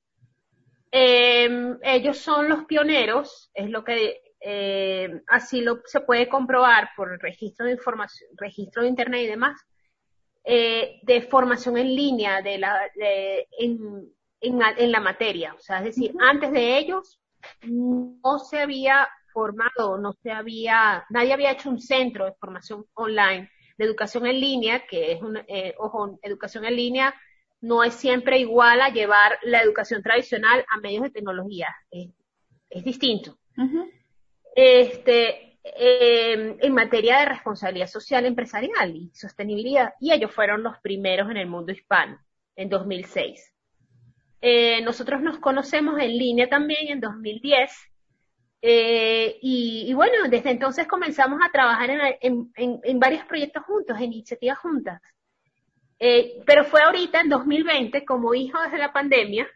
Em, 0.90 1.78
ellos 1.82 2.16
son 2.16 2.48
los 2.48 2.64
pioneros, 2.64 3.50
es 3.52 3.68
lo 3.68 3.84
que 3.84 4.20
eh, 4.40 5.20
así 5.26 5.60
lo 5.60 5.80
se 5.84 6.00
puede 6.00 6.28
comprobar 6.28 6.90
por 6.96 7.20
registro 7.20 7.66
de 7.66 7.72
información, 7.72 8.30
registro 8.36 8.82
de 8.82 8.88
internet 8.88 9.24
y 9.24 9.26
demás, 9.26 9.60
eh, 10.48 11.00
de 11.02 11.22
formación 11.22 11.76
en 11.76 11.94
línea 11.94 12.40
de 12.40 12.58
la, 12.58 12.80
en, 13.58 14.08
en, 14.40 14.92
la 14.92 15.00
materia. 15.00 15.54
O 15.54 15.60
sea, 15.60 15.78
es 15.78 15.86
decir, 15.86 16.14
antes 16.20 16.52
de 16.52 16.78
ellos 16.78 17.20
no 17.62 18.38
se 18.38 18.60
había 18.60 19.08
formado, 19.32 19.98
no 19.98 20.12
se 20.12 20.30
había, 20.30 21.04
nadie 21.10 21.32
había 21.32 21.50
hecho 21.50 21.68
un 21.68 21.80
centro 21.80 22.26
de 22.26 22.34
formación 22.38 22.84
online 22.94 23.50
de 23.76 23.84
educación 23.84 24.26
en 24.26 24.40
línea, 24.40 24.86
que 24.86 25.12
es 25.12 25.20
una, 25.20 25.44
eh, 25.48 25.74
ojo, 25.78 26.18
educación 26.22 26.64
en 26.64 26.76
línea 26.76 27.14
no 27.60 27.82
es 27.82 27.94
siempre 27.94 28.38
igual 28.38 28.80
a 28.80 28.90
llevar 28.90 29.38
la 29.42 29.60
educación 29.60 30.02
tradicional 30.02 30.64
a 30.70 30.78
medios 30.80 31.02
de 31.02 31.10
tecnología, 31.10 31.68
es, 31.90 32.84
distinto. 32.84 33.38
Este, 34.54 35.55
em, 35.74 36.56
en 36.60 36.72
materia 36.72 37.18
de 37.18 37.26
responsabilidad 37.26 37.88
social 37.88 38.24
empresarial 38.26 38.94
y 38.94 39.10
sostenibilidad, 39.14 39.94
y 40.00 40.12
ellos 40.12 40.32
fueron 40.32 40.62
los 40.62 40.78
primeros 40.78 41.30
en 41.30 41.36
el 41.36 41.46
mundo 41.46 41.72
hispano 41.72 42.18
en 42.54 42.68
2006. 42.68 43.52
Eh, 44.40 44.80
nosotros 44.82 45.22
nos 45.22 45.38
conocemos 45.38 45.98
en 45.98 46.16
línea 46.16 46.48
también 46.48 46.88
en 46.88 47.00
2010 47.00 47.72
eh, 48.62 49.38
y, 49.42 49.92
bueno, 49.94 50.28
desde 50.28 50.50
entonces 50.50 50.86
comenzamos 50.86 51.40
a 51.44 51.50
trabajar 51.50 52.18
en, 52.20 52.98
varios 52.98 53.24
proyectos 53.24 53.64
juntos, 53.64 53.96
en 53.98 54.12
iniciativas 54.12 54.58
juntas. 54.58 55.00
Eh, 55.98 56.42
pero 56.44 56.64
fue 56.64 56.82
ahorita, 56.82 57.20
en 57.20 57.28
2020, 57.28 58.04
como 58.06 58.34
hijo 58.34 58.58
de 58.70 58.78
la 58.78 58.92
pandemia, 58.92 59.48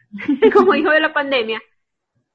como 0.53 0.73
hijo 0.75 0.91
de 0.91 0.99
la 0.99 1.13
pandemia, 1.13 1.61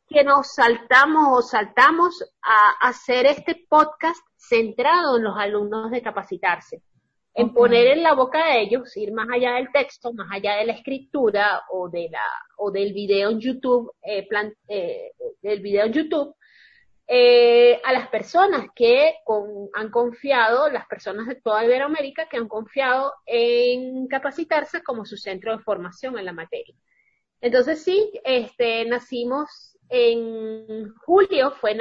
que 0.08 0.22
nos 0.24 0.54
saltamos 0.54 1.38
o 1.38 1.42
saltamos 1.42 2.24
a 2.42 2.88
hacer 2.88 3.26
este 3.26 3.66
podcast 3.68 4.24
centrado 4.36 5.16
en 5.16 5.24
los 5.24 5.36
alumnos 5.36 5.90
de 5.90 6.02
capacitarse, 6.02 6.82
en 7.34 7.52
poner 7.52 7.88
en 7.88 8.02
la 8.02 8.14
boca 8.14 8.46
de 8.46 8.60
ellos, 8.62 8.96
ir 8.96 9.12
más 9.12 9.28
allá 9.32 9.54
del 9.54 9.70
texto, 9.72 10.12
más 10.12 10.28
allá 10.30 10.56
de 10.56 10.66
la 10.66 10.72
escritura 10.72 11.64
o 11.70 11.88
de 11.88 12.08
la 12.10 12.22
o 12.58 12.70
del 12.70 12.92
video 12.92 13.30
en 13.30 13.40
YouTube, 13.40 13.92
eh, 14.02 14.26
del 15.42 15.60
video 15.60 15.86
en 15.86 15.92
YouTube, 15.92 16.34
eh, 17.08 17.80
a 17.84 17.92
las 17.92 18.08
personas 18.08 18.66
que 18.74 19.14
han 19.74 19.90
confiado, 19.90 20.68
las 20.70 20.86
personas 20.86 21.26
de 21.26 21.36
toda 21.36 21.64
Iberoamérica 21.64 22.28
que 22.28 22.36
han 22.36 22.48
confiado 22.48 23.12
en 23.26 24.08
capacitarse 24.08 24.82
como 24.82 25.04
su 25.04 25.16
centro 25.16 25.56
de 25.56 25.62
formación 25.62 26.18
en 26.18 26.24
la 26.24 26.32
materia. 26.32 26.74
Entonces 27.40 27.84
sí, 27.84 28.10
este, 28.24 28.84
nacimos 28.86 29.75
en 29.88 30.92
julio, 31.04 31.52
fue 31.52 31.76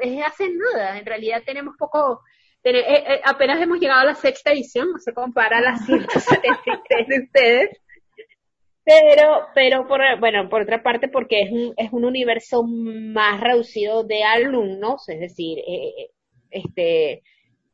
es 0.00 0.24
hace 0.24 0.50
nada, 0.50 0.98
en 0.98 1.06
realidad 1.06 1.42
tenemos 1.44 1.76
poco, 1.78 2.22
eh, 2.64 2.78
eh, 2.78 3.20
apenas 3.24 3.60
hemos 3.60 3.78
llegado 3.78 4.00
a 4.00 4.04
la 4.04 4.14
sexta 4.14 4.52
edición, 4.52 4.90
no 4.92 4.98
se 4.98 5.12
compara 5.12 5.58
a 5.58 5.62
las 5.62 5.86
173 5.86 7.08
de 7.08 7.18
ustedes, 7.24 7.80
pero, 8.84 9.46
pero 9.54 9.86
por, 9.86 10.00
bueno, 10.18 10.48
por 10.48 10.62
otra 10.62 10.82
parte, 10.82 11.08
porque 11.08 11.42
es 11.42 11.52
un, 11.52 11.74
es 11.76 11.92
un 11.92 12.04
universo 12.04 12.64
más 12.64 13.40
reducido 13.40 14.02
de 14.02 14.24
alumnos, 14.24 15.08
es 15.08 15.20
decir, 15.20 15.58
eh, 15.66 16.10
este, 16.50 17.22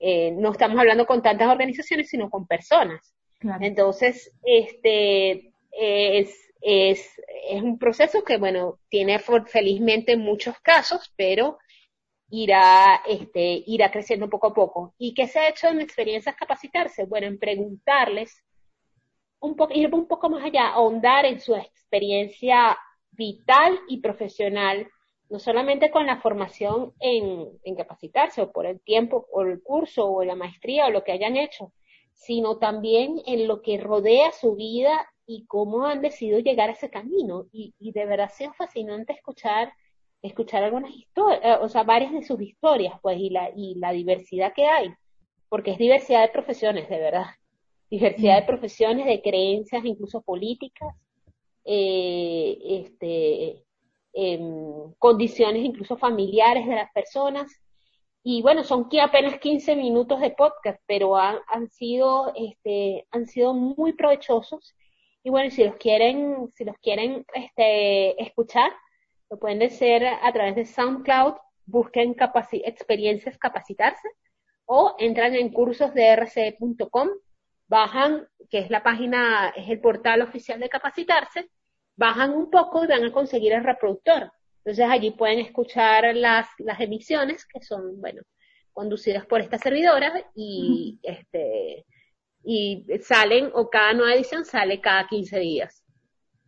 eh, 0.01 0.33
no 0.33 0.53
estamos 0.53 0.79
hablando 0.79 1.07
con 1.07 1.22
tantas 1.22 1.49
organizaciones, 1.49 2.09
sino 2.09 2.29
con 2.29 2.47
personas. 2.47 3.14
Entonces, 3.61 4.33
este, 4.43 5.53
es, 5.72 6.47
es, 6.61 7.20
es 7.48 7.62
un 7.62 7.78
proceso 7.78 8.24
que, 8.24 8.36
bueno, 8.36 8.78
tiene 8.88 9.18
felizmente 9.18 10.16
muchos 10.16 10.59
casos, 10.61 11.12
pero 11.16 11.59
irá, 12.30 13.02
este, 13.06 13.62
irá 13.66 13.90
creciendo 13.90 14.28
poco 14.28 14.48
a 14.48 14.54
poco. 14.54 14.94
¿Y 14.98 15.14
qué 15.14 15.26
se 15.26 15.38
ha 15.38 15.48
hecho 15.48 15.68
en 15.68 15.80
experiencias 15.80 16.36
capacitarse? 16.36 17.04
Bueno, 17.06 17.26
en 17.26 17.38
preguntarles 17.38 18.44
un 19.40 19.56
poco, 19.56 19.72
ir 19.74 19.92
un 19.94 20.06
poco 20.06 20.28
más 20.30 20.44
allá, 20.44 20.68
ahondar 20.68 21.24
en 21.24 21.40
su 21.40 21.54
experiencia 21.54 22.76
vital 23.12 23.78
y 23.88 24.00
profesional, 24.00 24.88
no 25.30 25.38
solamente 25.38 25.90
con 25.90 26.06
la 26.06 26.20
formación 26.20 26.94
en, 27.00 27.48
en 27.62 27.76
capacitarse 27.76 28.42
o 28.42 28.52
por 28.52 28.66
el 28.66 28.80
tiempo 28.80 29.26
o 29.30 29.42
el 29.42 29.62
curso 29.62 30.11
o 30.11 30.24
la 30.24 30.34
maestría 30.34 30.86
o 30.86 30.90
lo 30.90 31.04
que 31.04 31.12
hayan 31.12 31.36
hecho, 31.36 31.72
sino 32.14 32.59
también 32.59 33.22
en 33.26 33.46
lo 33.46 33.62
que 33.62 33.78
rodea 33.78 34.32
su 34.32 34.56
vida 34.56 35.09
y 35.29 35.47
cómo 35.47 35.87
han 35.87 36.03
decidido 36.03 36.41
llegar 36.41 36.70
a 36.70 36.72
ese 36.72 36.91
camino. 36.91 37.47
Y, 37.53 37.74
y 37.79 37.93
de 37.93 38.07
verdad 38.07 38.26
ha 38.26 38.31
sido 38.31 38.53
fascinante 38.55 39.12
escuchar, 39.12 39.72
escuchar 40.22 40.64
algunas 40.64 40.91
historias, 40.93 41.41
eh, 41.45 41.59
o 41.61 41.68
sea, 41.68 41.85
varias 41.85 42.12
de 42.12 42.24
sus 42.24 42.41
historias, 42.41 42.95
pues, 43.03 43.18
y 43.18 43.31
la, 43.31 43.51
y 43.55 43.76
la 43.76 43.93
diversidad 43.93 44.53
que 44.55 44.66
hay, 44.66 44.91
porque 45.49 45.72
es 45.72 45.79
diversidad 45.79 46.22
de 46.22 46.33
profesiones, 46.33 46.89
de 46.89 46.99
verdad 46.99 47.26
diversidad 47.91 48.37
de 48.37 48.43
mm. 48.43 48.47
profesiones, 48.47 49.07
de 49.07 49.22
creencias, 49.22 49.85
incluso 49.85 50.20
políticas, 50.22 50.95
eh, 51.64 52.59
este, 52.62 53.64
em, 54.12 54.93
condiciones 54.99 55.64
incluso 55.64 55.97
familiares 55.97 56.66
de 56.66 56.74
las 56.76 56.93
personas. 56.93 57.51
Y 58.22 58.43
bueno, 58.43 58.64
son 58.64 58.89
apenas 59.01 59.39
15 59.39 59.76
minutos 59.76 60.20
de 60.20 60.31
podcast, 60.33 60.81
pero 60.87 61.16
han, 61.16 61.39
han 61.49 61.70
sido, 61.70 62.33
este, 62.35 63.07
han 63.11 63.26
sido 63.26 63.55
muy 63.55 63.93
provechosos. 63.95 64.74
Y 65.22 65.30
bueno, 65.30 65.50
si 65.50 65.64
los 65.64 65.76
quieren, 65.76 66.50
si 66.54 66.64
los 66.64 66.76
quieren 66.78 67.24
este, 67.34 68.22
escuchar, 68.22 68.70
lo 69.30 69.38
pueden 69.38 69.62
hacer 69.62 70.06
a 70.06 70.32
través 70.32 70.56
de 70.56 70.64
SoundCloud, 70.64 71.34
busquen 71.66 72.16
experiencias 72.64 73.36
capacitarse 73.38 74.08
o 74.64 74.94
entran 74.98 75.34
en 75.34 75.50
cursos 75.50 75.92
de 75.94 76.16
rce.com 76.16 77.08
bajan, 77.68 78.26
que 78.50 78.58
es 78.58 78.70
la 78.70 78.82
página, 78.82 79.52
es 79.54 79.68
el 79.68 79.80
portal 79.80 80.22
oficial 80.22 80.58
de 80.58 80.68
capacitarse, 80.68 81.50
bajan 81.96 82.32
un 82.32 82.50
poco 82.50 82.84
y 82.84 82.86
van 82.86 83.04
a 83.04 83.12
conseguir 83.12 83.52
el 83.52 83.64
reproductor. 83.64 84.32
Entonces 84.64 84.86
allí 84.88 85.10
pueden 85.12 85.38
escuchar 85.38 86.14
las, 86.14 86.48
las 86.58 86.80
emisiones 86.80 87.46
que 87.46 87.62
son, 87.62 88.00
bueno, 88.00 88.22
conducidas 88.72 89.26
por 89.26 89.40
esta 89.40 89.58
servidora 89.58 90.12
y, 90.34 90.98
este, 91.02 91.84
y 92.45 92.86
salen, 93.03 93.51
o 93.55 93.68
cada 93.68 93.93
nueva 93.93 94.14
edición 94.14 94.45
sale 94.45 94.80
cada 94.80 95.07
15 95.07 95.39
días. 95.39 95.84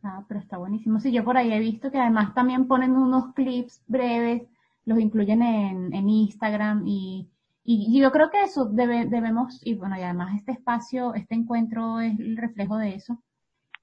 Ah, 0.02 0.24
pero 0.28 0.40
está 0.40 0.56
buenísimo. 0.56 0.98
Sí, 1.00 1.12
yo 1.12 1.24
por 1.24 1.36
ahí 1.36 1.52
he 1.52 1.58
visto 1.58 1.90
que 1.90 1.98
además 1.98 2.34
también 2.34 2.66
ponen 2.66 2.96
unos 2.96 3.34
clips 3.34 3.82
breves, 3.86 4.42
los 4.86 4.98
incluyen 4.98 5.42
en, 5.42 5.94
en 5.94 6.08
Instagram 6.08 6.84
y 6.86 7.28
y, 7.64 8.00
yo 8.00 8.10
creo 8.10 8.30
que 8.30 8.42
eso 8.42 8.64
debemos, 8.66 9.60
y 9.64 9.74
bueno, 9.74 9.96
y 9.98 10.02
además 10.02 10.34
este 10.34 10.52
espacio, 10.52 11.14
este 11.14 11.34
encuentro 11.34 12.00
es 12.00 12.18
el 12.18 12.36
reflejo 12.36 12.76
de 12.76 12.94
eso, 12.94 13.22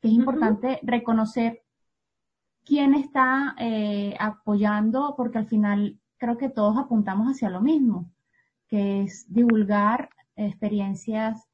que 0.01 0.08
es 0.10 0.14
importante 0.14 0.80
reconocer 0.84 1.62
quién 2.66 2.95
está 2.95 3.55
eh, 3.58 4.16
apoyando, 4.20 5.14
porque 5.16 5.38
al 5.38 5.47
final 5.47 5.99
creo 6.18 6.38
que 6.38 6.49
todos 6.49 6.78
apuntamos 6.78 7.28
hacia 7.28 7.49
lo 7.49 7.62
mismo, 7.62 8.12
que 8.68 9.03
es 9.03 9.32
divulgar 9.32 10.10
experiencias 10.36 11.47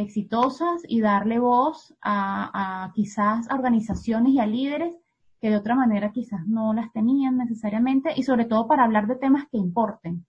exitosas 0.00 0.82
y 0.88 1.00
darle 1.00 1.38
voz 1.38 1.94
a, 2.00 2.84
a 2.84 2.92
quizás 2.92 3.50
a 3.50 3.54
organizaciones 3.54 4.32
y 4.32 4.40
a 4.40 4.46
líderes 4.46 4.96
que 5.40 5.50
de 5.50 5.56
otra 5.56 5.74
manera 5.74 6.12
quizás 6.12 6.46
no 6.46 6.72
las 6.72 6.92
tenían 6.92 7.36
necesariamente 7.36 8.12
y 8.16 8.22
sobre 8.22 8.44
todo 8.44 8.66
para 8.66 8.84
hablar 8.84 9.06
de 9.06 9.16
temas 9.16 9.46
que 9.50 9.58
importen 9.58 10.26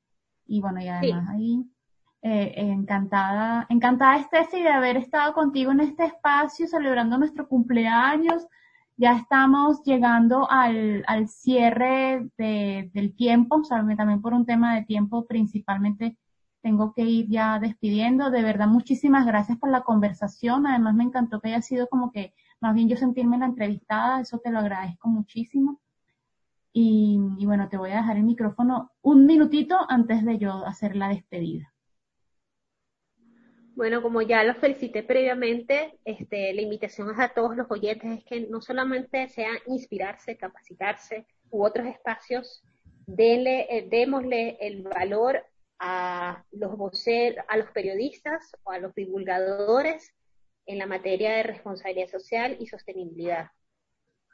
y 0.49 0.61
bueno, 0.61 0.81
y 0.81 0.87
además 0.87 1.29
ahí 1.29 1.63
eh, 2.23 2.53
encantada, 2.57 3.67
encantada 3.69 4.21
Steffi 4.23 4.61
de 4.63 4.69
haber 4.69 4.97
estado 4.97 5.33
contigo 5.33 5.71
en 5.71 5.79
este 5.79 6.05
espacio 6.05 6.67
celebrando 6.67 7.17
nuestro 7.17 7.47
cumpleaños. 7.47 8.47
Ya 8.97 9.15
estamos 9.15 9.81
llegando 9.85 10.49
al, 10.49 11.05
al 11.07 11.29
cierre 11.29 12.27
de, 12.37 12.89
del 12.93 13.15
tiempo, 13.15 13.61
también 13.69 14.21
por 14.21 14.33
un 14.33 14.45
tema 14.45 14.75
de 14.75 14.83
tiempo 14.83 15.25
principalmente 15.27 16.17
tengo 16.61 16.93
que 16.93 17.03
ir 17.03 17.27
ya 17.29 17.59
despidiendo. 17.59 18.29
De 18.29 18.41
verdad, 18.41 18.67
muchísimas 18.67 19.25
gracias 19.25 19.57
por 19.57 19.69
la 19.69 19.81
conversación. 19.81 20.67
Además, 20.67 20.95
me 20.95 21.03
encantó 21.03 21.39
que 21.39 21.49
haya 21.49 21.61
sido 21.61 21.87
como 21.87 22.11
que 22.11 22.33
más 22.59 22.75
bien 22.75 22.89
yo 22.89 22.97
sentirme 22.97 23.37
la 23.37 23.45
entrevistada. 23.45 24.21
Eso 24.21 24.39
te 24.39 24.51
lo 24.51 24.59
agradezco 24.59 25.07
muchísimo. 25.07 25.79
Y, 26.71 27.19
bueno, 27.45 27.67
te 27.67 27.77
voy 27.77 27.91
a 27.91 27.97
dejar 27.97 28.17
el 28.17 28.23
micrófono 28.23 28.91
un 29.01 29.25
minutito 29.25 29.77
antes 29.89 30.23
de 30.23 30.37
yo 30.37 30.65
hacer 30.65 30.95
la 30.95 31.09
despedida. 31.09 31.73
Bueno, 33.75 34.01
como 34.01 34.21
ya 34.21 34.43
lo 34.43 34.55
felicité 34.55 35.03
previamente, 35.03 35.99
este, 36.03 36.53
la 36.53 36.61
invitación 36.61 37.09
a 37.19 37.29
todos 37.29 37.55
los 37.55 37.71
oyentes 37.71 38.19
es 38.19 38.23
que 38.25 38.47
no 38.47 38.61
solamente 38.61 39.27
sea 39.29 39.51
inspirarse, 39.67 40.37
capacitarse 40.37 41.25
u 41.49 41.63
otros 41.63 41.87
espacios, 41.87 42.61
denle, 43.07 43.65
eh, 43.69 43.87
démosle 43.89 44.57
el 44.59 44.83
valor 44.83 45.43
a 45.79 46.43
los 46.51 46.77
voceros, 46.77 47.43
a 47.47 47.57
los 47.57 47.71
periodistas 47.71 48.55
o 48.63 48.71
a 48.71 48.79
los 48.79 48.93
divulgadores 48.93 50.13
en 50.65 50.77
la 50.77 50.85
materia 50.85 51.37
de 51.37 51.43
responsabilidad 51.43 52.09
social 52.09 52.57
y 52.59 52.67
sostenibilidad. 52.67 53.49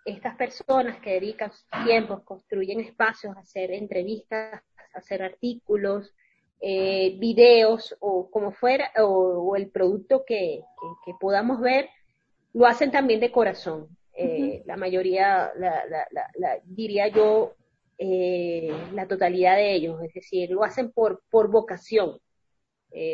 Estas 0.03 0.35
personas 0.35 0.99
que 1.01 1.13
dedican 1.13 1.51
sus 1.51 1.65
tiempos, 1.85 2.23
construyen 2.23 2.81
espacios, 2.81 3.35
a 3.37 3.39
hacer 3.39 3.71
entrevistas, 3.71 4.61
a 4.93 4.97
hacer 4.97 5.23
artículos, 5.23 6.13
eh, 6.61 7.15
videos 7.19 7.95
o 7.99 8.29
como 8.29 8.51
fuera, 8.51 8.91
o, 8.97 9.55
el 9.55 9.69
producto 9.69 10.23
que, 10.25 10.63
podamos 11.19 11.59
ver, 11.61 11.89
lo 12.53 12.65
hacen 12.65 12.91
también 12.91 13.19
de 13.19 13.31
corazón. 13.31 13.87
Eh, 14.13 14.63
la 14.65 14.77
mayoría, 14.77 15.51
diría 16.65 17.07
yo, 17.07 17.55
eh, 17.97 18.54
la 18.93 19.07
totalidad 19.07 19.55
de 19.55 19.73
ellos, 19.73 20.01
es 20.03 20.13
decir, 20.13 20.49
lo 20.51 20.63
hacen 20.63 20.91
por, 20.91 21.23
por 21.29 21.49
vocación, 21.49 22.19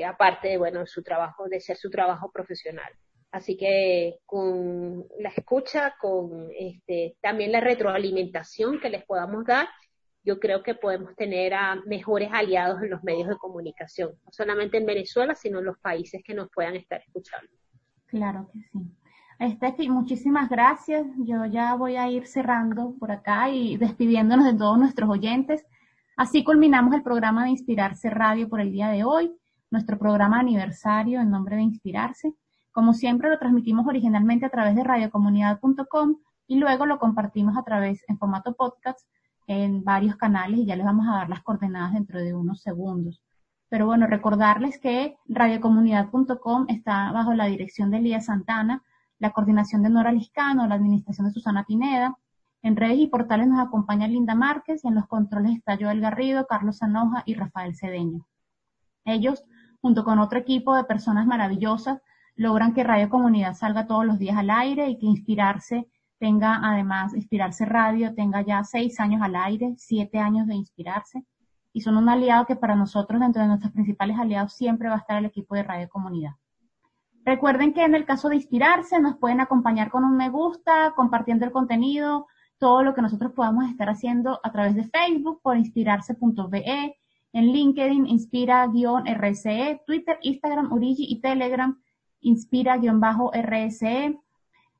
aparte 0.05 0.49
de, 0.49 0.57
bueno, 0.57 0.85
su 0.85 1.01
trabajo, 1.01 1.47
de 1.47 1.59
ser 1.59 1.77
su 1.77 1.89
trabajo 1.89 2.31
profesional. 2.31 2.91
Así 3.31 3.55
que 3.55 4.19
con 4.25 5.05
la 5.19 5.29
escucha, 5.29 5.95
con 5.99 6.49
este, 6.57 7.15
también 7.21 7.51
la 7.51 7.61
retroalimentación 7.61 8.79
que 8.79 8.89
les 8.89 9.05
podamos 9.05 9.45
dar, 9.45 9.69
yo 10.23 10.39
creo 10.39 10.61
que 10.61 10.75
podemos 10.75 11.15
tener 11.15 11.53
a 11.53 11.75
mejores 11.85 12.29
aliados 12.31 12.83
en 12.83 12.89
los 12.91 13.03
medios 13.03 13.27
de 13.29 13.37
comunicación, 13.37 14.11
no 14.23 14.31
solamente 14.31 14.77
en 14.77 14.85
Venezuela, 14.85 15.33
sino 15.33 15.59
en 15.59 15.65
los 15.65 15.79
países 15.79 16.21
que 16.23 16.33
nos 16.33 16.49
puedan 16.53 16.75
estar 16.75 17.01
escuchando. 17.01 17.51
Claro 18.05 18.49
que 18.51 18.59
sí. 18.59 18.79
Steffi, 19.41 19.89
muchísimas 19.89 20.49
gracias. 20.49 21.07
Yo 21.17 21.45
ya 21.47 21.73
voy 21.73 21.95
a 21.95 22.07
ir 22.09 22.27
cerrando 22.27 22.93
por 22.99 23.11
acá 23.11 23.49
y 23.49 23.75
despidiéndonos 23.75 24.45
de 24.45 24.53
todos 24.53 24.77
nuestros 24.77 25.09
oyentes. 25.09 25.65
Así 26.15 26.43
culminamos 26.43 26.93
el 26.93 27.01
programa 27.01 27.45
de 27.45 27.49
Inspirarse 27.49 28.11
Radio 28.11 28.47
por 28.47 28.61
el 28.61 28.71
día 28.71 28.89
de 28.89 29.03
hoy, 29.03 29.35
nuestro 29.71 29.97
programa 29.97 30.39
aniversario 30.39 31.19
en 31.19 31.31
nombre 31.31 31.55
de 31.55 31.63
Inspirarse. 31.63 32.35
Como 32.71 32.93
siempre, 32.93 33.29
lo 33.29 33.39
transmitimos 33.39 33.87
originalmente 33.87 34.45
a 34.45 34.49
través 34.49 34.75
de 34.75 34.83
radiocomunidad.com 34.83 36.17
y 36.45 36.59
luego 36.59 36.85
lo 36.85 36.99
compartimos 36.99 37.57
a 37.57 37.63
través 37.63 38.03
en 38.07 38.19
formato 38.19 38.53
podcast 38.53 38.99
en 39.47 39.83
varios 39.83 40.17
canales 40.17 40.59
y 40.59 40.65
ya 40.65 40.75
les 40.75 40.85
vamos 40.85 41.07
a 41.07 41.13
dar 41.13 41.29
las 41.29 41.41
coordenadas 41.41 41.93
dentro 41.93 42.19
de 42.19 42.35
unos 42.35 42.61
segundos. 42.61 43.23
Pero 43.69 43.87
bueno, 43.87 44.05
recordarles 44.05 44.77
que 44.79 45.17
radiocomunidad.com 45.27 46.65
está 46.67 47.11
bajo 47.11 47.33
la 47.33 47.45
dirección 47.45 47.89
de 47.89 47.97
Elías 47.97 48.25
Santana, 48.25 48.83
la 49.21 49.31
coordinación 49.31 49.83
de 49.83 49.89
Nora 49.91 50.11
Liscano, 50.11 50.67
la 50.67 50.75
administración 50.75 51.27
de 51.27 51.33
Susana 51.33 51.63
Pineda. 51.63 52.17
En 52.63 52.75
redes 52.75 52.97
y 52.97 53.07
portales 53.07 53.47
nos 53.47 53.59
acompaña 53.59 54.07
Linda 54.07 54.33
Márquez 54.33 54.83
y 54.83 54.87
en 54.87 54.95
los 54.95 55.07
controles 55.07 55.55
está 55.55 55.77
Joel 55.79 56.01
Garrido, 56.01 56.47
Carlos 56.47 56.79
Sanoja 56.79 57.21
y 57.27 57.35
Rafael 57.35 57.75
Cedeño. 57.75 58.25
Ellos, 59.05 59.43
junto 59.79 60.03
con 60.03 60.17
otro 60.17 60.39
equipo 60.39 60.75
de 60.75 60.85
personas 60.85 61.27
maravillosas, 61.27 62.01
logran 62.35 62.73
que 62.73 62.83
Radio 62.83 63.09
Comunidad 63.09 63.53
salga 63.53 63.85
todos 63.85 64.05
los 64.05 64.17
días 64.17 64.37
al 64.37 64.49
aire 64.49 64.89
y 64.89 64.97
que 64.97 65.05
inspirarse 65.05 65.87
tenga 66.21 66.59
además 66.63 67.15
Inspirarse 67.15 67.65
Radio, 67.65 68.13
tenga 68.13 68.41
ya 68.41 68.63
seis 68.63 68.99
años 68.99 69.23
al 69.23 69.35
aire, 69.35 69.73
siete 69.77 70.19
años 70.19 70.45
de 70.45 70.53
Inspirarse, 70.53 71.25
y 71.73 71.81
son 71.81 71.97
un 71.97 72.09
aliado 72.09 72.45
que 72.45 72.55
para 72.55 72.75
nosotros, 72.75 73.19
dentro 73.19 73.41
de 73.41 73.47
nuestros 73.47 73.73
principales 73.73 74.19
aliados, 74.19 74.53
siempre 74.53 74.87
va 74.87 74.95
a 74.95 74.99
estar 74.99 75.17
el 75.17 75.25
equipo 75.25 75.55
de 75.55 75.63
Radio 75.63 75.89
Comunidad. 75.89 76.33
Recuerden 77.23 77.73
que 77.73 77.83
en 77.83 77.95
el 77.95 78.05
caso 78.05 78.29
de 78.29 78.35
Inspirarse 78.35 78.99
nos 78.99 79.17
pueden 79.17 79.41
acompañar 79.41 79.91
con 79.91 80.03
un 80.03 80.17
me 80.17 80.29
gusta, 80.29 80.93
compartiendo 80.95 81.45
el 81.45 81.51
contenido, 81.51 82.27
todo 82.57 82.83
lo 82.83 82.93
que 82.93 83.01
nosotros 83.01 83.31
podamos 83.33 83.69
estar 83.69 83.89
haciendo 83.89 84.39
a 84.43 84.51
través 84.51 84.75
de 84.75 84.85
Facebook 84.85 85.39
por 85.41 85.57
inspirarse.be, 85.57 86.97
en 87.33 87.45
LinkedIn, 87.51 88.07
inspira-rce, 88.07 89.81
Twitter, 89.85 90.17
Instagram, 90.21 90.71
Urigi 90.71 91.05
y 91.09 91.21
Telegram, 91.21 91.79
inspira-rse, 92.21 94.19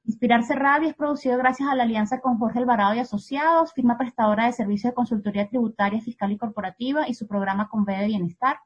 Inspirarse 0.04 0.56
Radio 0.56 0.89
es 0.89 0.96
producido 0.96 1.38
gracias 1.38 1.70
a 1.70 1.76
la 1.76 1.84
alianza 1.84 2.22
con 2.22 2.39
Jorge 2.39 2.58
Alvarado 2.58 2.96
y 2.96 3.00
Asociados, 3.00 3.72
firma 3.72 4.00
prestadora 4.00 4.48
de 4.48 4.54
servicios 4.54 4.92
de 4.92 4.96
consultoría 4.96 5.48
tributaria, 5.48 6.02
fiscal 6.02 6.32
y 6.32 6.38
corporativa 6.38 7.08
y 7.08 7.14
su 7.14 7.28
programa 7.28 7.70
Conve 7.70 7.96
de 7.98 8.08
Bienestar. 8.08 8.58